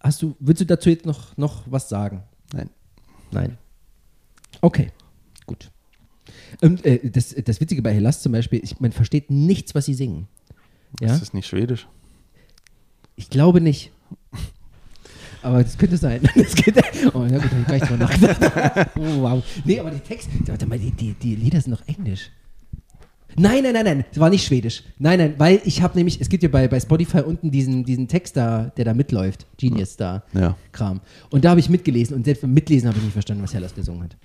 [0.00, 2.22] Hast du, willst du dazu jetzt noch, noch was sagen?
[2.52, 2.70] Nein.
[3.30, 3.58] Nein.
[4.62, 4.90] Okay,
[5.44, 5.70] gut.
[6.60, 9.94] Und äh, das, das Witzige bei Hellas zum Beispiel, ich, man versteht nichts, was sie
[9.94, 10.28] singen.
[11.00, 11.12] Ja?
[11.12, 11.88] Ist das nicht schwedisch?
[13.16, 13.90] Ich glaube nicht.
[15.42, 16.20] Aber das könnte sein.
[16.34, 16.76] Das geht,
[17.12, 18.90] oh, ja gut, habe ich gleich drüber nachgedacht.
[18.96, 19.44] Oh, wow.
[19.64, 22.30] Nee, aber die Texte, warte mal, die, die, die Lieder sind doch Englisch.
[23.36, 24.84] Nein, nein, nein, nein, es war nicht Schwedisch.
[24.98, 28.06] Nein, nein, weil ich habe nämlich, es gibt ja bei, bei Spotify unten diesen, diesen
[28.06, 30.56] Text da, der da mitläuft, Genius da, ja.
[30.70, 31.00] Kram.
[31.30, 33.74] Und da habe ich mitgelesen und selbst beim Mitlesen habe ich nicht verstanden, was Hellas
[33.74, 34.16] gesungen hat.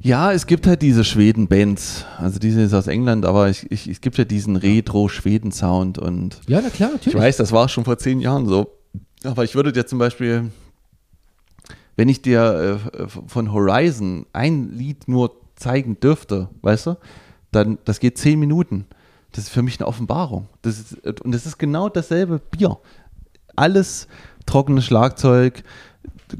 [0.00, 2.04] Ja, es gibt halt diese Schweden-Bands.
[2.18, 6.40] Also diese ist aus England, aber ich, ich, es gibt ja diesen Retro-Schweden-Sound und.
[6.46, 7.14] Ja, na klar, natürlich.
[7.14, 8.70] Ich weiß, das war schon vor zehn Jahren so.
[9.24, 10.50] Aber ich würde dir zum Beispiel,
[11.96, 16.96] wenn ich dir äh, von Horizon ein Lied nur zeigen dürfte, weißt du,
[17.50, 18.86] dann, das geht zehn Minuten.
[19.32, 20.48] Das ist für mich eine Offenbarung.
[20.62, 22.78] Das ist, und das ist genau dasselbe Bier.
[23.56, 24.06] Alles
[24.46, 25.62] trockenes Schlagzeug,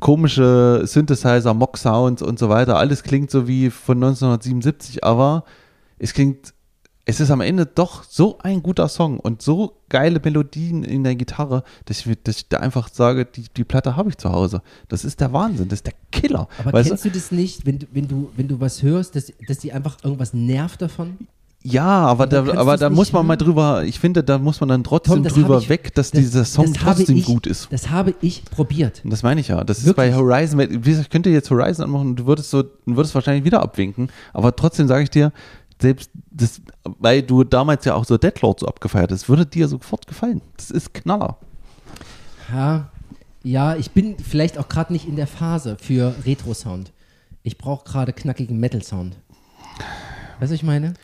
[0.01, 2.77] komische Synthesizer, Mock-Sounds und so weiter.
[2.77, 5.45] Alles klingt so wie von 1977, aber
[5.99, 6.55] es klingt,
[7.05, 11.17] es ist am Ende doch so ein guter Song und so geile Melodien in der
[11.17, 14.63] Gitarre, dass ich, dass ich da einfach sage, die, die Platte habe ich zu Hause.
[14.89, 16.49] Das ist der Wahnsinn, das ist der Killer.
[16.65, 17.09] Aber kennst du?
[17.09, 19.97] du das nicht, wenn du, wenn du, wenn du was hörst, dass, dass die einfach
[20.05, 21.17] irgendwas nervt davon?
[21.71, 23.27] Ja, aber da, aber da muss man hören.
[23.27, 26.21] mal drüber, ich finde, da muss man dann trotzdem Tom, drüber ich, weg, dass das,
[26.21, 27.69] dieser Song trotzdem ich, gut ist.
[27.71, 29.03] Das habe ich probiert.
[29.05, 29.65] Und das meine ich ja.
[29.65, 29.89] Das Wirklich?
[29.89, 33.45] ist bei Horizon, ich könnte jetzt Horizon anmachen und du würdest so, du würdest wahrscheinlich
[33.45, 35.33] wieder abwinken, aber trotzdem sage ich dir,
[35.81, 40.07] selbst das, weil du damals ja auch so Deadlord so abgefeiert hast, würde dir sofort
[40.07, 40.41] gefallen.
[40.57, 41.37] Das ist Knaller.
[42.53, 42.89] Ja,
[43.43, 46.93] ja, ich bin vielleicht auch gerade nicht in der Phase für Retro-Sound.
[47.43, 49.17] Ich brauche gerade knackigen Metal-Sound.
[50.39, 50.95] Weißt du, was ich meine?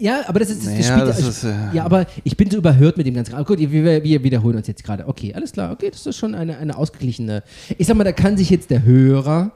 [0.00, 2.96] Ja, aber das ist, das, naja, das ist äh, ja, aber ich bin so überhört
[2.96, 3.34] mit dem ganzen.
[3.44, 5.06] Gut, wir, wir, wiederholen uns jetzt gerade.
[5.06, 5.72] Okay, alles klar.
[5.72, 7.42] Okay, das ist schon eine, eine ausgeglichene.
[7.78, 9.52] Ich sag mal, da kann sich jetzt der Hörer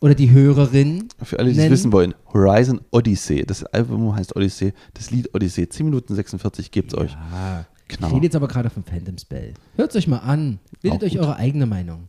[0.00, 1.08] oder die Hörerin.
[1.22, 3.44] Für alle, die es wissen wollen, Horizon Odyssey.
[3.46, 4.72] Das Album heißt Odyssey.
[4.94, 5.68] Das Lied Odyssey.
[5.68, 7.16] 10 Minuten 46 gibt's ja, euch.
[7.88, 8.10] Knauer.
[8.10, 9.54] Ich rede jetzt aber gerade vom Phantom Spell.
[9.76, 10.58] Hört es euch mal an.
[10.80, 12.08] Bildet euch eure eigene Meinung.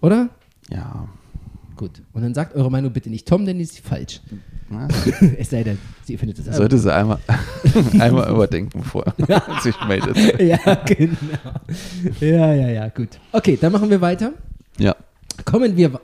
[0.00, 0.30] Oder?
[0.70, 1.08] Ja.
[1.76, 2.02] Gut.
[2.12, 4.20] Und dann sagt eure Meinung bitte nicht Tom, denn die ist falsch.
[5.38, 7.18] es sei denn, sie findet es Sollte sie einmal,
[7.98, 9.42] einmal überdenken vorher, ja.
[9.60, 10.16] sich meldet.
[10.40, 11.16] Ja, genau.
[12.20, 13.18] Ja, ja, ja, gut.
[13.32, 14.32] Okay, dann machen wir weiter.
[14.78, 14.94] Ja.
[15.44, 16.00] Kommen wir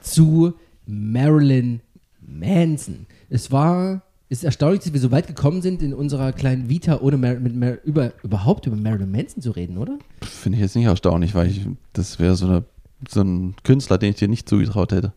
[0.00, 0.54] zu
[0.86, 1.80] Marilyn
[2.20, 3.06] Manson.
[3.30, 6.98] Es war, es ist erstaunlich, dass wir so weit gekommen sind in unserer kleinen Vita,
[7.00, 9.96] ohne Mar Mar über, überhaupt über Marilyn Manson zu reden, oder?
[10.22, 12.64] Finde ich jetzt nicht erstaunlich, weil ich, das wäre so, eine,
[13.08, 15.12] so ein Künstler, den ich dir nicht zugetraut hätte.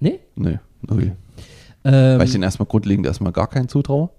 [0.00, 0.20] Nee?
[0.36, 1.16] Nee, null.
[1.84, 4.10] Ähm, weil ich den erstmal grundlegend erstmal gar keinen zutraue.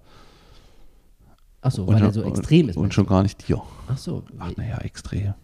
[1.60, 2.76] Achso, weil er so extrem ist.
[2.76, 3.60] Und schon gar nicht dir.
[3.88, 4.22] Ach so.
[4.38, 5.34] Ach, naja, extrem.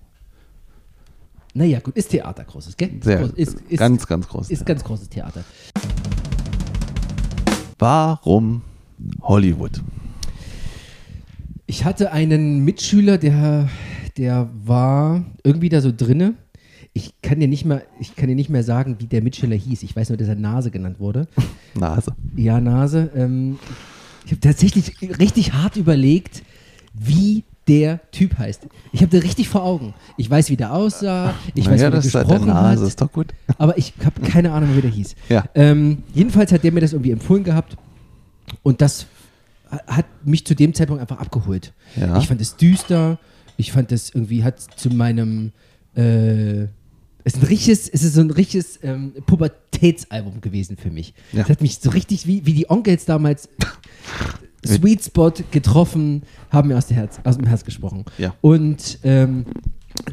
[1.54, 2.92] Naja, gut, ist Theater großes, gell?
[3.02, 4.50] Sehr, groß, ist, ist, ganz, ganz groß.
[4.50, 5.44] Ist ganz großes Theater.
[7.78, 8.62] Warum
[9.20, 9.82] Hollywood?
[11.66, 13.68] Ich hatte einen Mitschüler, der,
[14.16, 16.34] der war irgendwie da so drinne.
[16.94, 19.82] Ich kann dir nicht mehr, ich kann dir nicht mehr sagen, wie der Mitschüler hieß.
[19.82, 21.26] Ich weiß nur, dass er Nase genannt wurde.
[21.74, 22.14] Nase.
[22.36, 23.10] Ja, Nase.
[23.14, 23.58] Ähm,
[24.26, 26.42] ich habe tatsächlich richtig hart überlegt,
[26.92, 28.66] wie der Typ heißt.
[28.92, 29.94] Ich habe den richtig vor Augen.
[30.16, 31.34] Ich weiß, wie der aussah.
[31.54, 32.88] Ich weiß, ja, wie der gesprochen der Nase, hat.
[32.88, 33.28] ist doch gut.
[33.58, 35.14] Aber ich habe keine Ahnung, wie der hieß.
[35.28, 35.44] Ja.
[35.54, 37.76] Ähm, jedenfalls hat der mir das irgendwie empfohlen gehabt.
[38.62, 39.06] Und das
[39.86, 41.72] hat mich zu dem Zeitpunkt einfach abgeholt.
[41.96, 42.18] Ja.
[42.18, 43.18] Ich fand es düster.
[43.56, 45.52] Ich fand es irgendwie, hat zu meinem
[45.94, 46.66] äh,
[47.24, 51.14] es ist ein richtiges, es ist so ein richtiges ähm, Pubertätsalbum gewesen für mich.
[51.32, 51.40] Ja.
[51.40, 53.48] Das hat mich so richtig wie, wie die Onkels damals
[54.66, 58.04] Sweet Spot getroffen, haben mir aus, Herz, aus dem Herz gesprochen.
[58.18, 58.34] Ja.
[58.40, 59.44] Und ähm,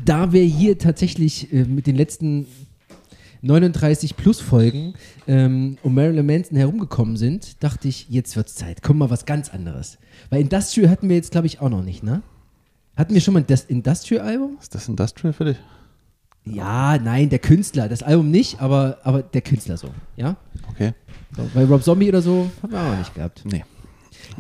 [0.06, 2.48] da wir hier tatsächlich äh, mit den letzten
[3.42, 4.94] 39 plus Folgen
[5.28, 8.82] ähm, um Marilyn Manson herumgekommen sind, dachte ich, jetzt wird's Zeit.
[8.82, 9.98] Komm mal was ganz anderes.
[10.30, 12.22] Weil Industrial hatten wir jetzt, glaube ich, auch noch nicht, ne?
[12.98, 14.58] Hatten wir schon mal das Industrial-Album?
[14.60, 15.58] Ist das Industrial für dich?
[16.46, 17.90] Ja, nein, der Künstler.
[17.90, 19.90] Das Album nicht, aber, aber der Künstler so.
[20.16, 20.38] Ja?
[20.70, 20.94] Okay.
[21.36, 23.44] So, weil Rob Zombie oder so haben wir auch nicht gehabt.
[23.46, 23.64] Nee.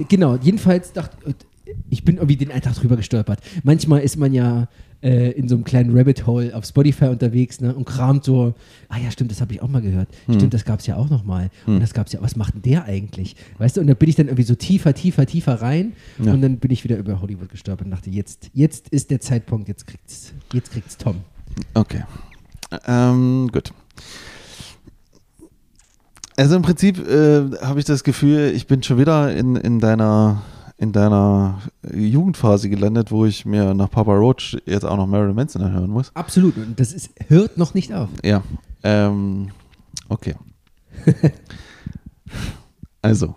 [0.08, 1.18] Genau, jedenfalls dachte
[1.90, 3.42] ich, bin irgendwie den Eintrag drüber gestolpert.
[3.64, 4.68] Manchmal ist man ja
[5.02, 8.54] äh, in so einem kleinen Rabbit Hole auf Spotify unterwegs ne, und kramt so,
[8.90, 10.10] ah ja, stimmt, das habe ich auch mal gehört.
[10.26, 10.36] Hm.
[10.36, 11.50] Stimmt, das gab es ja auch noch mal.
[11.66, 11.76] Hm.
[11.76, 13.36] Und das gab es ja, was macht denn der eigentlich?
[13.58, 15.94] Weißt du, und da bin ich dann irgendwie so tiefer, tiefer, tiefer rein
[16.24, 16.34] ja.
[16.34, 19.68] und dann bin ich wieder über Hollywood gestolpert und dachte, jetzt, jetzt ist der Zeitpunkt,
[19.68, 21.18] jetzt kriegt's, jetzt kriegt's Tom.
[21.74, 22.04] Okay.
[22.86, 23.74] Ähm, gut.
[26.38, 30.42] Also im Prinzip äh, habe ich das Gefühl, ich bin schon wieder in, in deiner
[30.80, 31.62] in deiner
[31.94, 36.16] Jugendphase gelandet, wo ich mir nach Papa Roach jetzt auch noch Marilyn Manson anhören muss.
[36.16, 36.56] Absolut.
[36.56, 38.08] Und das ist, hört noch nicht auf.
[38.24, 38.44] Ja.
[38.84, 39.50] Ähm,
[40.08, 40.36] okay.
[43.02, 43.36] also.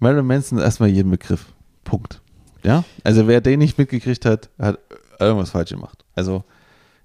[0.00, 1.52] Marilyn Manson ist erstmal jeden Begriff.
[1.84, 2.20] Punkt.
[2.64, 2.82] Ja?
[3.04, 4.80] Also wer den nicht mitgekriegt hat, hat
[5.20, 6.04] irgendwas falsch gemacht.
[6.16, 6.42] Also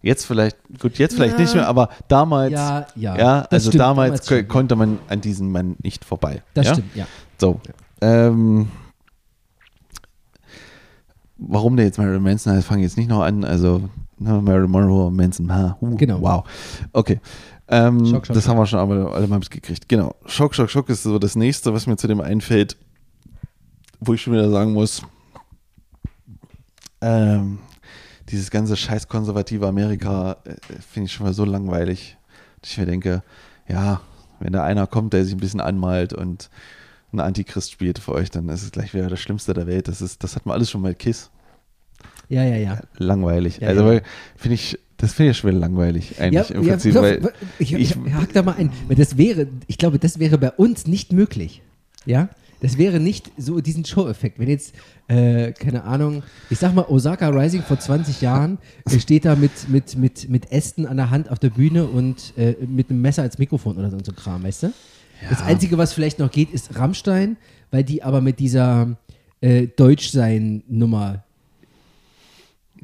[0.08, 1.42] Jetzt vielleicht, gut, jetzt vielleicht ja.
[1.42, 5.52] nicht mehr, aber damals, ja, ja, ja also stimmt, damals, damals konnte man an diesem
[5.52, 6.44] Mann nicht vorbei.
[6.54, 6.74] Das ja?
[6.76, 7.06] stimmt, ja.
[7.38, 7.60] So.
[8.00, 8.70] Ähm,
[11.38, 13.44] warum der jetzt Marilyn Manson heißt, fange ich jetzt nicht noch an.
[13.44, 16.22] Also, ne, Marilyn Monroe, Manson, ha, uh, genau.
[16.22, 16.46] Wow.
[16.94, 17.20] Okay.
[17.68, 18.52] Ähm, Schock, Schock, das Schock.
[18.52, 19.90] haben wir schon alle, alle mal mitgekriegt.
[19.90, 20.16] Genau.
[20.26, 22.78] Schock, Schock, Schock ist so das nächste, was mir zu dem einfällt,
[24.00, 25.02] wo ich schon wieder sagen muss,
[27.02, 27.60] ähm,
[28.30, 30.56] dieses ganze scheiß konservative Amerika äh,
[30.92, 32.18] finde ich schon mal so langweilig,
[32.62, 33.24] dass ich mir denke,
[33.68, 34.02] ja,
[34.40, 36.50] wenn da einer kommt, der sich ein bisschen anmalt und
[37.14, 39.88] ein Antichrist spielt für euch, dann ist es gleich wieder das Schlimmste der Welt.
[39.88, 41.32] Das, ist, das hat man alles schon mal Kiss.
[42.30, 42.82] Ja, ja, ja.
[42.98, 43.60] Langweilig.
[43.60, 44.02] Ja, also ja.
[44.36, 46.96] finde ich, das finde ich schon wieder langweilig eigentlich ja, im Prinzip.
[46.96, 48.72] Ja, weil ich, ich, ich hack da mal ein.
[48.90, 51.62] Das wäre, ich glaube, das wäre bei uns nicht möglich.
[52.06, 52.30] Ja?
[52.60, 54.40] Das wäre nicht so diesen Show-Effekt.
[54.40, 54.74] Wenn jetzt,
[55.08, 59.70] äh, keine Ahnung, ich sag mal, Osaka Rising vor 20 Jahren äh, steht da mit,
[59.70, 63.22] mit, mit, mit Ästen an der Hand auf der Bühne und äh, mit einem Messer
[63.22, 64.68] als Mikrofon oder so, so Kram, weißt du?
[64.68, 65.30] Ja.
[65.30, 67.38] Das Einzige, was vielleicht noch geht, ist Rammstein,
[67.72, 68.98] weil die aber mit dieser
[69.42, 71.24] äh, Deutschsein-Nummer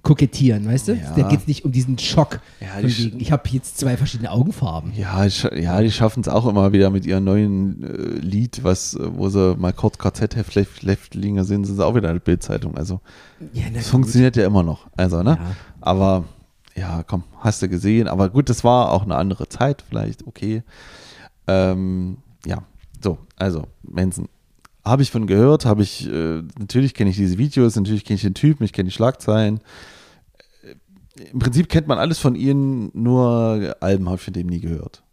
[0.01, 0.93] kokettieren, weißt du?
[0.93, 1.13] Ja.
[1.15, 2.39] Da geht es nicht um diesen Schock.
[2.59, 4.93] Ja, die ich habe jetzt zwei verschiedene Augenfarben.
[4.95, 8.99] Ja, ja die schaffen es auch immer wieder mit ihrem neuen äh, Lied, was, äh,
[9.01, 12.75] wo sie mal kurz KZ-Häftlinge sind, sind sie auch wieder eine Bildzeitung.
[12.75, 12.99] Also,
[13.53, 14.87] ja, das funktioniert ja immer noch.
[14.97, 15.37] Also, ne?
[15.79, 16.25] Aber
[16.75, 18.07] ja, komm, hast du gesehen.
[18.07, 20.63] Aber gut, das war auch eine andere Zeit, vielleicht, okay.
[21.47, 22.63] Ähm, ja,
[23.01, 24.27] so, also, Manson.
[24.85, 28.21] Habe ich von gehört, habe ich, äh, natürlich kenne ich diese Videos, natürlich kenne ich
[28.21, 29.61] den Typen, ich kenne die Schlagzeilen.
[30.63, 34.59] Äh, Im Prinzip kennt man alles von ihnen, nur Alben habe ich von dem nie
[34.59, 35.03] gehört.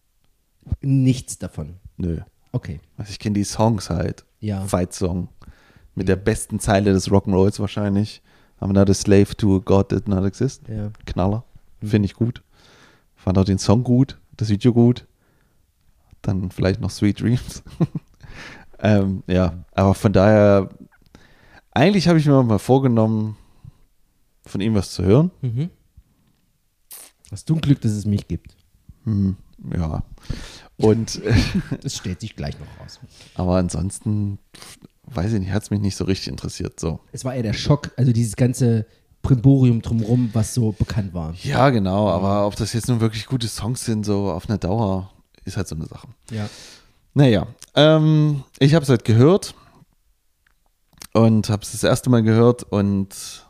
[0.81, 1.77] Nichts davon.
[1.97, 2.19] Nö.
[2.53, 2.81] Okay.
[2.97, 4.25] Also ich kenne die Songs halt.
[4.41, 4.63] Ja.
[4.63, 5.29] Fight Song.
[5.95, 8.23] Mit der besten Zeile des Rock'n'Rolls wahrscheinlich.
[8.61, 10.63] I'm not a slave to a God that not exist.
[10.69, 10.91] Ja.
[11.07, 11.45] Knaller.
[11.83, 12.43] Finde ich gut.
[13.17, 15.07] Fand auch den Song gut, das Video gut.
[16.23, 17.63] Dann vielleicht noch Sweet Dreams.
[18.83, 20.69] ähm, ja, aber von daher,
[21.73, 23.37] eigentlich habe ich mir mal vorgenommen,
[24.45, 25.31] von ihm was zu hören.
[25.43, 25.71] Mhm.
[27.31, 28.57] Hast du ein Glück, dass es mich gibt?
[29.05, 29.37] Hm,
[29.75, 30.03] ja.
[30.77, 31.21] Und
[31.83, 33.01] das stellt sich gleich noch raus.
[33.35, 34.39] Aber ansonsten,
[35.05, 36.81] weiß ich nicht, hat es mich nicht so richtig interessiert.
[36.81, 37.01] So.
[37.13, 38.87] Es war eher der Schock, also dieses ganze
[39.23, 41.35] Primborium drumherum, was so bekannt war.
[41.43, 45.11] Ja, genau, aber ob das jetzt nun wirklich gute Songs sind, so auf eine Dauer,
[45.45, 46.09] ist halt so eine Sache.
[46.31, 46.49] Ja.
[47.13, 49.55] Naja, ähm, ich habe es halt gehört
[51.13, 53.45] und habe es das erste Mal gehört und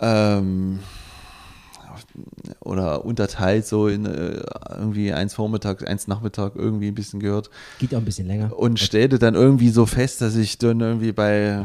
[0.00, 0.80] ähm,
[2.60, 7.50] oder unterteilt so in äh, irgendwie eins Vormittag, eins Nachmittag irgendwie ein bisschen gehört.
[7.78, 8.56] Geht auch ein bisschen länger.
[8.58, 11.64] Und stellte dann irgendwie so fest, dass ich dann irgendwie bei,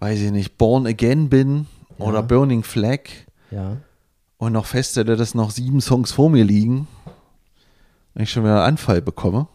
[0.00, 1.66] weiß ich nicht, Born Again bin
[1.98, 2.06] Ja.
[2.06, 3.00] oder Burning Flag
[3.50, 3.76] Ja.
[4.38, 6.86] und noch feststelle, dass noch sieben Songs vor mir liegen
[8.14, 9.46] und ich schon wieder einen Anfall bekomme.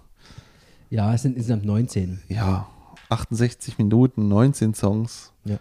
[0.94, 2.22] Ja, es sind insgesamt 19.
[2.28, 2.68] Ja,
[3.10, 5.32] 68 Minuten, 19 Songs.
[5.44, 5.58] Ja.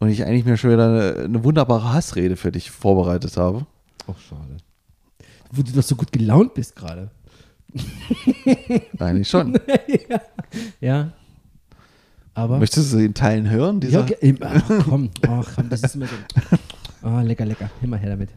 [0.00, 3.64] Und ich eigentlich mir schon wieder eine, eine wunderbare Hassrede für dich vorbereitet habe.
[4.08, 4.56] Auch schade.
[5.52, 7.12] Wo du doch so gut gelaunt bist gerade.
[8.98, 9.56] Eigentlich schon.
[10.80, 11.12] Ja.
[12.34, 12.58] Aber.
[12.58, 13.80] Möchtest du den Teilen hören?
[13.82, 14.00] ja, Dieser?
[14.00, 16.16] okay, ähm, ach, komm, ach, komm, das ist immer so.
[17.02, 17.70] Ah, lecker, lecker.
[17.82, 18.30] Immer her damit.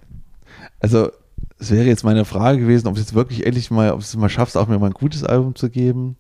[0.80, 1.12] Also,
[1.60, 4.30] es wäre jetzt meine Frage gewesen, ob du jetzt wirklich endlich mal, ob es mal
[4.30, 6.18] schaffst, auch mir mal ein gutes Album zu geben.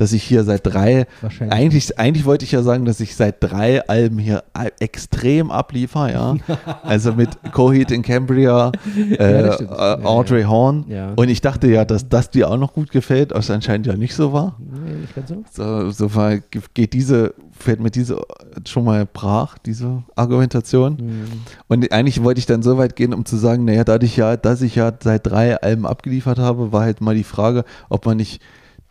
[0.00, 1.06] Dass ich hier seit drei,
[1.50, 4.44] eigentlich, eigentlich wollte ich ja sagen, dass ich seit drei Alben hier
[4.78, 6.36] extrem abliefer, ja.
[6.82, 10.04] Also mit Coheed in Cambria, äh, äh, Ja, ja.
[10.04, 10.86] Audrey Horn.
[10.88, 11.12] Ja.
[11.16, 14.14] Und ich dachte ja, dass das dir auch noch gut gefällt, was anscheinend ja nicht
[14.14, 14.56] so war.
[14.58, 15.44] Nee, nicht ganz so.
[15.52, 16.38] So, so war,
[16.72, 18.22] geht diese, fällt mir diese
[18.66, 20.96] schon mal brach, diese Argumentation.
[20.96, 21.24] Hm.
[21.68, 24.62] Und eigentlich wollte ich dann so weit gehen, um zu sagen, naja, dadurch ja, dass
[24.62, 28.40] ich ja seit drei Alben abgeliefert habe, war halt mal die Frage, ob man nicht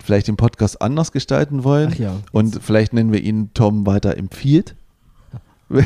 [0.04, 1.94] vielleicht den Podcast anders gestalten wollen.
[1.98, 2.16] Ja.
[2.32, 4.76] Und vielleicht nennen wir ihn Tom weiter empfiehlt.
[5.72, 5.84] Nee,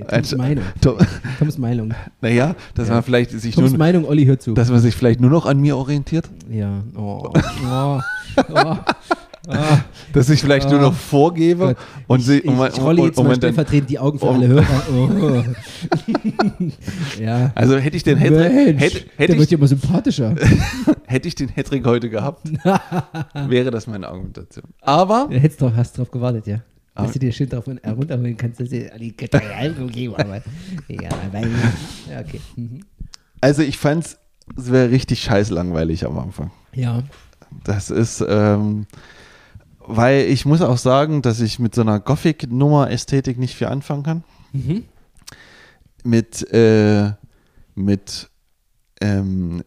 [0.00, 0.64] Toms Also, Meinung.
[0.82, 0.98] Tom,
[1.38, 1.94] Toms Meinung.
[2.20, 2.94] naja, dass Ja.
[2.94, 4.52] man vielleicht sich Toms nur, Meinung, Olli, hört zu.
[4.52, 6.82] dass man sich vielleicht nur noch an mir orientiert, ja.
[6.96, 7.32] Oh.
[7.66, 8.00] Oh.
[8.52, 8.76] Oh.
[10.12, 10.82] Dass ich vielleicht nur Ah.
[10.82, 11.76] noch vorgebe Gott.
[12.06, 14.18] und, sie, ich, und, man, ich rolle jetzt und mal man dann, stellvertretend die Augen
[14.18, 14.64] für alle Hörer.
[14.92, 15.42] Oh.
[17.20, 17.52] ja.
[17.54, 20.34] also hätte ich den Hattrick, Mensch, hätte, der hätte, wird ich, ja immer sympathischer.
[21.06, 22.48] hätte ich den Hattrick heute gehabt,
[23.48, 24.64] wäre das meine Argumentation.
[24.80, 26.58] Aber Du hättest drauf, hast drauf gewartet, ja.
[26.94, 29.14] Dass du dir schön drauf herunterholen kannst, dass du die
[29.58, 30.36] Album geben, aber
[30.88, 31.48] ja, weil,
[32.20, 32.40] okay.
[32.56, 32.80] Mhm.
[33.40, 34.16] Also ich fand's,
[34.56, 36.50] es wäre richtig scheiß langweilig am Anfang.
[36.72, 37.02] Ja,
[37.64, 38.86] Das ist, ähm,
[39.86, 44.24] weil ich muss auch sagen, dass ich mit so einer Gothic-Nummer-Ästhetik nicht viel anfangen kann.
[44.52, 44.84] mhm.
[46.06, 47.12] Mit, äh,
[47.74, 48.28] mit,
[49.00, 49.62] ähm,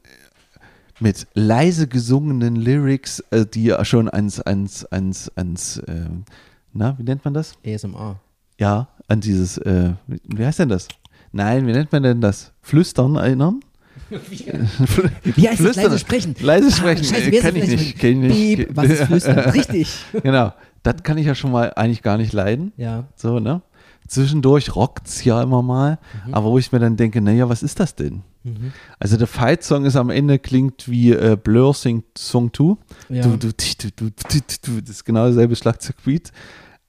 [0.99, 6.26] mit leise gesungenen Lyrics, äh, die ja schon ans, ans, ans, ans, ähm,
[6.73, 7.53] na, wie nennt man das?
[7.65, 8.19] ASMR.
[8.60, 10.88] Ja, an dieses, äh, wie heißt denn das?
[11.31, 12.52] Nein, wie nennt man denn das?
[12.61, 13.61] Flüstern erinnern?
[14.10, 15.76] Wie heißt das?
[15.76, 15.84] Flüstern.
[15.84, 16.36] Leise sprechen.
[16.40, 18.57] Leise sprechen, Ah, scheiße, äh, das ich nicht, kenn ich nicht.
[18.57, 19.40] Piep, was ist Flüstern?
[19.52, 19.90] Richtig.
[20.24, 20.53] Genau,
[20.84, 22.74] das kann ich ja schon mal eigentlich gar nicht leiden.
[22.78, 23.61] Ja, So, ne?
[24.07, 25.99] Zwischendurch rockt's ja immer mal,
[26.32, 28.24] aber wo ich mir dann denke, naja, was ist das denn?
[28.44, 28.72] mhm.
[28.99, 32.78] Also der Fight-Song ist am Ende klingt wie äh, Blur singt Song 2.
[33.10, 33.24] ja.
[33.24, 36.32] Du, du, tsch, du, du, du, du, das ist genau dasselbe Schlagzeugbeat.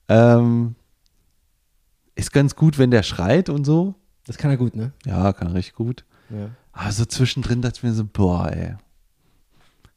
[0.07, 0.75] Ähm,
[2.15, 3.95] ist ganz gut, wenn der schreit und so.
[4.25, 4.93] Das kann er gut, ne?
[5.05, 6.05] Ja, kann richtig gut.
[6.29, 6.49] Ja.
[6.71, 8.75] Aber so zwischendrin dachte ich mir so, boah, ey.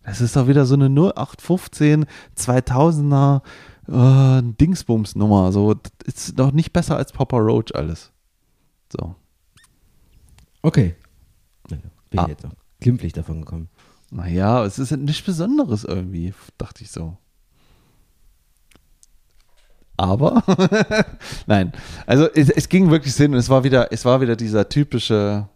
[0.05, 3.43] Das ist doch wieder so eine 0815 2000er
[3.89, 5.53] äh, Dingsbums-Nummer.
[5.53, 8.11] So, das ist doch nicht besser als Papa Roach alles.
[8.93, 9.15] So.
[10.63, 10.97] Okay.
[11.69, 11.81] Bin
[12.19, 12.23] Ah.
[12.25, 13.69] ich jetzt auch glimpflich davon gekommen.
[14.11, 17.17] Naja, es ist nichts Besonderes irgendwie, dachte ich so.
[19.97, 20.43] Aber,
[21.47, 21.73] nein,
[22.07, 25.49] also es, es ging wirklich Sinn und es war wieder, es war wieder dieser typische,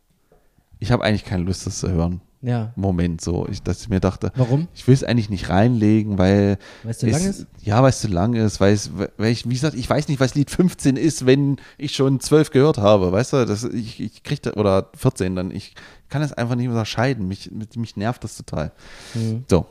[0.79, 2.21] ich habe eigentlich keine Lust, das zu hören.
[2.43, 2.73] ja.
[2.77, 4.69] Moment so, ich, dass ich mir dachte, warum?
[4.75, 7.47] Ich will es eigentlich nicht reinlegen, weil weil es zu lang ist.
[7.63, 10.21] Ja, weil es zu lang ist, weil, es, weil ich, wie gesagt, ich weiß nicht,
[10.21, 14.23] was Lied 15 ist, wenn ich schon 12 gehört habe, weißt du, das, ich, ich
[14.23, 15.75] krieg da, oder 14 dann, ich
[16.09, 18.73] kann das einfach nicht unterscheiden, mich, mich nervt das total.
[19.15, 19.45] Mhm.
[19.49, 19.67] So.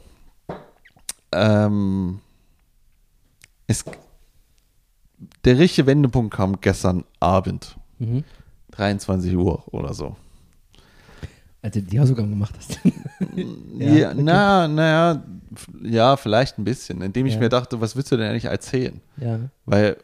[1.32, 2.20] Ähm,
[3.68, 3.86] es,
[5.46, 7.78] der richtige Wendepunkt kam gestern Abend.
[8.00, 8.24] Mhm.
[8.72, 10.16] 23 Uhr oder so.
[11.66, 12.80] Also die Hausaufgaben gemacht hast.
[13.80, 14.22] ja, ja okay.
[14.22, 15.24] na, naja,
[15.82, 17.40] ja, vielleicht ein bisschen, indem ich ja.
[17.40, 19.02] mir dachte, was willst du denn eigentlich erzählen?
[19.18, 19.40] Ja.
[19.66, 19.98] Weil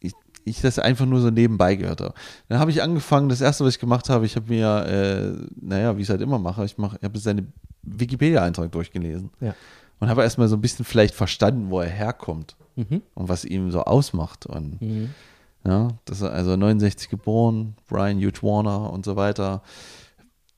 [0.00, 0.12] ich,
[0.44, 2.12] ich das einfach nur so nebenbei gehört habe.
[2.50, 5.96] Dann habe ich angefangen, das erste, was ich gemacht habe, ich habe mir, äh, naja,
[5.96, 7.46] wie ich es halt immer mache, ich, mach, ich habe seine
[7.84, 9.30] Wikipedia-Eintrag durchgelesen.
[9.40, 9.54] Ja.
[9.98, 13.00] Und habe erstmal so ein bisschen vielleicht verstanden, wo er herkommt mhm.
[13.14, 14.44] und was ihm so ausmacht.
[14.44, 15.14] Und mhm.
[15.66, 19.62] Ja, das ist also 69 geboren, Brian Hugh Warner und so weiter.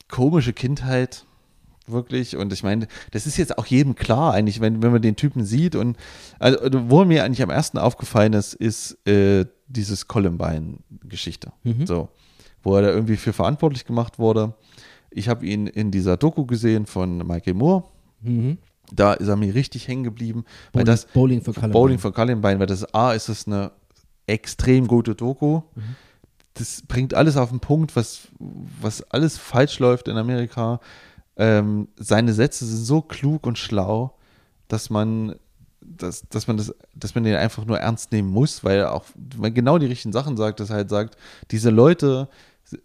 [0.09, 1.25] Komische Kindheit,
[1.87, 2.37] wirklich.
[2.37, 5.45] Und ich meine, das ist jetzt auch jedem klar, eigentlich, wenn, wenn man den Typen
[5.45, 5.75] sieht.
[5.75, 5.97] Und
[6.39, 6.57] also,
[6.89, 11.51] wo mir eigentlich am ersten aufgefallen ist, ist äh, dieses Columbine-Geschichte.
[11.63, 11.85] Mhm.
[11.85, 12.09] So,
[12.63, 14.53] wo er da irgendwie für verantwortlich gemacht wurde.
[15.09, 17.83] Ich habe ihn in dieser Doku gesehen von Michael Moore.
[18.21, 18.57] Mhm.
[18.93, 20.43] Da ist er mir richtig hängen geblieben.
[20.43, 21.73] Bowling, weil das, Bowling für Columbine.
[21.73, 23.71] Bowling für Columbine, weil das A ist es eine
[24.31, 25.61] extrem gute Doku.
[25.75, 25.95] Mhm.
[26.55, 30.79] Das bringt alles auf den Punkt, was, was alles falsch läuft in Amerika.
[31.37, 34.17] Ähm, seine Sätze sind so klug und schlau,
[34.67, 35.35] dass man,
[35.79, 39.05] dass, dass man das, dass man den einfach nur ernst nehmen muss, weil er auch
[39.37, 41.17] weil genau die richtigen Sachen sagt, dass er halt sagt,
[41.51, 42.27] diese Leute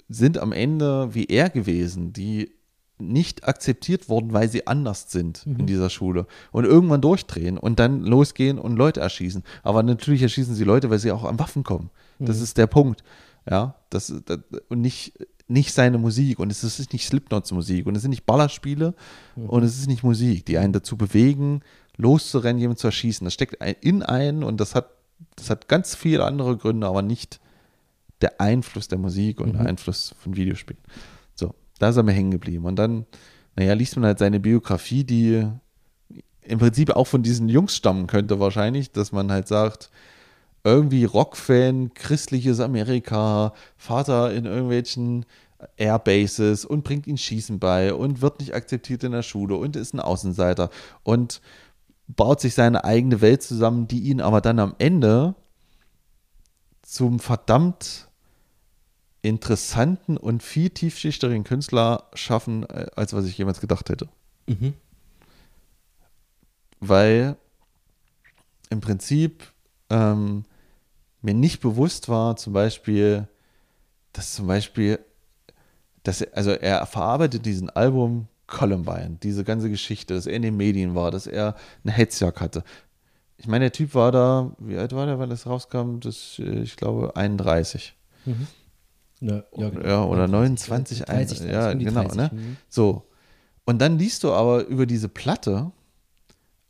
[0.09, 2.56] sind am Ende wie er gewesen, die
[2.99, 5.61] nicht akzeptiert worden, weil sie anders sind mhm.
[5.61, 9.43] in dieser Schule und irgendwann durchdrehen und dann losgehen und Leute erschießen.
[9.63, 11.91] Aber natürlich erschießen sie Leute, weil sie auch an Waffen kommen.
[12.19, 12.27] Mhm.
[12.27, 13.03] Das ist der Punkt.
[13.49, 15.13] Ja, das, das, und nicht,
[15.47, 18.95] nicht seine Musik und es ist nicht Slipknots Musik und es sind nicht Ballerspiele
[19.37, 19.49] mhm.
[19.49, 21.61] und es ist nicht Musik, die einen dazu bewegen,
[21.97, 23.25] loszurennen, jemanden zu erschießen.
[23.25, 24.89] Das steckt in einen und das hat,
[25.37, 27.41] das hat ganz viele andere Gründe, aber nicht
[28.21, 29.59] der Einfluss der Musik und mhm.
[29.59, 30.83] der Einfluss von Videospielen.
[31.79, 32.65] Da ist er mir hängen geblieben.
[32.65, 33.07] Und dann,
[33.57, 35.47] naja, liest man halt seine Biografie, die
[36.43, 39.91] im Prinzip auch von diesen Jungs stammen könnte, wahrscheinlich, dass man halt sagt,
[40.65, 45.25] irgendwie Rockfan, christliches Amerika, Vater in irgendwelchen
[45.77, 49.95] Airbases und bringt ihn Schießen bei und wird nicht akzeptiert in der Schule und ist
[49.95, 50.71] ein Außenseiter
[51.03, 51.41] und
[52.09, 55.35] baut sich seine eigene Welt zusammen, die ihn aber dann am Ende
[56.83, 58.06] zum verdammt
[59.29, 64.09] interessanten und viel tiefschichtigeren Künstler schaffen, äh, als was ich jemals gedacht hätte.
[64.47, 64.75] Mhm.
[66.81, 67.37] Weil
[68.71, 69.53] im Prinzip
[69.91, 70.45] ähm,
[71.23, 73.29] mir nicht bewusst war, zum Beispiel,
[74.13, 74.99] dass zum Beispiel,
[76.03, 80.57] dass er, also er verarbeitet diesen Album Columbine, diese ganze Geschichte, dass er in den
[80.57, 82.65] Medien war, dass er eine Hetzjagd hatte.
[83.39, 85.99] Ich meine, der Typ war da, wie alt war der, wenn das rauskam?
[86.01, 87.95] Das, äh, ich glaube, 31.
[88.25, 88.47] Mhm.
[89.21, 89.87] Ja, ja, genau.
[89.87, 92.31] ja oder 29, 30, 30, ja, genau, 30, ne?
[92.33, 92.57] Mhm.
[92.69, 93.03] So.
[93.65, 95.73] Und dann liest du aber über diese Platte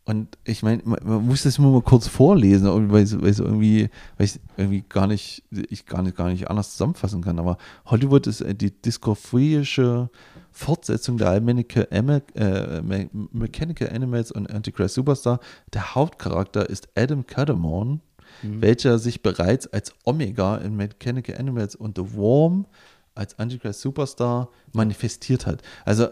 [0.07, 4.39] und ich meine, man muss das nur mal kurz vorlesen, weil es irgendwie, weil ich
[4.57, 7.41] irgendwie gar nicht, ich gar nicht, gar nicht anders zusammenfassen kann.
[7.41, 10.09] Aber Hollywood ist die diskografische
[10.53, 15.41] Fortsetzung der Mechanical, äh, Mechanical Animals und Antichrist Superstar.
[15.75, 18.01] Der Hauptcharakter ist Adam Cadamon
[18.43, 18.63] mhm.
[18.63, 22.67] welcher sich bereits als Omega in Mechanical Animals und The Worm
[23.15, 25.63] als Antichrist Superstar manifestiert hat.
[25.85, 26.09] Also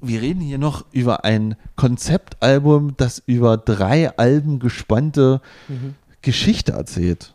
[0.00, 5.94] wir reden hier noch über ein Konzeptalbum, das über drei Alben gespannte mhm.
[6.22, 7.34] Geschichte erzählt.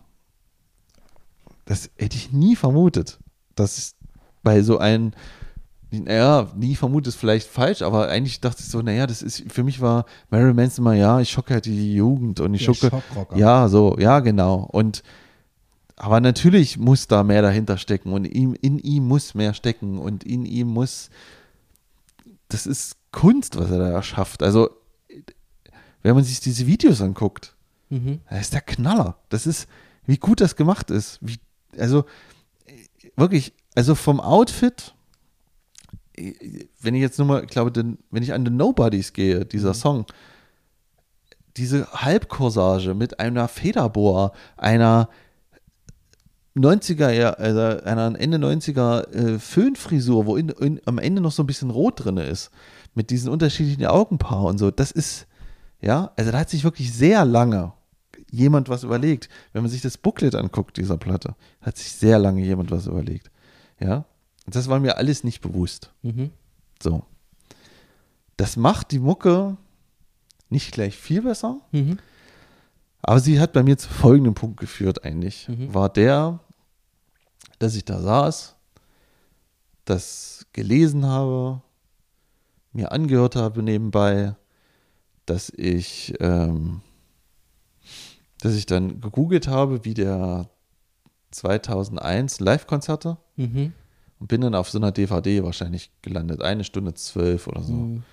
[1.66, 3.20] Das hätte ich nie vermutet,
[3.56, 3.96] dass
[4.44, 5.12] bei so einem
[5.92, 9.64] naja, nie vermutet ist vielleicht falsch, aber eigentlich dachte ich so, naja, das ist, für
[9.64, 12.90] mich war Marilyn Manson mal, ja, ich schocke halt die Jugend und ich schocke,
[13.36, 14.68] ja, so, ja, genau.
[14.72, 15.04] Und,
[15.98, 20.24] aber natürlich muss da mehr dahinter stecken und ihm, in ihm muss mehr stecken und
[20.24, 21.10] in ihm muss,
[22.48, 24.42] das ist Kunst, was er da erschafft.
[24.44, 24.70] Also,
[26.04, 27.56] wenn man sich diese Videos anguckt,
[27.90, 28.22] mhm.
[28.30, 29.18] das ist der Knaller.
[29.30, 29.68] Das ist,
[30.06, 31.20] wie gut das gemacht ist.
[31.22, 31.38] Wie,
[31.78, 32.06] also,
[33.16, 34.96] wirklich, also vom Outfit,
[36.82, 39.70] wenn ich jetzt nur mal, ich glaube, den, wenn ich an The Nobodies gehe, dieser
[39.70, 39.76] mhm.
[39.76, 40.06] Song,
[41.58, 45.10] diese Halbcorsage mit einer Federbohr, einer
[46.56, 51.44] 90er, ja, also einer Ende 90er äh, Föhnfrisur, wo in, in, am Ende noch so
[51.44, 52.52] ein bisschen Rot drin ist,
[52.94, 55.28] mit diesen unterschiedlichen Augenpaar und so, das ist,
[55.82, 57.74] ja, also da hat sich wirklich sehr lange
[58.32, 59.30] jemand was überlegt.
[59.54, 63.30] Wenn man sich das Booklet anguckt, dieser Platte, hat sich sehr lange jemand was überlegt.
[63.80, 64.06] Ja,
[64.46, 65.92] Das war mir alles nicht bewusst.
[66.02, 66.32] Mhm.
[66.82, 67.04] So.
[68.38, 69.58] Das macht die Mucke
[70.50, 72.00] nicht gleich viel besser, mhm.
[73.02, 75.48] aber sie hat bei mir zu folgendem Punkt geführt eigentlich.
[75.48, 75.74] Mhm.
[75.74, 76.40] War der,
[77.60, 78.56] dass ich da saß,
[79.86, 81.62] das gelesen habe,
[82.74, 84.36] mir angehört habe nebenbei,
[85.26, 86.82] dass ich, ähm,
[88.40, 90.50] dass ich dann gegoogelt habe, wie der
[91.32, 93.74] 2001 Live-Konzerte mhm.
[94.22, 97.74] Und bin dann auf so einer DVD wahrscheinlich gelandet, eine Stunde zwölf oder so.
[97.74, 98.04] Mhm.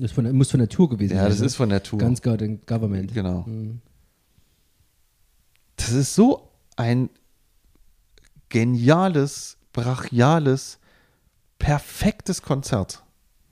[0.00, 1.18] Das von, muss von der Tour gewesen sein.
[1.18, 1.46] Ja, das ne?
[1.46, 2.00] ist von der Tour.
[2.00, 3.14] Ganz Government.
[3.14, 3.44] Genau.
[3.46, 3.80] Mhm.
[5.76, 7.08] Das ist so ein
[8.48, 10.80] geniales, brachiales,
[11.60, 13.04] perfektes Konzert.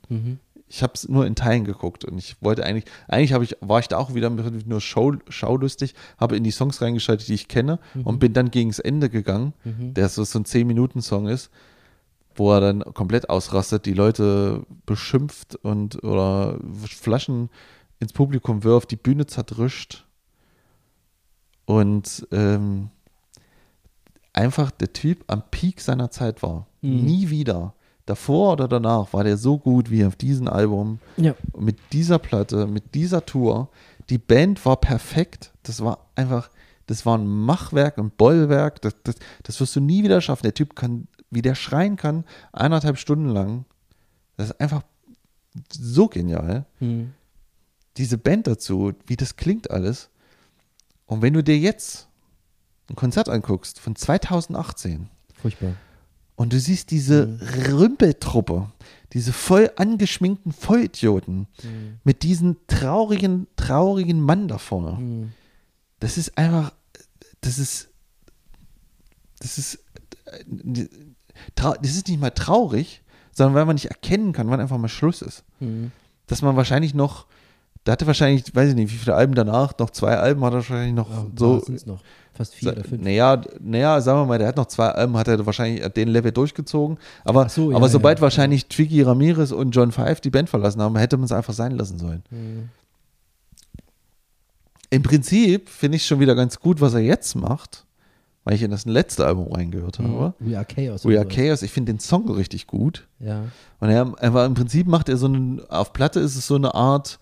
[0.09, 0.39] Mhm.
[0.69, 3.79] Ich habe es nur in Teilen geguckt und ich wollte eigentlich, eigentlich habe ich, war
[3.79, 7.79] ich da auch wieder nur Show, schaulustig, habe in die Songs reingeschaltet, die ich kenne
[7.93, 8.01] mhm.
[8.03, 9.93] und bin dann gegen das Ende gegangen, mhm.
[9.93, 11.49] der so, so ein 10-Minuten-Song ist,
[12.35, 17.49] wo er dann komplett ausrastet, die Leute beschimpft und oder Flaschen
[17.99, 20.05] ins Publikum wirft, die Bühne zerdrischt
[21.65, 22.89] und ähm,
[24.33, 26.67] einfach der Typ am Peak seiner Zeit war.
[26.81, 27.05] Mhm.
[27.05, 27.73] Nie wieder
[28.07, 30.99] davor oder danach war der so gut wie auf diesem Album.
[31.17, 31.35] Ja.
[31.55, 33.69] Mit dieser Platte, mit dieser Tour.
[34.09, 35.51] Die Band war perfekt.
[35.63, 36.49] Das war einfach,
[36.87, 38.81] das war ein Machwerk, ein Bollwerk.
[38.81, 40.43] Das, das, das wirst du nie wieder schaffen.
[40.43, 42.23] Der Typ kann, wie der schreien kann,
[42.53, 43.65] eineinhalb Stunden lang.
[44.37, 44.83] Das ist einfach
[45.71, 46.65] so genial.
[46.79, 47.13] Hm.
[47.97, 50.09] Diese Band dazu, wie das klingt alles.
[51.05, 52.07] Und wenn du dir jetzt
[52.89, 55.09] ein Konzert anguckst von 2018.
[55.33, 55.73] Furchtbar.
[56.37, 57.39] Und du siehst diese mhm.
[57.73, 58.69] Rümpeltruppe,
[59.13, 61.99] diese voll angeschminkten Vollidioten mhm.
[62.03, 64.91] mit diesem traurigen, traurigen Mann da vorne.
[64.91, 65.31] Mhm.
[65.99, 66.73] Das ist einfach,
[67.41, 67.89] das ist,
[69.39, 69.79] das ist,
[71.55, 73.01] das ist nicht mal traurig,
[73.31, 75.43] sondern weil man nicht erkennen kann, wann einfach mal Schluss ist.
[75.59, 75.91] Mhm.
[76.27, 77.25] Dass man wahrscheinlich noch,
[77.87, 80.57] da hatte wahrscheinlich, weiß ich nicht, wie viele Alben danach, noch zwei Alben hat er
[80.57, 81.63] wahrscheinlich noch ja, so.
[81.85, 82.01] Noch.
[82.33, 83.01] Fast vier oder fünf.
[83.01, 86.33] Naja, naja, sagen wir mal, der hat noch zwei Alben, hat er wahrscheinlich den Level
[86.33, 86.97] durchgezogen.
[87.23, 88.67] Aber, so, ja, aber sobald ja, wahrscheinlich ja.
[88.67, 91.97] Twiggy Ramirez und John Five die Band verlassen haben, hätte man es einfach sein lassen
[91.97, 92.23] sollen.
[92.29, 92.69] Mhm.
[94.89, 97.85] Im Prinzip finde ich schon wieder ganz gut, was er jetzt macht,
[98.43, 100.11] weil ich in das letzte Album reingehört mhm.
[100.11, 100.33] habe.
[100.39, 101.05] We Are Chaos.
[101.05, 101.61] We Are Chaos.
[101.61, 103.07] Ich finde den Song richtig gut.
[103.19, 103.45] Ja.
[103.79, 106.75] Und er, er im Prinzip macht er so einen, auf Platte ist es so eine
[106.75, 107.17] Art,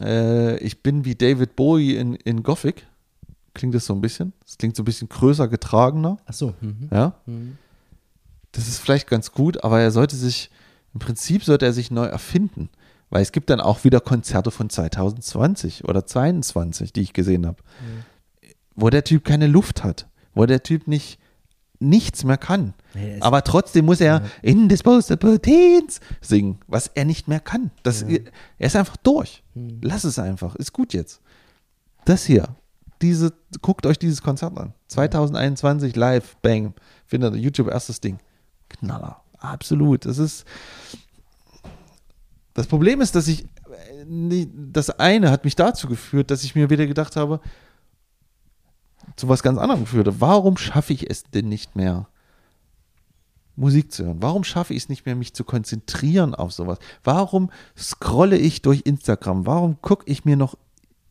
[0.00, 2.86] äh, ich bin wie David Bowie in, in Gothic
[3.54, 4.32] klingt das so ein bisschen.
[4.46, 6.18] Es klingt so ein bisschen größer, getragener.
[6.26, 6.54] Ach so.
[6.60, 6.88] Mhm.
[6.90, 7.14] Ja.
[7.26, 7.58] Mhm.
[8.52, 10.50] Das ist vielleicht ganz gut, aber er sollte sich,
[10.92, 12.68] im Prinzip sollte er sich neu erfinden.
[13.10, 17.62] Weil es gibt dann auch wieder Konzerte von 2020 oder 2022, die ich gesehen habe,
[17.62, 18.48] mhm.
[18.74, 21.18] wo der Typ keine Luft hat, wo der Typ nicht
[21.82, 22.74] nichts mehr kann.
[22.94, 24.22] Nee, aber trotzdem muss er ja.
[24.42, 27.70] Indisposable Teens singen, was er nicht mehr kann.
[27.82, 28.18] Das, ja.
[28.58, 29.42] Er ist einfach durch.
[29.54, 29.80] Mhm.
[29.82, 30.54] Lass es einfach.
[30.56, 31.20] Ist gut jetzt.
[32.04, 32.48] Das hier
[33.02, 34.72] diese, guckt euch dieses Konzert an.
[34.88, 36.72] 2021 live, bang.
[37.04, 38.18] Findet YouTube erstes Ding.
[38.68, 39.20] Knaller.
[39.38, 40.06] Absolut.
[40.06, 40.46] Das ist.
[42.54, 43.46] Das Problem ist, dass ich.
[44.72, 47.40] Das eine hat mich dazu geführt, dass ich mir wieder gedacht habe,
[49.16, 50.08] zu was ganz anderem geführt.
[50.20, 52.06] Warum schaffe ich es denn nicht mehr,
[53.56, 54.18] Musik zu hören?
[54.20, 56.78] Warum schaffe ich es nicht mehr, mich zu konzentrieren auf sowas?
[57.04, 59.46] Warum scrolle ich durch Instagram?
[59.46, 60.56] Warum gucke ich mir noch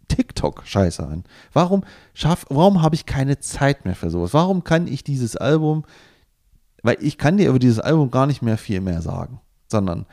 [0.07, 1.23] TikTok-Scheiße an?
[1.53, 1.83] Warum,
[2.49, 4.33] warum habe ich keine Zeit mehr für sowas?
[4.33, 5.83] Warum kann ich dieses Album,
[6.83, 10.05] weil ich kann dir über dieses Album gar nicht mehr viel mehr sagen, sondern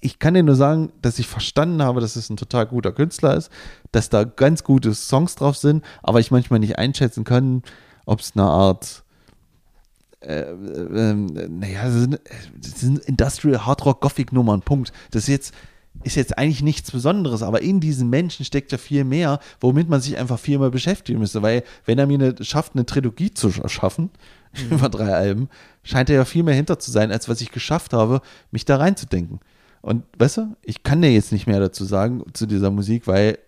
[0.00, 3.36] ich kann dir nur sagen, dass ich verstanden habe, dass es ein total guter Künstler
[3.36, 3.50] ist,
[3.92, 7.62] dass da ganz gute Songs drauf sind, aber ich manchmal nicht einschätzen kann,
[8.06, 9.04] ob es eine Art
[10.20, 12.20] äh, äh, naja, das sind,
[12.56, 14.92] das sind Industrial Hard Rock Gothic Nummern, Punkt.
[15.12, 15.54] Das ist jetzt
[16.02, 20.00] ist jetzt eigentlich nichts Besonderes, aber in diesen Menschen steckt ja viel mehr, womit man
[20.00, 21.42] sich einfach viel mehr beschäftigen müsste.
[21.42, 24.10] Weil, wenn er mir eine, schafft, eine Trilogie zu schaffen,
[24.54, 24.76] mhm.
[24.76, 25.48] über drei Alben,
[25.82, 28.76] scheint er ja viel mehr hinter zu sein, als was ich geschafft habe, mich da
[28.76, 29.40] reinzudenken.
[29.82, 33.38] Und weißt du, ich kann dir jetzt nicht mehr dazu sagen, zu dieser Musik, weil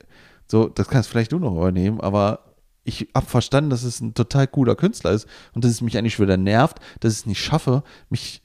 [0.46, 2.40] so, das kannst vielleicht du noch übernehmen, aber
[2.84, 6.18] ich habe verstanden, dass es ein total cooler Künstler ist und dass es mich eigentlich
[6.18, 8.42] wieder nervt, dass ich es nicht schaffe, mich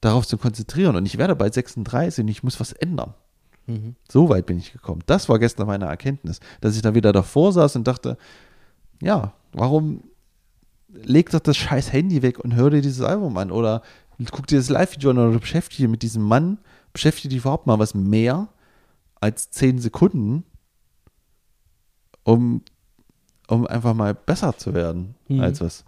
[0.00, 0.96] darauf zu konzentrieren.
[0.96, 3.14] Und ich werde bald 36 und ich muss was ändern.
[3.66, 3.94] Mhm.
[4.10, 5.02] So weit bin ich gekommen.
[5.06, 8.16] Das war gestern meine Erkenntnis, dass ich da wieder davor saß und dachte,
[9.00, 10.02] ja, warum
[10.88, 13.82] leg doch das scheiß Handy weg und hör dir dieses Album an oder
[14.32, 16.58] guck dir das Live-Video an oder beschäftige dich mit diesem Mann,
[16.92, 18.48] beschäftige dich überhaupt mal was mehr
[19.20, 20.44] als zehn Sekunden,
[22.24, 22.62] um,
[23.48, 25.40] um einfach mal besser zu werden mhm.
[25.40, 25.84] als was.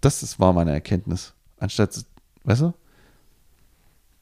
[0.00, 1.34] das ist, war meine Erkenntnis.
[1.58, 2.04] Anstatt,
[2.44, 2.74] weißt du?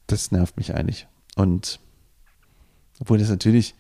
[0.07, 1.07] Das nervt mich eigentlich.
[1.37, 1.81] Und
[3.01, 3.75] obwohl das natürlich,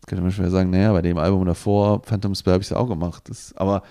[0.00, 2.76] das könnte man schwer sagen, naja, bei dem Album davor, Phantom Spell, habe ich es
[2.76, 3.28] auch gemacht.
[3.28, 3.82] Das, aber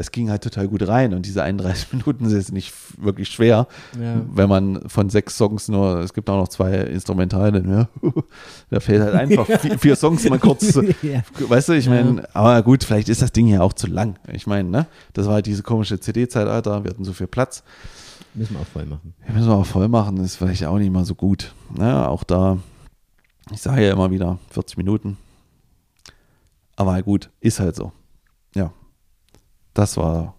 [0.00, 3.66] das ging halt total gut rein und diese 31 Minuten sind jetzt nicht wirklich schwer,
[4.00, 4.22] ja.
[4.32, 7.86] wenn man von sechs Songs nur, es gibt auch noch zwei Instrumentale, ne?
[8.70, 11.22] da fehlt halt einfach vier, vier, Songs mal kurz, ja.
[11.38, 12.28] weißt du, ich meine, ja.
[12.32, 14.18] aber gut, vielleicht ist das Ding ja auch zu lang.
[14.32, 17.62] Ich meine, ne, das war halt diese komische CD-Zeitalter, wir hatten so viel Platz.
[18.32, 19.12] Müssen wir auch voll machen.
[19.28, 21.52] Ja, müssen wir auch voll machen, ist vielleicht auch nicht mal so gut.
[21.76, 22.08] Ne?
[22.08, 22.56] Auch da,
[23.52, 25.18] ich sage ja immer wieder 40 Minuten.
[26.76, 27.92] Aber gut, ist halt so.
[29.74, 30.34] Das war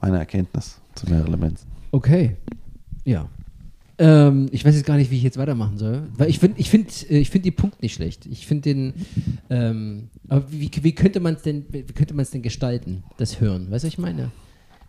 [0.00, 1.60] meine Erkenntnis zu mehreren Elementen.
[1.90, 2.36] Okay.
[3.04, 3.28] Ja.
[3.96, 6.08] Ähm, ich weiß jetzt gar nicht, wie ich jetzt weitermachen soll.
[6.16, 8.26] Weil ich finde ich find, äh, ich find den Punkt nicht schlecht.
[8.26, 8.94] Ich finde den.
[9.50, 13.40] Ähm, aber wie, wie könnte man es denn, wie könnte man es denn gestalten, das
[13.40, 13.70] Hören?
[13.70, 14.32] Weißt du, was ich meine?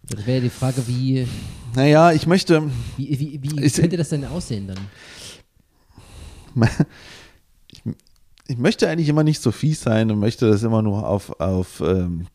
[0.09, 1.27] Das wäre ja die Frage, wie.
[1.75, 2.63] Naja, ich möchte.
[2.97, 4.77] Wie, wie, wie ich, könnte das denn aussehen dann?
[7.71, 7.81] Ich,
[8.47, 11.81] ich, möchte eigentlich immer nicht so fies sein und möchte das immer nur auf, auf
[11.81, 12.27] ähm,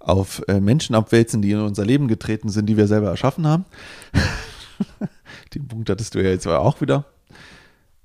[0.00, 3.66] auf äh, Menschen abwälzen, die in unser Leben getreten sind, die wir selber erschaffen haben.
[5.54, 7.04] Den Punkt hattest du ja jetzt auch wieder.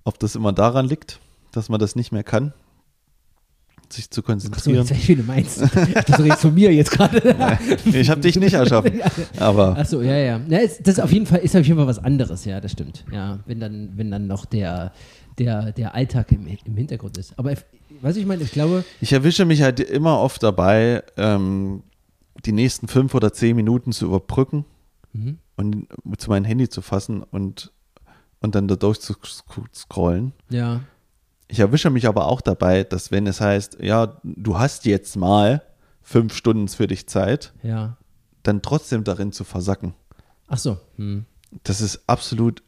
[0.03, 1.19] Ob das immer daran liegt,
[1.51, 2.53] dass man das nicht mehr kann,
[3.89, 4.81] sich zu konzentrieren.
[4.83, 5.61] Ach so, jetzt, wie du meinst.
[5.61, 7.17] Das redest von mir jetzt gerade.
[7.85, 9.01] ich habe dich nicht erschaffen.
[9.39, 10.41] Aber Achso, ja, ja.
[10.47, 13.05] ja das ist auf jeden Fall ist auf jeden Fall was anderes, ja, das stimmt.
[13.11, 14.91] Ja, wenn dann, wenn dann noch der,
[15.37, 17.37] der, der Alltag im, im Hintergrund ist.
[17.37, 17.53] Aber
[18.01, 18.83] was ich meine, ich glaube.
[19.01, 21.83] Ich erwische mich halt immer oft dabei, ähm,
[22.45, 24.65] die nächsten fünf oder zehn Minuten zu überbrücken
[25.13, 25.39] mhm.
[25.55, 27.71] und zu meinem Handy zu fassen und,
[28.41, 29.15] und dann da durch zu
[29.73, 30.33] scrollen.
[30.49, 30.81] Ja.
[31.47, 35.61] Ich erwische mich aber auch dabei, dass wenn es heißt, ja, du hast jetzt mal
[36.01, 37.97] fünf Stunden für dich Zeit, ja.
[38.43, 39.93] dann trotzdem darin zu versacken.
[40.47, 40.77] Ach so.
[40.97, 41.25] Hm.
[41.63, 42.63] Das ist absolut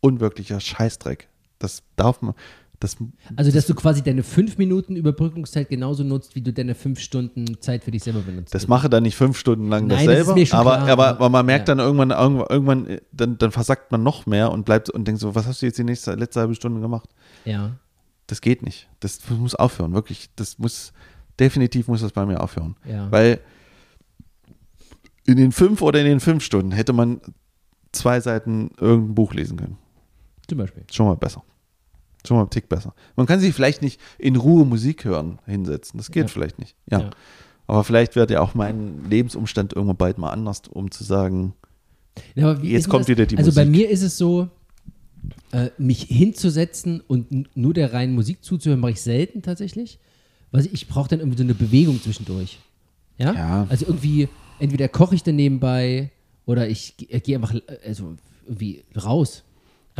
[0.00, 1.28] unwirklicher Scheißdreck.
[1.58, 2.34] Das darf man,
[2.80, 2.96] das,
[3.36, 7.60] also, dass du quasi deine fünf Minuten Überbrückungszeit genauso nutzt, wie du deine fünf Stunden
[7.60, 8.54] Zeit für dich selber benutzt.
[8.54, 11.44] Das mache dann nicht fünf Stunden lang Nein, dasselbe, das aber, klar, aber, aber, man
[11.44, 11.74] merkt ja.
[11.74, 15.46] dann irgendwann, irgendwann, dann, dann versackt man noch mehr und bleibt und denkt so, was
[15.46, 17.10] hast du jetzt die nächste, letzte halbe Stunde gemacht?
[17.44, 17.76] Ja.
[18.26, 18.88] Das geht nicht.
[19.00, 20.30] Das muss aufhören, wirklich.
[20.36, 20.94] Das muss,
[21.38, 22.76] definitiv muss das bei mir aufhören.
[22.88, 23.12] Ja.
[23.12, 23.40] Weil
[25.26, 27.20] in den fünf oder in den fünf Stunden hätte man
[27.92, 29.76] zwei Seiten irgendein Buch lesen können.
[30.48, 30.84] Zum Beispiel.
[30.90, 31.44] Schon mal besser.
[32.26, 32.94] Schon mal ein Tick besser.
[33.16, 35.98] Man kann sich vielleicht nicht in Ruhe Musik hören hinsetzen.
[35.98, 36.28] Das geht ja.
[36.28, 36.76] vielleicht nicht.
[36.90, 37.00] Ja.
[37.00, 37.10] ja.
[37.66, 41.54] Aber vielleicht wird ja auch mein Lebensumstand irgendwann bald mal anders, um zu sagen,
[42.34, 43.08] ja, jetzt kommt das?
[43.08, 43.58] wieder die also Musik.
[43.60, 44.48] Also bei mir ist es so,
[45.52, 49.98] äh, mich hinzusetzen und nur der reinen Musik zuzuhören, mache ich selten tatsächlich.
[50.50, 52.58] Weil ich brauche dann irgendwie so eine Bewegung zwischendurch.
[53.18, 53.34] Ja?
[53.34, 53.66] ja.
[53.68, 54.28] Also irgendwie,
[54.58, 56.10] entweder koche ich dann nebenbei
[56.46, 57.54] oder ich, ich gehe einfach
[57.86, 58.16] also
[58.46, 59.44] irgendwie raus.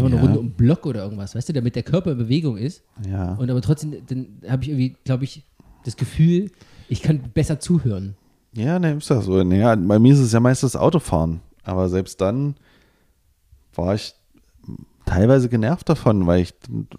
[0.04, 0.18] Einfach ja.
[0.18, 2.82] eine Runde um Block oder irgendwas, weißt du, damit der Körper in Bewegung ist.
[3.08, 3.34] Ja.
[3.34, 5.44] Und aber trotzdem, dann habe ich irgendwie, glaube ich,
[5.84, 6.50] das Gefühl,
[6.88, 8.16] ich kann besser zuhören.
[8.54, 9.42] Ja, ne, ist das so.
[9.42, 11.40] Naja, bei mir ist es ja meistens Autofahren.
[11.62, 12.56] Aber selbst dann
[13.74, 14.14] war ich
[15.06, 16.54] teilweise genervt davon, weil ich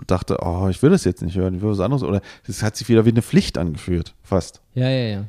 [0.08, 2.04] dachte, oh, ich will das jetzt nicht hören, ich will was anderes.
[2.04, 4.62] Oder es hat sich wieder wie eine Pflicht angefühlt, fast.
[4.74, 5.24] Ja, ja, ja.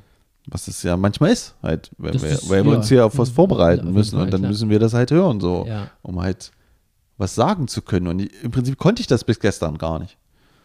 [0.46, 3.30] Was es ja manchmal ist, halt, weil, wir, ist, weil wir uns hier auf was
[3.30, 4.50] vorbereiten ja, müssen und dann klar.
[4.50, 5.88] müssen wir das halt hören, so, ja.
[6.02, 6.50] um halt
[7.22, 8.08] was sagen zu können.
[8.08, 10.18] Und im Prinzip konnte ich das bis gestern gar nicht.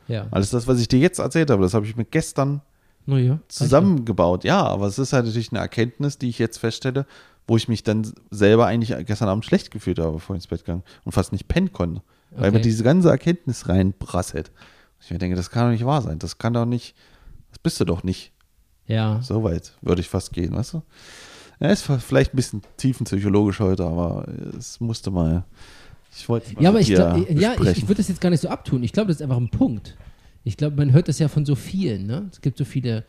[0.08, 0.28] Ja.
[0.32, 2.62] Alles das, was ich dir jetzt erzählt habe, das habe ich mir gestern
[3.06, 4.44] ja, zusammengebaut.
[4.44, 7.06] Ja, aber es ist halt natürlich eine Erkenntnis, die ich jetzt feststelle,
[7.46, 10.66] wo ich mich dann selber eigentlich gestern Abend schlecht gefühlt habe, bevor ich ins Bett
[10.66, 12.02] gegangen und fast nicht pennen konnte.
[12.32, 12.42] Okay.
[12.42, 14.52] Weil mir diese ganze Erkenntnis reinprasselt.
[15.00, 16.20] Ich mir denke, das kann doch nicht wahr sein.
[16.20, 16.96] Das kann doch nicht,
[17.52, 18.34] das bist du doch nicht.
[18.88, 19.22] Ja.
[19.22, 20.82] So weit würde ich fast gehen, weißt du?
[21.60, 24.28] Ja, ist vielleicht ein bisschen tiefenpsychologisch heute, aber
[24.58, 25.46] es musste mal
[26.20, 28.50] ich wollte Ja, aber ich, glaub, ja, ich, ich würde das jetzt gar nicht so
[28.50, 28.84] abtun.
[28.84, 29.98] Ich glaube, das ist einfach ein Punkt.
[30.44, 32.08] Ich glaube, man hört das ja von so vielen.
[32.08, 32.30] Ne?
[32.32, 33.06] Es gibt so viele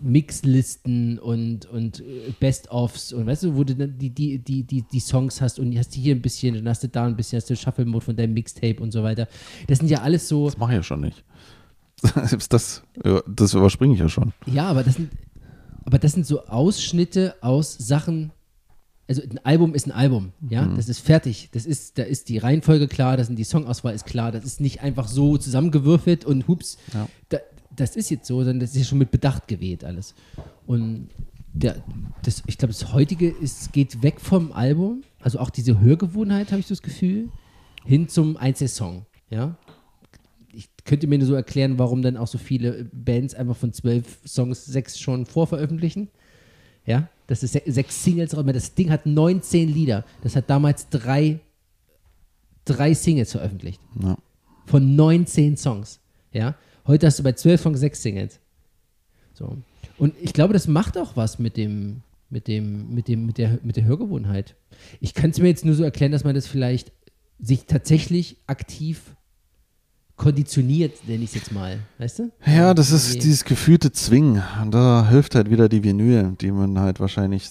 [0.00, 4.82] Mixlisten und, und äh, Best-ofs und weißt du, wo du dann die, die, die, die,
[4.82, 7.36] die Songs hast und hast du hier ein bisschen, dann hast du da ein bisschen,
[7.36, 9.28] hast du Shuffle-Mode von deinem Mixtape und so weiter.
[9.66, 10.46] Das sind ja alles so.
[10.46, 11.24] Das mache ich ja schon nicht.
[12.48, 12.82] das,
[13.26, 14.32] das überspringe ich ja schon.
[14.46, 15.10] Ja, aber das sind,
[15.84, 18.32] aber das sind so Ausschnitte aus Sachen,
[19.08, 20.76] also ein Album ist ein Album, ja, mhm.
[20.76, 24.04] das ist fertig, das ist, da ist die Reihenfolge klar, da sind die Songauswahl ist
[24.04, 27.08] klar, das ist nicht einfach so zusammengewürfelt und hups, ja.
[27.28, 27.38] da,
[27.74, 30.14] das ist jetzt so, sondern das ist ja schon mit Bedacht gewählt alles.
[30.66, 31.08] Und
[31.52, 31.76] der,
[32.22, 36.60] das, ich glaube, das heutige ist, geht weg vom Album, also auch diese Hörgewohnheit, habe
[36.60, 37.28] ich das Gefühl,
[37.84, 39.56] hin zum Einzelsong, ja.
[40.52, 44.18] Ich könnte mir nur so erklären, warum dann auch so viele Bands einfach von zwölf
[44.26, 46.08] Songs sechs schon vorveröffentlichen,
[46.86, 48.44] ja Das ist sechs Singles raus.
[48.46, 50.04] Das Ding hat 19 Lieder.
[50.22, 51.40] Das hat damals drei,
[52.64, 53.80] drei Singles veröffentlicht.
[54.00, 54.16] Ja.
[54.66, 56.00] Von 19 Songs.
[56.32, 56.54] Ja.
[56.86, 58.38] Heute hast du bei 12 Songs sechs Singles.
[59.34, 59.56] So.
[59.98, 63.58] Und ich glaube, das macht auch was mit dem, mit dem, mit dem, mit der,
[63.62, 64.54] mit der Hörgewohnheit.
[65.00, 66.92] Ich kann es mir jetzt nur so erklären, dass man das vielleicht
[67.38, 69.16] sich tatsächlich aktiv
[70.16, 72.30] konditioniert, nenne ich es jetzt mal, weißt du?
[72.46, 73.20] Ja, das ist okay.
[73.20, 74.42] dieses gefühlte Zwingen.
[74.62, 77.50] Und da hilft halt wieder die Vinyl, die man halt wahrscheinlich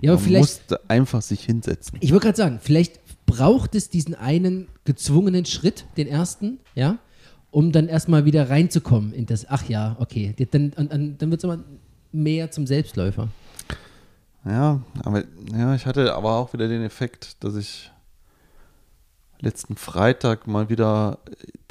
[0.00, 1.98] ja, aber vielleicht, muss einfach sich hinsetzen.
[2.00, 6.98] Ich wollte gerade sagen, vielleicht braucht es diesen einen gezwungenen Schritt, den ersten, ja,
[7.50, 11.44] um dann erstmal wieder reinzukommen in das, ach ja, okay, dann, dann, dann wird es
[11.44, 11.64] immer
[12.12, 13.28] mehr zum Selbstläufer.
[14.44, 15.24] Ja, aber
[15.56, 17.90] ja, ich hatte aber auch wieder den Effekt, dass ich
[19.40, 21.18] letzten Freitag mal wieder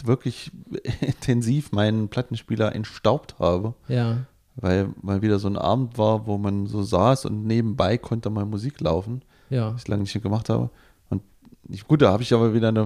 [0.04, 0.52] wirklich
[1.02, 3.74] intensiv meinen Plattenspieler entstaubt habe.
[3.88, 4.26] Ja.
[4.56, 8.46] Weil mal wieder so ein Abend war, wo man so saß und nebenbei konnte mal
[8.46, 9.24] Musik laufen.
[9.50, 9.74] Ja.
[9.74, 10.70] Was ich lange nicht gemacht habe.
[11.10, 11.24] Und
[11.70, 12.82] ich, gut, da habe ich aber wieder eine,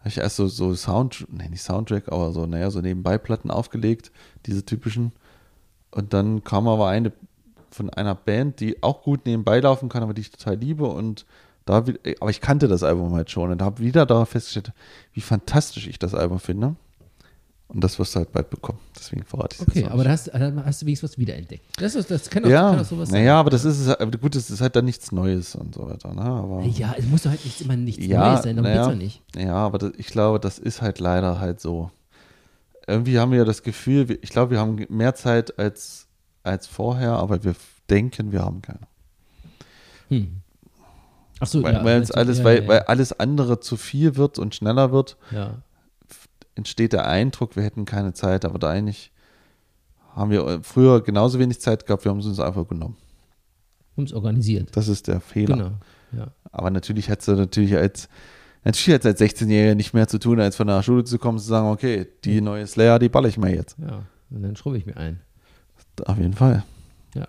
[0.00, 3.50] habe ich erst so, so Sound, nee, nicht Soundtrack, aber so, naja, so nebenbei Platten
[3.50, 4.10] aufgelegt,
[4.46, 5.12] diese typischen.
[5.92, 7.12] Und dann kam aber eine
[7.70, 11.26] von einer Band, die auch gut nebenbei laufen kann, aber die ich total liebe und
[11.64, 11.84] da,
[12.20, 14.72] aber ich kannte das Album halt schon und habe wieder da festgestellt,
[15.12, 16.76] wie fantastisch ich das Album finde.
[17.68, 18.78] Und das wirst du halt bald bekommen.
[18.96, 21.64] Deswegen verrate ich es Okay, aber da hast, hast, du wenigstens was wiederentdeckt.
[21.80, 23.20] Das, ist, das kann auch, ja, kann auch sowas sein.
[23.20, 26.12] Naja, aber das ist gut, das ist halt dann nichts Neues und so weiter.
[26.12, 26.22] Ne?
[26.22, 28.98] Aber, ja, es muss doch halt nicht immer nichts ja, Neues sein, darum naja, geht's
[29.02, 29.22] nicht.
[29.34, 31.90] Ja, aber das, ich glaube, das ist halt leider halt so.
[32.86, 36.06] Irgendwie haben wir ja das Gefühl, ich glaube, wir haben mehr Zeit als,
[36.42, 37.56] als vorher, aber wir
[37.88, 38.86] denken, wir haben keine.
[40.10, 40.43] Hm.
[41.40, 42.68] Ach so, weil, ja, weil, alles, ja, weil, ja.
[42.68, 45.16] weil alles andere zu viel wird und schneller wird,
[46.54, 49.12] entsteht der Eindruck, wir hätten keine Zeit, aber da eigentlich
[50.14, 52.96] haben wir früher genauso wenig Zeit gehabt, wir haben es uns einfach genommen.
[53.96, 54.76] Haben es organisiert.
[54.76, 55.56] Das ist der Fehler.
[55.56, 55.70] Genau,
[56.16, 56.28] ja.
[56.52, 58.08] Aber natürlich hättest du natürlich als
[58.64, 61.36] Natürlich hat es als 16-Jähriger nicht mehr zu tun, als von der Schule zu kommen
[61.36, 63.76] und zu sagen, okay, die neue Slayer, die balle ich mir jetzt.
[63.78, 65.20] Ja, und dann schrubbe ich mir ein.
[66.06, 66.64] Auf jeden Fall.
[67.14, 67.28] Ja.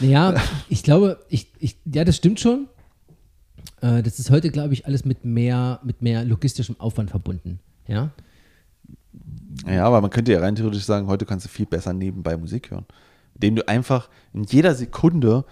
[0.00, 0.34] Naja,
[0.68, 2.66] ich glaube, ich, ich, ja, das stimmt schon.
[3.80, 7.60] Äh, das ist heute, glaube ich, alles mit mehr, mit mehr logistischem Aufwand verbunden.
[7.86, 8.10] Ja.
[9.66, 12.70] Ja, aber man könnte ja rein theoretisch sagen, heute kannst du viel besser nebenbei Musik
[12.70, 12.86] hören.
[13.34, 15.44] Indem du einfach in jeder Sekunde,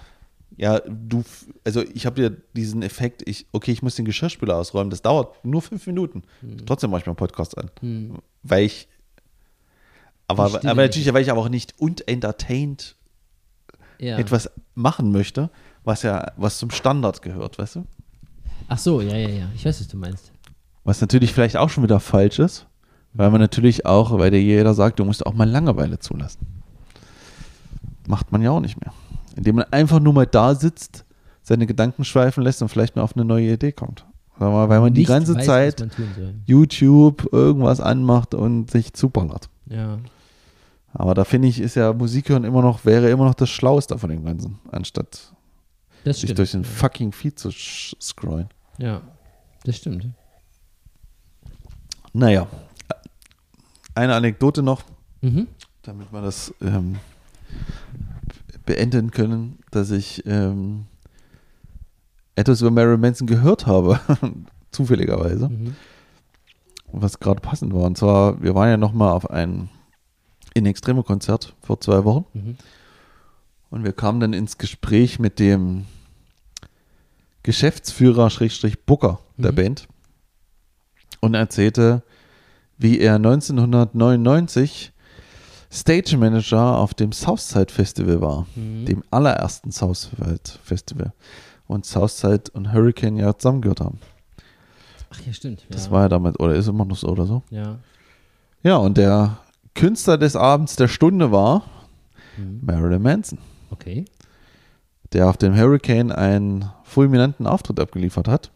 [0.57, 1.25] ja, du,
[1.65, 5.45] also ich habe dir diesen Effekt, ich, okay, ich muss den Geschirrspüler ausräumen, das dauert
[5.45, 6.23] nur fünf Minuten.
[6.41, 6.65] Hm.
[6.67, 7.71] Trotzdem mache ich mir einen Podcast an.
[7.81, 8.19] Hm.
[8.43, 8.89] Weil ich,
[10.27, 12.97] aber, aber natürlich, weil ich aber auch nicht und entertained
[13.99, 14.19] ja.
[14.19, 15.51] etwas machen möchte,
[15.85, 17.85] was ja, was zum Standard gehört, weißt du?
[18.69, 19.47] Ach so, ja, ja, ja.
[19.55, 20.31] Ich weiß, was du meinst.
[20.85, 22.67] Was natürlich vielleicht auch schon wieder falsch ist,
[23.15, 26.47] weil man natürlich auch, weil dir jeder sagt, du musst auch mal Langeweile zulassen.
[28.07, 28.93] Macht man ja auch nicht mehr.
[29.37, 31.05] Indem man einfach nur mal da sitzt,
[31.43, 34.07] seine Gedanken schweifen lässt und vielleicht mal auf eine neue Idee kommt.
[34.39, 35.89] Weil man, weil man die ganze weiß, Zeit
[36.47, 39.49] YouTube irgendwas anmacht und sich zuballert.
[39.67, 39.99] Ja.
[40.93, 43.99] Aber da finde ich, ist ja Musik hören immer noch, wäre immer noch das Schlauste
[43.99, 45.33] von dem Ganzen, anstatt
[46.05, 48.49] sich durch den fucking Feed zu scrollen.
[48.79, 49.03] Ja,
[49.65, 50.09] das stimmt.
[52.13, 52.47] Naja,
[53.95, 54.83] eine Anekdote noch,
[55.21, 55.49] mhm.
[55.83, 56.97] damit wir das ähm,
[58.65, 60.87] beenden können, dass ich ähm,
[62.37, 64.01] etwas über Marilyn Manson gehört habe,
[64.71, 65.75] zufälligerweise, mhm.
[66.93, 67.83] was gerade passend war.
[67.83, 69.69] Und zwar, wir waren ja nochmal auf ein
[70.55, 72.57] in Extremo Konzert vor zwei Wochen mhm.
[73.71, 75.87] und wir kamen dann ins Gespräch mit dem
[77.43, 78.31] Geschäftsführer
[78.87, 79.57] Booker der mhm.
[79.57, 79.89] Band
[81.21, 82.03] und erzählte,
[82.77, 84.93] wie er 1999
[85.71, 88.87] Stage Manager auf dem Southside Festival war, mhm.
[88.87, 91.13] dem allerersten Southside Festival.
[91.67, 93.99] Und Southside und Hurricane ja zusammengehört haben.
[95.11, 95.67] Ach ja, stimmt.
[95.69, 95.91] Das ja.
[95.91, 97.43] war ja damit, oder ist immer noch so oder so?
[97.51, 97.79] Ja.
[98.63, 99.39] Ja, und der
[99.75, 101.65] Künstler des Abends der Stunde war
[102.39, 102.61] mhm.
[102.63, 103.39] Marilyn Manson.
[103.71, 104.07] Okay
[105.13, 108.51] der auf dem Hurricane einen fulminanten Auftritt abgeliefert hat.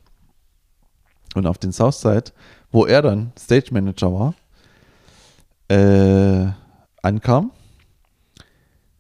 [1.35, 2.33] Und auf den Southside,
[2.71, 4.35] wo er dann Stage Manager war,
[5.69, 6.53] äh,
[7.03, 7.53] ankam,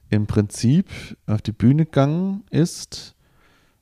[0.08, 0.88] im Prinzip
[1.26, 3.14] auf die Bühne gegangen ist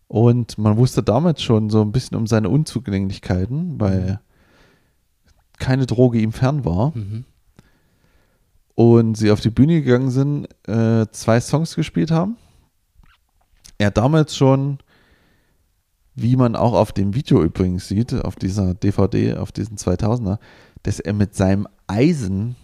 [0.09, 4.20] und man wusste damals schon so ein bisschen um seine Unzugänglichkeiten, weil
[5.59, 6.92] keine Droge ihm fern war.
[6.97, 7.24] Mhm.
[8.74, 12.36] Und sie auf die Bühne gegangen sind, äh, zwei Songs gespielt haben
[13.81, 14.78] er damals schon,
[16.15, 20.39] wie man auch auf dem Video übrigens sieht, auf dieser DVD, auf diesen 2000er,
[20.82, 22.57] dass er mit seinem Eisen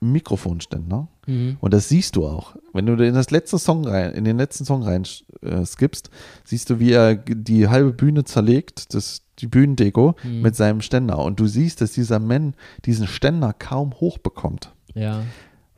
[0.00, 1.08] Mikrofonständer.
[1.26, 1.56] Mhm.
[1.60, 2.56] Und das siehst du auch.
[2.72, 5.04] Wenn du in das letzte Song rein, in den letzten Song rein
[5.42, 6.10] äh, skippst,
[6.44, 10.42] siehst du, wie er die halbe Bühne zerlegt, das, die Bühnendeko mhm.
[10.42, 11.18] mit seinem Ständer.
[11.18, 12.54] Und du siehst, dass dieser Mann
[12.84, 14.74] diesen Ständer kaum hochbekommt.
[14.94, 15.22] Ja.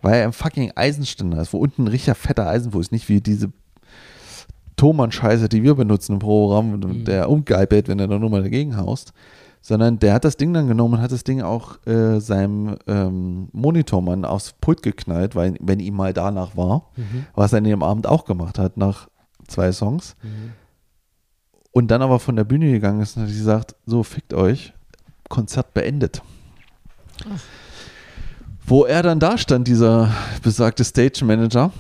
[0.00, 3.52] Weil er ein fucking Eisenständer ist, wo unten ein richtiger fetter Eisenfuß, nicht wie diese
[4.76, 7.04] Thomann-Scheiße, die wir benutzen im Programm, mhm.
[7.04, 9.12] der umgeipelt, wenn er da nur mal dagegen haust
[9.64, 13.48] sondern der hat das Ding dann genommen und hat das Ding auch äh, seinem ähm,
[13.52, 17.24] Monitormann aufs Pult geknallt, weil, wenn ihm mal danach war, mhm.
[17.34, 19.08] was er an dem Abend auch gemacht hat, nach
[19.46, 20.16] zwei Songs.
[20.22, 20.52] Mhm.
[21.72, 24.74] Und dann aber von der Bühne gegangen ist und hat gesagt, so fickt euch,
[25.30, 26.20] Konzert beendet.
[27.22, 27.40] Ach.
[28.66, 30.10] Wo er dann da stand, dieser
[30.42, 31.72] besagte Stage Manager,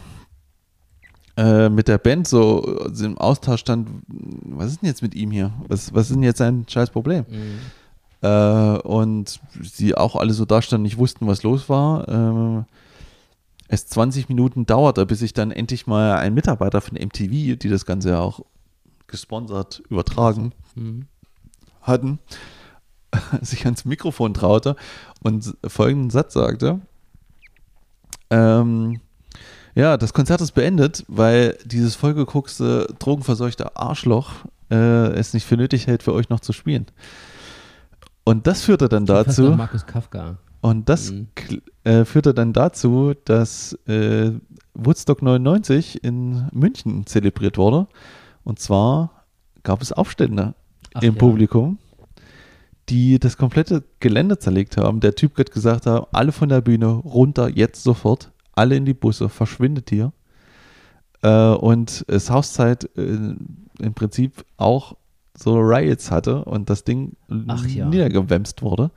[1.36, 5.52] äh, mit der Band so im Austausch stand, was ist denn jetzt mit ihm hier?
[5.68, 7.24] Was, was ist denn jetzt sein scheiß Problem?
[7.28, 7.58] Mhm.
[8.22, 12.08] Äh, und sie auch alle so da standen, nicht wussten, was los war.
[12.08, 12.64] Äh,
[13.68, 17.84] es 20 Minuten dauerte, bis ich dann endlich mal ein Mitarbeiter von MTV, die das
[17.84, 18.40] Ganze ja auch
[19.06, 21.06] gesponsert übertragen mhm.
[21.82, 22.18] hatten,
[23.42, 24.76] sich ans Mikrofon traute
[25.22, 26.80] und folgenden Satz sagte.
[28.30, 29.00] Ähm,
[29.74, 34.30] ja, das Konzert ist beendet, weil dieses vollgeguckste, drogenverseuchte Arschloch
[34.70, 34.76] äh,
[35.12, 36.86] es nicht für nötig hält, für euch noch zu spielen.
[38.24, 39.50] Und das führte dann dazu.
[39.50, 40.38] Markus Kafka.
[40.60, 41.28] Und das mhm.
[41.84, 44.30] äh, führte dann dazu, dass äh,
[44.72, 47.86] Woodstock 99 in München zelebriert wurde.
[48.44, 49.24] Und zwar
[49.62, 50.54] gab es Aufstände
[50.94, 51.18] Ach, im ja.
[51.18, 51.78] Publikum,
[52.88, 55.00] die das komplette Gelände zerlegt haben.
[55.00, 59.28] Der Typ hat gesagt, alle von der Bühne runter, jetzt sofort alle in die Busse,
[59.28, 60.12] verschwindet hier.
[61.22, 63.34] Äh, und Southside äh,
[63.82, 64.96] im Prinzip auch
[65.36, 67.86] so Riots hatte und das Ding ja.
[67.86, 68.90] niedergewämst wurde.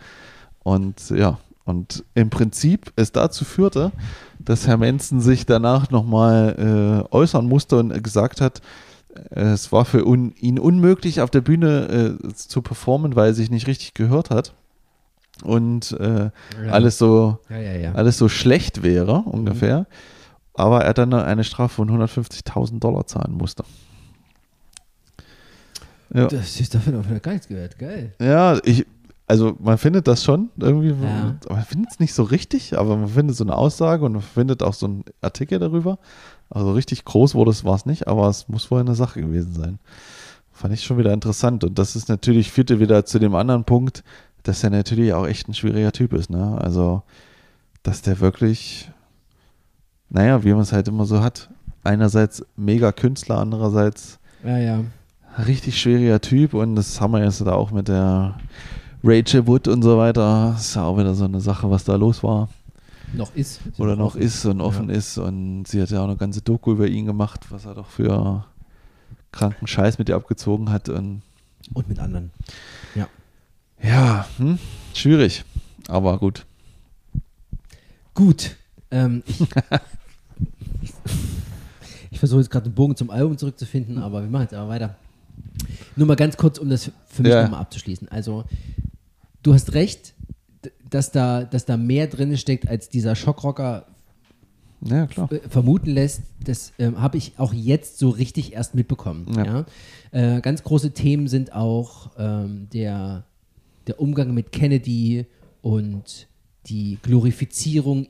[0.63, 3.91] Und ja, und im Prinzip es dazu führte,
[4.39, 8.61] dass Herr Manson sich danach nochmal äh, äußern musste und gesagt hat,
[9.31, 13.33] äh, es war für un ihn unmöglich, auf der Bühne äh, zu performen, weil er
[13.33, 14.53] sich nicht richtig gehört hat
[15.43, 16.31] und äh, ja.
[16.71, 19.79] alles so ja, ja, alles so schlecht wäre ungefähr.
[19.79, 19.85] Mhm.
[20.53, 23.63] Aber er dann eine Strafe von 150.000 Dollar zahlen musste.
[26.13, 26.27] Ja.
[26.27, 28.13] Das ist dafür noch gar nichts gehört, geil.
[28.19, 28.85] Ja, ich,
[29.27, 33.35] also man findet das schon irgendwie, man findet es nicht so richtig, aber man findet
[33.35, 35.99] so eine Aussage und man findet auch so einen Artikel darüber.
[36.49, 39.53] Also richtig groß wurde es, war es nicht, aber es muss wohl eine Sache gewesen
[39.53, 39.79] sein.
[40.53, 41.65] Fand ich schon wieder interessant.
[41.65, 44.03] Und das ist natürlich, führte wieder zu dem anderen Punkt,
[44.47, 46.57] dass er natürlich auch echt ein schwieriger Typ ist, ne?
[46.61, 47.03] Also,
[47.83, 48.89] dass der wirklich,
[50.09, 51.49] naja, wie man es halt immer so hat,
[51.83, 54.83] einerseits mega Künstler, andererseits ja, ja.
[55.45, 58.37] richtig schwieriger Typ und das haben wir jetzt da auch mit der
[59.03, 60.51] Rachel Wood und so weiter.
[60.53, 62.49] Das ist ja auch wieder so eine Sache, was da los war.
[63.13, 63.61] Noch ist.
[63.77, 64.21] Oder noch offen.
[64.21, 64.95] ist und offen ja.
[64.95, 67.87] ist und sie hat ja auch eine ganze Doku über ihn gemacht, was er doch
[67.87, 68.45] für
[69.31, 71.21] kranken Scheiß mit ihr abgezogen hat und
[71.73, 72.31] und mit anderen.
[73.81, 74.27] Ja.
[74.37, 74.59] Hm,
[74.93, 75.43] schwierig,
[75.87, 76.45] aber gut.
[78.13, 78.55] Gut.
[78.89, 79.39] Ähm, ich,
[82.11, 84.95] ich versuche jetzt gerade einen Bogen zum Album zurückzufinden, aber wir machen jetzt aber weiter.
[85.95, 87.43] Nur mal ganz kurz, um das für mich ja.
[87.43, 88.09] nochmal abzuschließen.
[88.09, 88.45] Also,
[89.43, 90.13] du hast recht,
[90.89, 93.85] dass da, dass da mehr drin steckt, als dieser Schockrocker
[94.81, 95.07] ja,
[95.49, 96.21] vermuten lässt.
[96.43, 99.27] Das ähm, habe ich auch jetzt so richtig erst mitbekommen.
[99.35, 99.45] Ja.
[100.11, 100.35] ja?
[100.37, 103.25] Äh, ganz große Themen sind auch ähm, der
[103.87, 105.25] der Umgang mit Kennedy
[105.61, 106.27] und
[106.67, 108.07] die Glorifizierung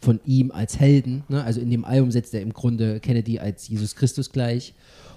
[0.00, 1.24] von ihm als Helden.
[1.28, 1.42] Ne?
[1.42, 4.74] Also in dem Album setzt er im Grunde Kennedy als Jesus Christus gleich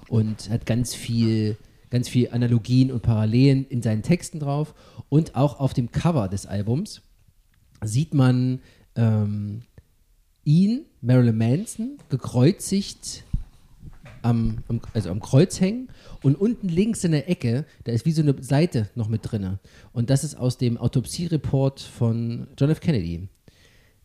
[0.10, 1.58] und hat ganz viel,
[1.90, 4.74] ganz viel Analogien und Parallelen in seinen Texten drauf.
[5.10, 7.02] Und auch auf dem Cover des Albums
[7.84, 8.60] sieht man
[8.96, 9.64] ähm,
[10.44, 13.24] ihn, Marilyn Manson, gekreuzigt
[14.22, 14.64] am,
[14.94, 15.90] also am Kreuz hängen
[16.24, 19.60] und unten links in der Ecke, da ist wie so eine Seite noch mit drin.
[19.92, 22.80] Und das ist aus dem Autopsiereport von John F.
[22.80, 23.28] Kennedy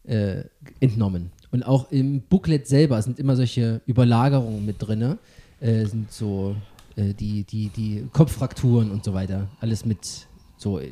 [0.05, 0.45] äh,
[0.81, 1.31] entnommen.
[1.51, 5.19] Und auch im Booklet selber sind immer solche Überlagerungen mit drin.
[5.61, 6.57] Äh, sind so
[6.97, 9.49] äh, die, die, die Kopffrakturen und so weiter.
[9.61, 10.27] Alles mit
[10.57, 10.87] so ja,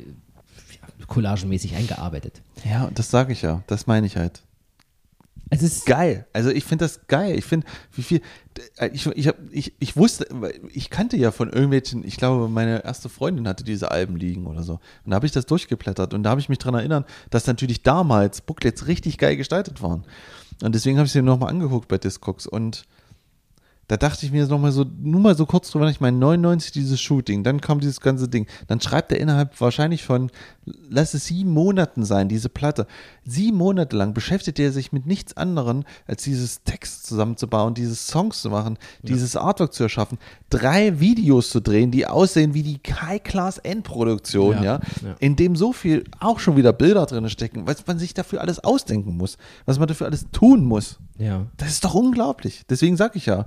[1.07, 2.41] collagenmäßig eingearbeitet.
[2.63, 3.63] Ja, das sage ich ja.
[3.67, 4.43] Das meine ich halt.
[5.49, 6.25] Es ist geil.
[6.33, 7.37] Also ich finde das geil.
[7.37, 8.21] Ich finde, wie viel.
[8.93, 10.27] Ich, ich, hab, ich, ich wusste,
[10.71, 14.63] ich kannte ja von irgendwelchen, ich glaube, meine erste Freundin hatte diese Alben liegen oder
[14.63, 14.73] so.
[15.03, 17.83] Und da habe ich das durchgeblättert und da habe ich mich daran erinnert, dass natürlich
[17.83, 20.05] damals Booklets richtig geil gestaltet waren.
[20.63, 22.85] Und deswegen habe ich sie nochmal angeguckt bei Discogs und
[23.87, 26.71] da dachte ich mir noch mal so, nur mal so kurz drüber, ich meine, 99
[26.71, 28.47] dieses Shooting, dann kam dieses ganze Ding.
[28.67, 30.31] Dann schreibt er innerhalb wahrscheinlich von,
[30.89, 32.87] lass es sieben Monaten sein, diese Platte.
[33.25, 38.41] Sieben Monate lang beschäftigt er sich mit nichts anderem, als dieses Text zusammenzubauen, dieses Songs
[38.41, 39.13] zu machen, ja.
[39.13, 40.17] dieses Artwork zu erschaffen,
[40.49, 45.73] drei Videos zu drehen, die aussehen wie die High-Class-Endproduktion, ja, ja, ja, in dem so
[45.73, 49.77] viel auch schon wieder Bilder drin stecken, was man sich dafür alles ausdenken muss, was
[49.77, 50.97] man dafür alles tun muss.
[51.17, 51.45] Ja.
[51.57, 52.63] Das ist doch unglaublich.
[52.69, 53.45] Deswegen sage ich ja,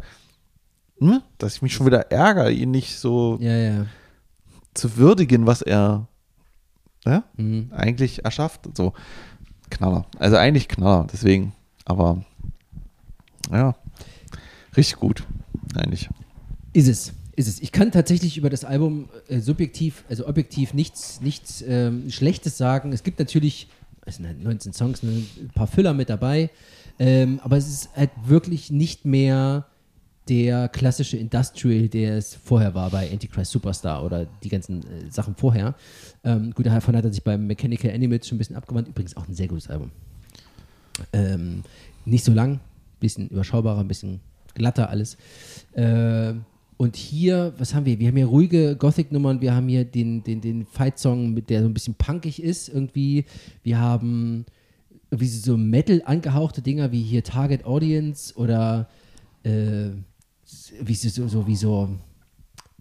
[1.00, 3.86] hm, dass ich mich schon wieder ärgere, ihn nicht so ja, ja.
[4.74, 6.06] zu würdigen, was er
[7.04, 7.70] ja, mhm.
[7.72, 8.68] eigentlich erschafft.
[8.76, 8.92] So
[9.70, 10.06] Knaller.
[10.18, 11.52] Also eigentlich Knaller, deswegen.
[11.84, 12.24] Aber
[13.50, 13.74] ja,
[14.76, 15.24] richtig gut,
[15.74, 16.08] eigentlich.
[16.72, 17.12] Ist es.
[17.36, 17.60] Ist es.
[17.60, 22.92] Ich kann tatsächlich über das Album äh, subjektiv, also objektiv nichts, nichts ähm, Schlechtes sagen.
[22.92, 23.68] Es gibt natürlich,
[24.04, 26.50] es sind halt 19 Songs, ne, ein paar Füller mit dabei,
[26.98, 29.66] ähm, aber es ist halt wirklich nicht mehr
[30.28, 35.34] der klassische Industrial, der es vorher war bei Antichrist Superstar oder die ganzen äh, Sachen
[35.34, 35.74] vorher.
[36.24, 38.88] Ähm, gut, davon hat er sich beim Mechanical Animals schon ein bisschen abgewandt.
[38.88, 39.90] Übrigens auch ein sehr gutes Album.
[41.12, 41.62] Ähm,
[42.04, 42.60] nicht so lang,
[43.00, 44.20] bisschen überschaubarer, ein bisschen
[44.54, 45.16] glatter alles.
[45.72, 46.34] Äh,
[46.76, 47.98] und hier, was haben wir?
[47.98, 51.74] Wir haben hier ruhige Gothic-Nummern, wir haben hier den, den, den Fight-Song, der so ein
[51.74, 53.24] bisschen punkig ist irgendwie.
[53.64, 54.46] Wir haben
[55.10, 58.88] irgendwie so Metal angehauchte Dinger wie hier Target Audience oder
[59.42, 59.90] äh,
[60.80, 61.88] wie so, so wie so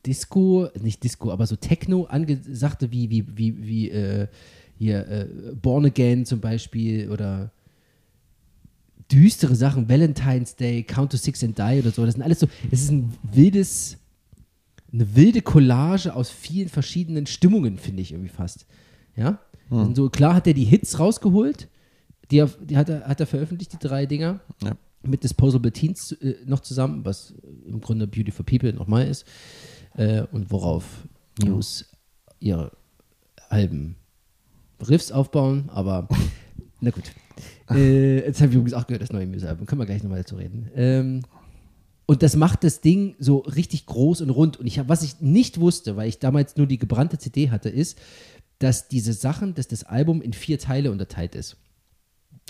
[0.06, 4.28] Disco, nicht Disco, aber so Techno angesagte wie, wie, wie, wie äh,
[4.78, 5.28] hier äh,
[5.62, 7.52] Born Again zum Beispiel oder
[9.12, 12.06] düstere Sachen, Valentine's Day, Count to Six and Die oder so.
[12.06, 13.98] Das sind alles so, es ist ein wildes,
[14.92, 18.66] eine wilde Collage aus vielen verschiedenen Stimmungen, finde ich irgendwie fast.
[19.16, 19.40] Ja?
[19.70, 19.96] Hm.
[19.96, 21.68] So, klar hat er die Hits rausgeholt,
[22.32, 24.40] die, die hat, er, hat er veröffentlicht, die drei Dinger.
[24.64, 27.34] Ja mit Disposable Teens äh, noch zusammen, was
[27.66, 29.26] im Grunde Beautiful People nochmal ist.
[29.96, 31.08] Äh, und worauf
[31.44, 31.86] News
[32.40, 32.72] ihre
[33.50, 33.96] halben
[34.88, 36.08] Riffs aufbauen, aber
[36.82, 37.12] na gut.
[37.70, 39.66] Äh, jetzt habe ich übrigens auch gehört, das neue Muse-Album.
[39.66, 40.70] Können wir gleich nochmal dazu reden.
[40.76, 41.22] Ähm,
[42.06, 44.58] und das macht das Ding so richtig groß und rund.
[44.58, 47.70] Und ich hab, was ich nicht wusste, weil ich damals nur die gebrannte CD hatte,
[47.70, 48.00] ist,
[48.60, 51.58] dass diese Sachen, dass das Album in vier Teile unterteilt ist.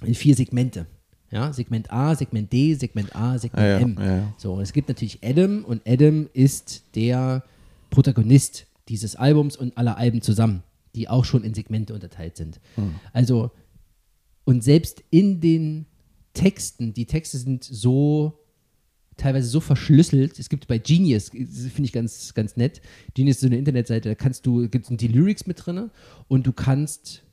[0.04, 0.86] In vier Segmente.
[1.32, 3.98] Ja, Segment A, Segment D, Segment A, Segment ja, M.
[4.00, 4.34] Ja.
[4.38, 7.44] So, und es gibt natürlich Adam und Adam ist der
[7.90, 10.64] Protagonist dieses Albums und aller Alben zusammen,
[10.96, 12.62] die auch schon in Segmente unterteilt sind.
[12.76, 12.96] Hm.
[13.12, 13.52] Also,
[14.46, 15.86] und selbst in den
[16.34, 18.40] Texten, die Texte sind so
[19.18, 20.40] teilweise so verschlüsselt.
[20.40, 22.82] Es gibt bei Genius, finde ich ganz, ganz nett.
[23.16, 25.90] Genius ist so eine Internetseite, da kannst du, gibt es die Lyrics mit drin
[26.28, 27.24] und du kannst,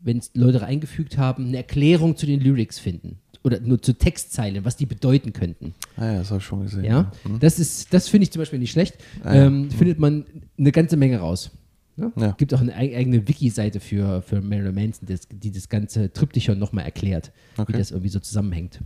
[0.00, 4.64] wenn es Leute eingefügt haben, eine Erklärung zu den Lyrics finden oder nur zu Textzeilen,
[4.64, 5.74] was die bedeuten könnten.
[5.96, 6.84] Ah ja, das habe ich schon gesehen.
[6.84, 7.38] Ja, mhm.
[7.38, 8.96] das ist, das finde ich zum Beispiel nicht schlecht.
[9.22, 9.46] Ah, ja.
[9.46, 10.24] ähm, findet man
[10.58, 11.50] eine ganze Menge raus.
[11.96, 12.10] Ne?
[12.16, 12.32] Ja.
[12.32, 16.84] Gibt auch eine eigene Wiki-Seite für, für Marilyn Manson, das, die das ganze Triptychon nochmal
[16.84, 17.72] erklärt, okay.
[17.72, 18.80] wie das irgendwie so zusammenhängt.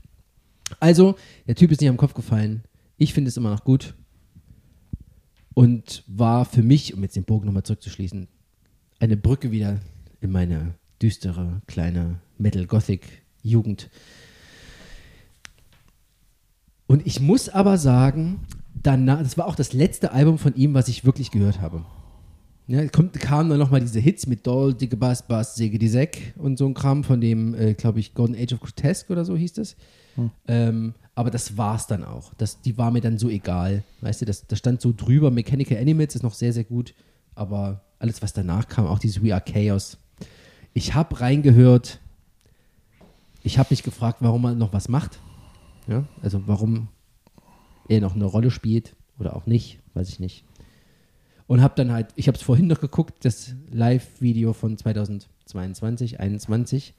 [0.80, 1.16] Also,
[1.46, 2.62] der Typ ist nicht am Kopf gefallen.
[2.98, 3.94] Ich finde es immer noch gut.
[5.54, 8.28] Und war für mich, um jetzt den Bogen nochmal zurückzuschließen,
[8.98, 9.80] eine Brücke wieder
[10.20, 13.88] in meine düstere, kleine Metal-Gothic-Jugend.
[16.88, 18.40] Und ich muss aber sagen,
[18.82, 21.84] danach, das war auch das letzte Album von ihm, was ich wirklich gehört habe.
[22.66, 26.34] Ja, kommt, kamen dann nochmal diese Hits mit Doll, Dicke Bass, Bass, Säge die Säck
[26.36, 29.36] und so ein Kram von dem, äh, glaube ich, Golden Age of Grotesque oder so
[29.36, 29.76] hieß das.
[30.16, 30.30] Hm.
[30.48, 32.32] Ähm, aber das war's dann auch.
[32.34, 33.84] Das, die war mir dann so egal.
[34.00, 35.30] Weißt du, das, das stand so drüber.
[35.30, 36.94] Mechanical Animals ist noch sehr, sehr gut.
[37.34, 39.98] Aber alles, was danach kam, auch dieses We Are Chaos.
[40.72, 42.00] Ich habe reingehört.
[43.42, 45.18] Ich habe mich gefragt, warum man noch was macht.
[45.88, 46.04] Ja?
[46.22, 46.88] Also warum
[47.88, 50.44] er noch eine Rolle spielt oder auch nicht, weiß ich nicht.
[51.46, 56.94] Und habe dann halt, ich habe es vorhin noch geguckt, das Live-Video von 2022, 2021,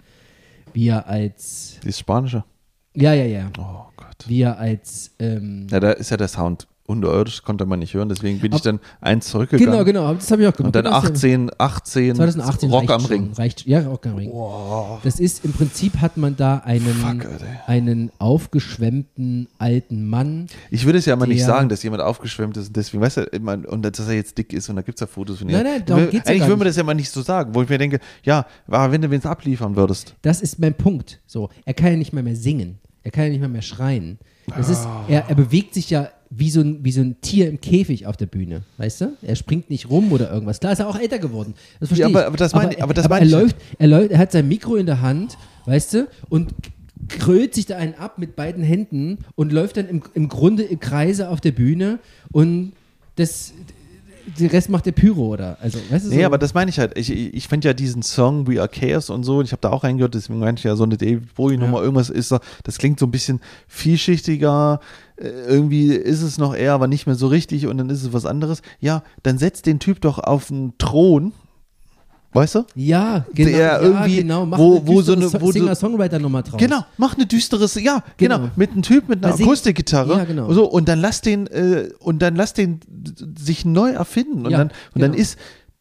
[0.74, 1.80] wie er als.
[1.84, 2.44] Die Spanische.
[2.96, 3.52] Ja, ja, ja.
[3.60, 4.26] Oh Gott.
[4.28, 5.12] Wie er als.
[5.20, 8.62] Ähm, ja, da ist ja der Sound unterirdisch konnte man nicht hören, deswegen bin ich
[8.62, 9.72] dann eins zurückgegangen.
[9.72, 10.76] Genau, genau, das habe ich auch gemacht.
[10.76, 13.32] Und dann 18, 18, 2018 Rock am Ring.
[13.34, 14.32] reicht, ja, Rock am Ring.
[14.32, 15.00] Wow.
[15.04, 17.28] Das ist, im Prinzip hat man da einen, Fuck,
[17.68, 20.48] einen aufgeschwemmten alten Mann.
[20.72, 23.70] Ich würde es ja immer nicht sagen, dass jemand aufgeschwemmt ist und deswegen, weißt du,
[23.70, 25.54] und dass er jetzt dick ist und da gibt es ja Fotos von ihm.
[25.54, 27.62] Nein, nein, darum geht's Eigentlich ja würde man das ja mal nicht so sagen, wo
[27.62, 30.16] ich mir denke, ja, wenn du es abliefern würdest.
[30.24, 31.22] Das ist mein Punkt.
[31.28, 32.80] So, er kann ja nicht mehr mehr singen.
[33.04, 34.18] Er kann ja nicht mehr mehr schreien.
[34.58, 37.60] Das ist, er, er bewegt sich ja wie so, ein, wie so ein Tier im
[37.60, 39.18] Käfig auf der Bühne, weißt du?
[39.22, 40.60] Er springt nicht rum oder irgendwas.
[40.60, 41.56] Klar ist er auch älter geworden.
[41.80, 44.12] Das verstehe ja, aber, aber das meine aber, aber, das aber er, läuft, er läuft,
[44.12, 46.08] er hat sein Mikro in der Hand, weißt du?
[46.30, 46.54] Und
[47.08, 50.80] krölt sich da einen ab mit beiden Händen und läuft dann im, im Grunde im
[50.80, 52.00] Kreise auf der Bühne
[52.32, 52.74] und
[53.16, 53.54] das,
[54.38, 55.58] den Rest macht der Pyro, oder?
[55.62, 56.16] Also, weißt du, so?
[56.16, 56.98] Nee, aber das meine ich halt.
[56.98, 59.62] Ich, ich, ich finde ja diesen Song We Are Chaos und so, und ich habe
[59.62, 61.84] da auch reingehört, deswegen meine ich ja so eine David Bowie-Nummer, ja.
[61.84, 64.80] irgendwas ist da, das klingt so ein bisschen vielschichtiger,
[65.18, 68.14] äh, irgendwie ist es noch eher, aber nicht mehr so richtig und dann ist es
[68.14, 68.62] was anderes.
[68.80, 71.34] Ja, dann setzt den Typ doch auf einen Thron
[72.32, 72.66] Weißt du?
[72.76, 73.50] Ja, genau.
[73.50, 74.46] Der ja, irgendwie, genau.
[74.46, 76.60] Mach wo, wo so eine wo Singer-Songwriter-Nummer draus.
[76.60, 78.38] Genau, mach eine düsteres, ja, genau.
[78.38, 78.52] genau.
[78.56, 80.16] Mit einem Typ mit einer Akustikgitarre.
[80.16, 80.52] Ja, genau.
[80.54, 82.82] So, und dann lass den, äh, und dann lass den
[83.36, 84.46] sich neu erfinden.
[84.46, 85.08] Und, ja, dann, und genau.
[85.08, 85.40] dann ist,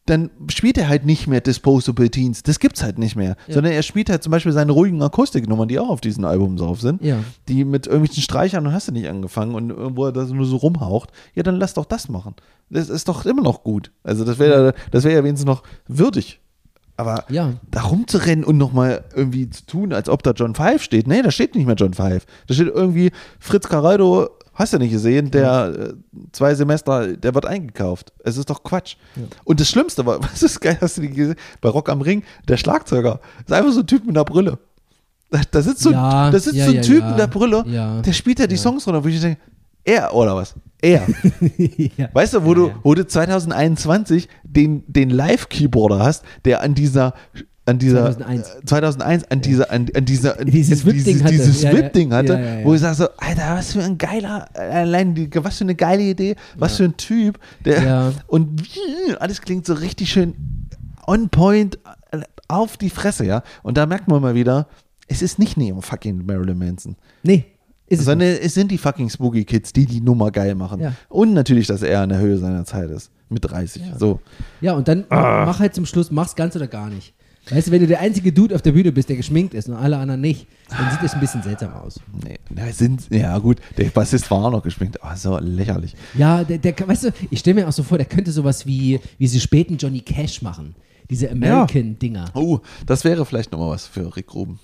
[0.09, 2.41] dann spielt er halt nicht mehr Disposable Teens.
[2.43, 3.35] Das gibt's halt nicht mehr.
[3.47, 3.53] Ja.
[3.53, 6.81] Sondern er spielt halt zum Beispiel seine ruhigen Akustiknummern, die auch auf diesem Album drauf
[6.81, 7.03] sind.
[7.03, 7.19] Ja.
[7.47, 10.57] Die mit irgendwelchen Streichern und hast du nicht angefangen und wo er das nur so
[10.57, 11.11] rumhaucht.
[11.35, 12.35] Ja, dann lass doch das machen.
[12.69, 13.91] Das ist doch immer noch gut.
[14.03, 16.39] Also das wäre das wäre ja wenigstens noch würdig.
[16.97, 17.53] Aber ja.
[17.71, 21.07] da rumzurennen und nochmal irgendwie zu tun, als ob da John Five steht.
[21.07, 22.25] Nee, da steht nicht mehr John Five.
[22.47, 24.29] Da steht irgendwie Fritz Caraldo,
[24.59, 25.69] hast du nicht gesehen, der ja.
[25.69, 25.93] Äh,
[26.33, 28.11] zwei Semester, der wird eingekauft.
[28.19, 28.97] Es ist doch Quatsch.
[29.15, 29.23] Ja.
[29.45, 31.35] Und das Schlimmste war, was ist geil, hast du die gesehen?
[31.61, 34.59] Bei Rock am Ring, der Schlagzeuger ist einfach so ein Typ mit einer Brille.
[35.31, 37.63] Da, da sitzt so, ja, da sitzt so ein Typ mit der Brille,
[38.03, 39.39] der spielt ja die Songs runter, wo ich denke,
[39.83, 40.55] er oder was?
[40.81, 41.07] Er.
[41.57, 42.09] ja.
[42.13, 47.13] Weißt du, wo, du, wo du 2021 den, den Live-Keyboarder hast, der an dieser
[47.69, 51.71] an dieser 2001, 2001 an dieser an, an dieser an dieses Whip-Ding hatte, dieses ja,
[51.71, 55.57] Whip hatte ja, wo ich sage so Alter was für ein geiler allein die, was
[55.57, 58.63] für eine geile Idee was für ein Typ der und
[59.19, 60.35] alles klingt so richtig schön
[61.07, 61.79] on point
[62.47, 64.67] auf die Fresse ja und da merkt man mal wieder
[65.07, 67.45] es ist nicht Neo fucking Marilyn Manson nee
[67.89, 70.79] ist Sondern es, es, sind die fucking Spooky Kids, die die Nummer geil machen.
[70.79, 70.93] Ja.
[71.09, 73.11] Und natürlich, dass er in der Höhe seiner Zeit ist.
[73.29, 73.83] Mit 30.
[73.83, 74.19] Ja, so.
[74.61, 75.45] ja und dann ah.
[75.45, 77.13] mach halt zum Schluss, mach's ganz oder gar nicht.
[77.49, 79.75] Weißt du, wenn du der einzige Dude auf der Bühne bist, der geschminkt ist und
[79.75, 81.99] alle anderen nicht, dann sieht das ein bisschen seltsam aus.
[82.23, 85.95] Nee, sind, ja gut, der Bassist war auch noch geschminkt, aber so lächerlich.
[86.15, 88.99] Ja, der, der weißt du, ich stelle mir auch so vor, der könnte sowas wie,
[89.17, 90.75] wie diese späten Johnny Cash machen.
[91.09, 92.25] Diese American-Dinger.
[92.25, 92.39] Ja.
[92.39, 94.59] Oh, das wäre vielleicht nochmal was für Rick Ruben.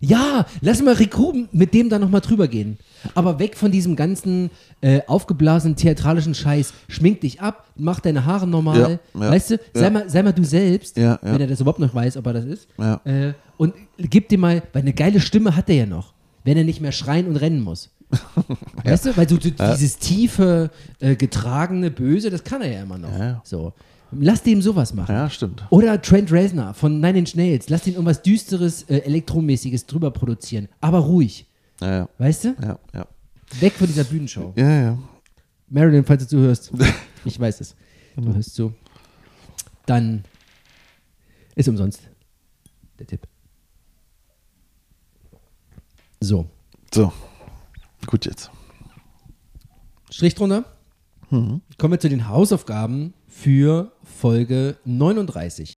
[0.00, 2.78] Ja, lass mal Rick Ruben mit dem da nochmal drüber gehen.
[3.14, 4.50] Aber weg von diesem ganzen
[4.80, 6.72] äh, aufgeblasenen theatralischen Scheiß.
[6.88, 8.78] Schmink dich ab, mach deine Haare normal.
[9.14, 9.90] Ja, ja, weißt du, sei, ja.
[9.90, 12.68] mal, sei mal du selbst, wenn er das überhaupt noch weiß, ob er das ist.
[13.04, 16.12] Äh, und gib dir mal, weil eine geile Stimme hat er ja noch,
[16.44, 17.90] wenn er nicht mehr schreien und rennen muss.
[18.84, 20.70] weißt du, weil du, du dieses tiefe,
[21.00, 23.10] äh, getragene Böse, das kann er ja immer noch.
[23.42, 23.72] So.
[24.12, 25.14] Lass dem sowas machen.
[25.14, 25.64] Ja, stimmt.
[25.70, 27.68] Oder Trent Reznor von Nine Inch Nails.
[27.68, 30.68] Lass den irgendwas Düsteres, äh, Elektromäßiges drüber produzieren.
[30.80, 31.46] Aber ruhig.
[31.80, 32.08] Ja, ja.
[32.18, 32.56] Weißt du?
[32.60, 33.06] Ja, ja.
[33.60, 34.52] Weg von dieser Bühnenshow.
[34.56, 34.98] Ja, ja.
[35.68, 36.72] Marilyn, falls du zuhörst.
[37.24, 37.76] ich weiß es.
[38.16, 38.34] Du mhm.
[38.34, 38.72] hörst zu.
[39.84, 40.24] Dann
[41.54, 42.08] ist umsonst
[42.98, 43.26] der Tipp.
[46.20, 46.46] So.
[46.92, 47.12] So.
[48.06, 48.50] Gut jetzt.
[50.10, 50.64] Strich drunter.
[51.30, 51.60] Mhm.
[51.78, 55.74] Kommen wir zu den Hausaufgaben für Folge 39.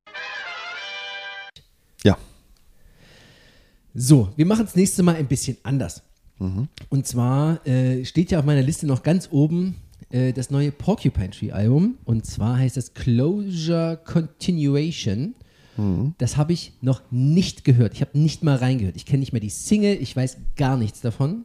[4.01, 6.05] So, wir machen es nächste Mal ein bisschen anders.
[6.39, 6.69] Mhm.
[6.89, 9.75] Und zwar äh, steht ja auf meiner Liste noch ganz oben
[10.11, 11.99] äh, das neue Porcupine Tree Album.
[12.05, 15.35] Und zwar heißt das Closure Continuation.
[15.77, 16.15] Mhm.
[16.19, 17.93] Das habe ich noch nicht gehört.
[17.95, 18.95] Ich habe nicht mal reingehört.
[18.95, 19.97] Ich kenne nicht mehr die Single.
[20.01, 21.45] Ich weiß gar nichts davon.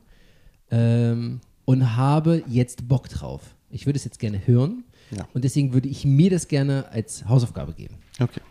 [0.70, 3.56] Ähm, und habe jetzt Bock drauf.
[3.72, 4.84] Ich würde es jetzt gerne hören.
[5.10, 5.28] Ja.
[5.34, 7.96] Und deswegen würde ich mir das gerne als Hausaufgabe geben.
[8.20, 8.42] Okay.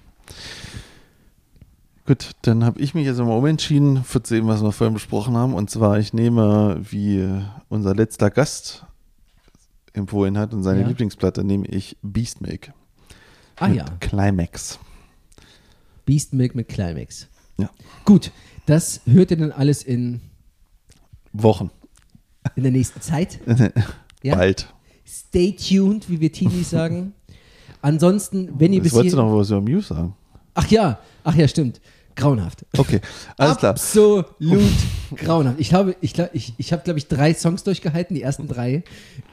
[2.04, 5.54] Gut, dann habe ich mich jetzt mal umentschieden für dem, was wir vorhin besprochen haben.
[5.54, 7.28] Und zwar, ich nehme, wie
[7.68, 8.84] unser letzter Gast
[9.92, 10.88] empfohlen hat und seine ja.
[10.88, 12.72] Lieblingsplatte, nehme ich Beastmilk.
[13.56, 13.84] Ah mit ja.
[14.00, 14.80] Climax.
[16.04, 17.28] Beastmilk mit Climax.
[17.58, 17.70] Ja.
[18.04, 18.32] Gut,
[18.66, 20.20] das hört ihr dann alles in
[21.32, 21.70] Wochen.
[22.56, 23.38] In der nächsten Zeit?
[24.22, 24.34] ja?
[24.34, 24.72] Bald.
[25.06, 27.12] Stay tuned, wie wir Teenies sagen.
[27.80, 30.16] Ansonsten, wenn ihr bis wolltest du noch was über Muse sagen?
[30.54, 31.80] Ach ja, ach ja, stimmt.
[32.14, 32.66] Grauenhaft.
[32.76, 33.00] Okay,
[33.38, 33.70] alles klar.
[33.70, 34.26] Absolut
[35.16, 35.58] grauenhaft.
[35.58, 38.84] Ich glaube, ich, ich, ich habe, glaube ich, drei Songs durchgehalten, die ersten drei.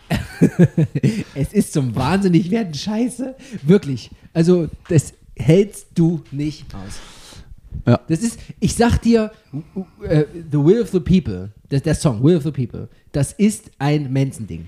[1.36, 3.36] es ist zum wahnsinnig werden Scheiße.
[3.64, 4.10] Wirklich.
[4.34, 7.00] Also, das hältst du nicht aus.
[7.86, 8.00] Ja.
[8.08, 9.86] Das ist, ich sag dir, uh, uh,
[10.52, 14.12] The Will of the People, das, der Song Will of the People, das ist ein
[14.12, 14.66] Manson-Ding.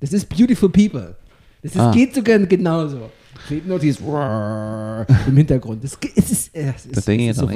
[0.00, 1.16] Das ist Beautiful People.
[1.62, 1.90] Das ist, ah.
[1.92, 3.10] geht sogar genauso.
[3.48, 5.84] Fehlt nur dieses im Hintergrund.
[5.84, 7.50] Das, es ist, es ist, es ist so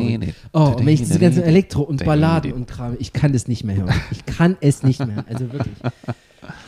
[0.53, 3.65] Oh, und wenn ich diese ganzen Elektro und Balladen und Kram, ich kann das nicht
[3.65, 3.95] mehr hören.
[4.11, 5.25] Ich kann es nicht mehr.
[5.29, 5.75] Also wirklich.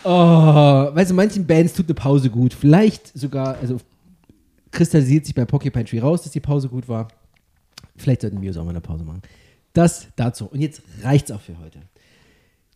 [0.05, 2.55] Oh, weißt du, manchen Bands tut eine Pause gut.
[2.55, 3.79] Vielleicht sogar, also
[4.71, 7.09] kristallisiert sich bei Porcupine Tree raus, dass die Pause gut war.
[7.97, 9.23] Vielleicht sollten wir uns auch mal eine Pause machen.
[9.73, 10.47] das dazu.
[10.47, 11.81] Und jetzt reicht's auch für heute.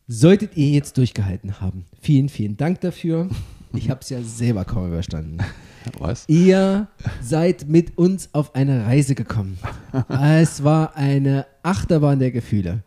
[0.06, 3.30] Solltet ihr jetzt durchgehalten haben, vielen, vielen Dank dafür.
[3.84, 5.38] Ich habe es ja selber kaum überstanden.
[5.98, 6.24] Was?
[6.28, 6.88] Ihr
[7.20, 9.58] seid mit uns auf eine Reise gekommen.
[10.08, 12.82] Es war eine Achterbahn der Gefühle.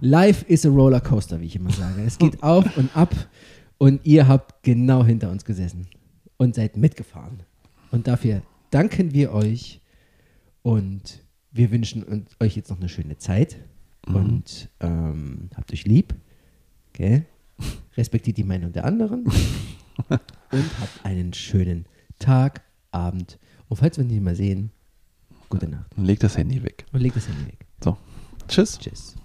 [0.00, 2.02] Life is a Rollercoaster, wie ich immer sage.
[2.02, 3.14] Es geht auf und ab
[3.78, 5.86] und ihr habt genau hinter uns gesessen
[6.38, 7.42] und seid mitgefahren.
[7.90, 9.80] Und dafür danken wir euch
[10.62, 11.22] und
[11.52, 13.58] wir wünschen euch jetzt noch eine schöne Zeit
[14.08, 14.14] mhm.
[14.16, 16.14] und ähm, habt euch lieb.
[16.94, 17.24] Okay?
[17.96, 19.26] Respektiert die Meinung der anderen
[20.52, 21.86] und habt einen schönen
[22.18, 22.62] Tag,
[22.92, 23.38] Abend.
[23.68, 24.70] Und falls wir uns nicht mal sehen,
[25.48, 25.96] gute Nacht.
[25.96, 26.86] Und legt das Handy weg.
[26.92, 27.66] Und legt das Handy weg.
[27.82, 27.96] So.
[28.48, 28.78] Tschüss.
[28.78, 29.16] Tschüss.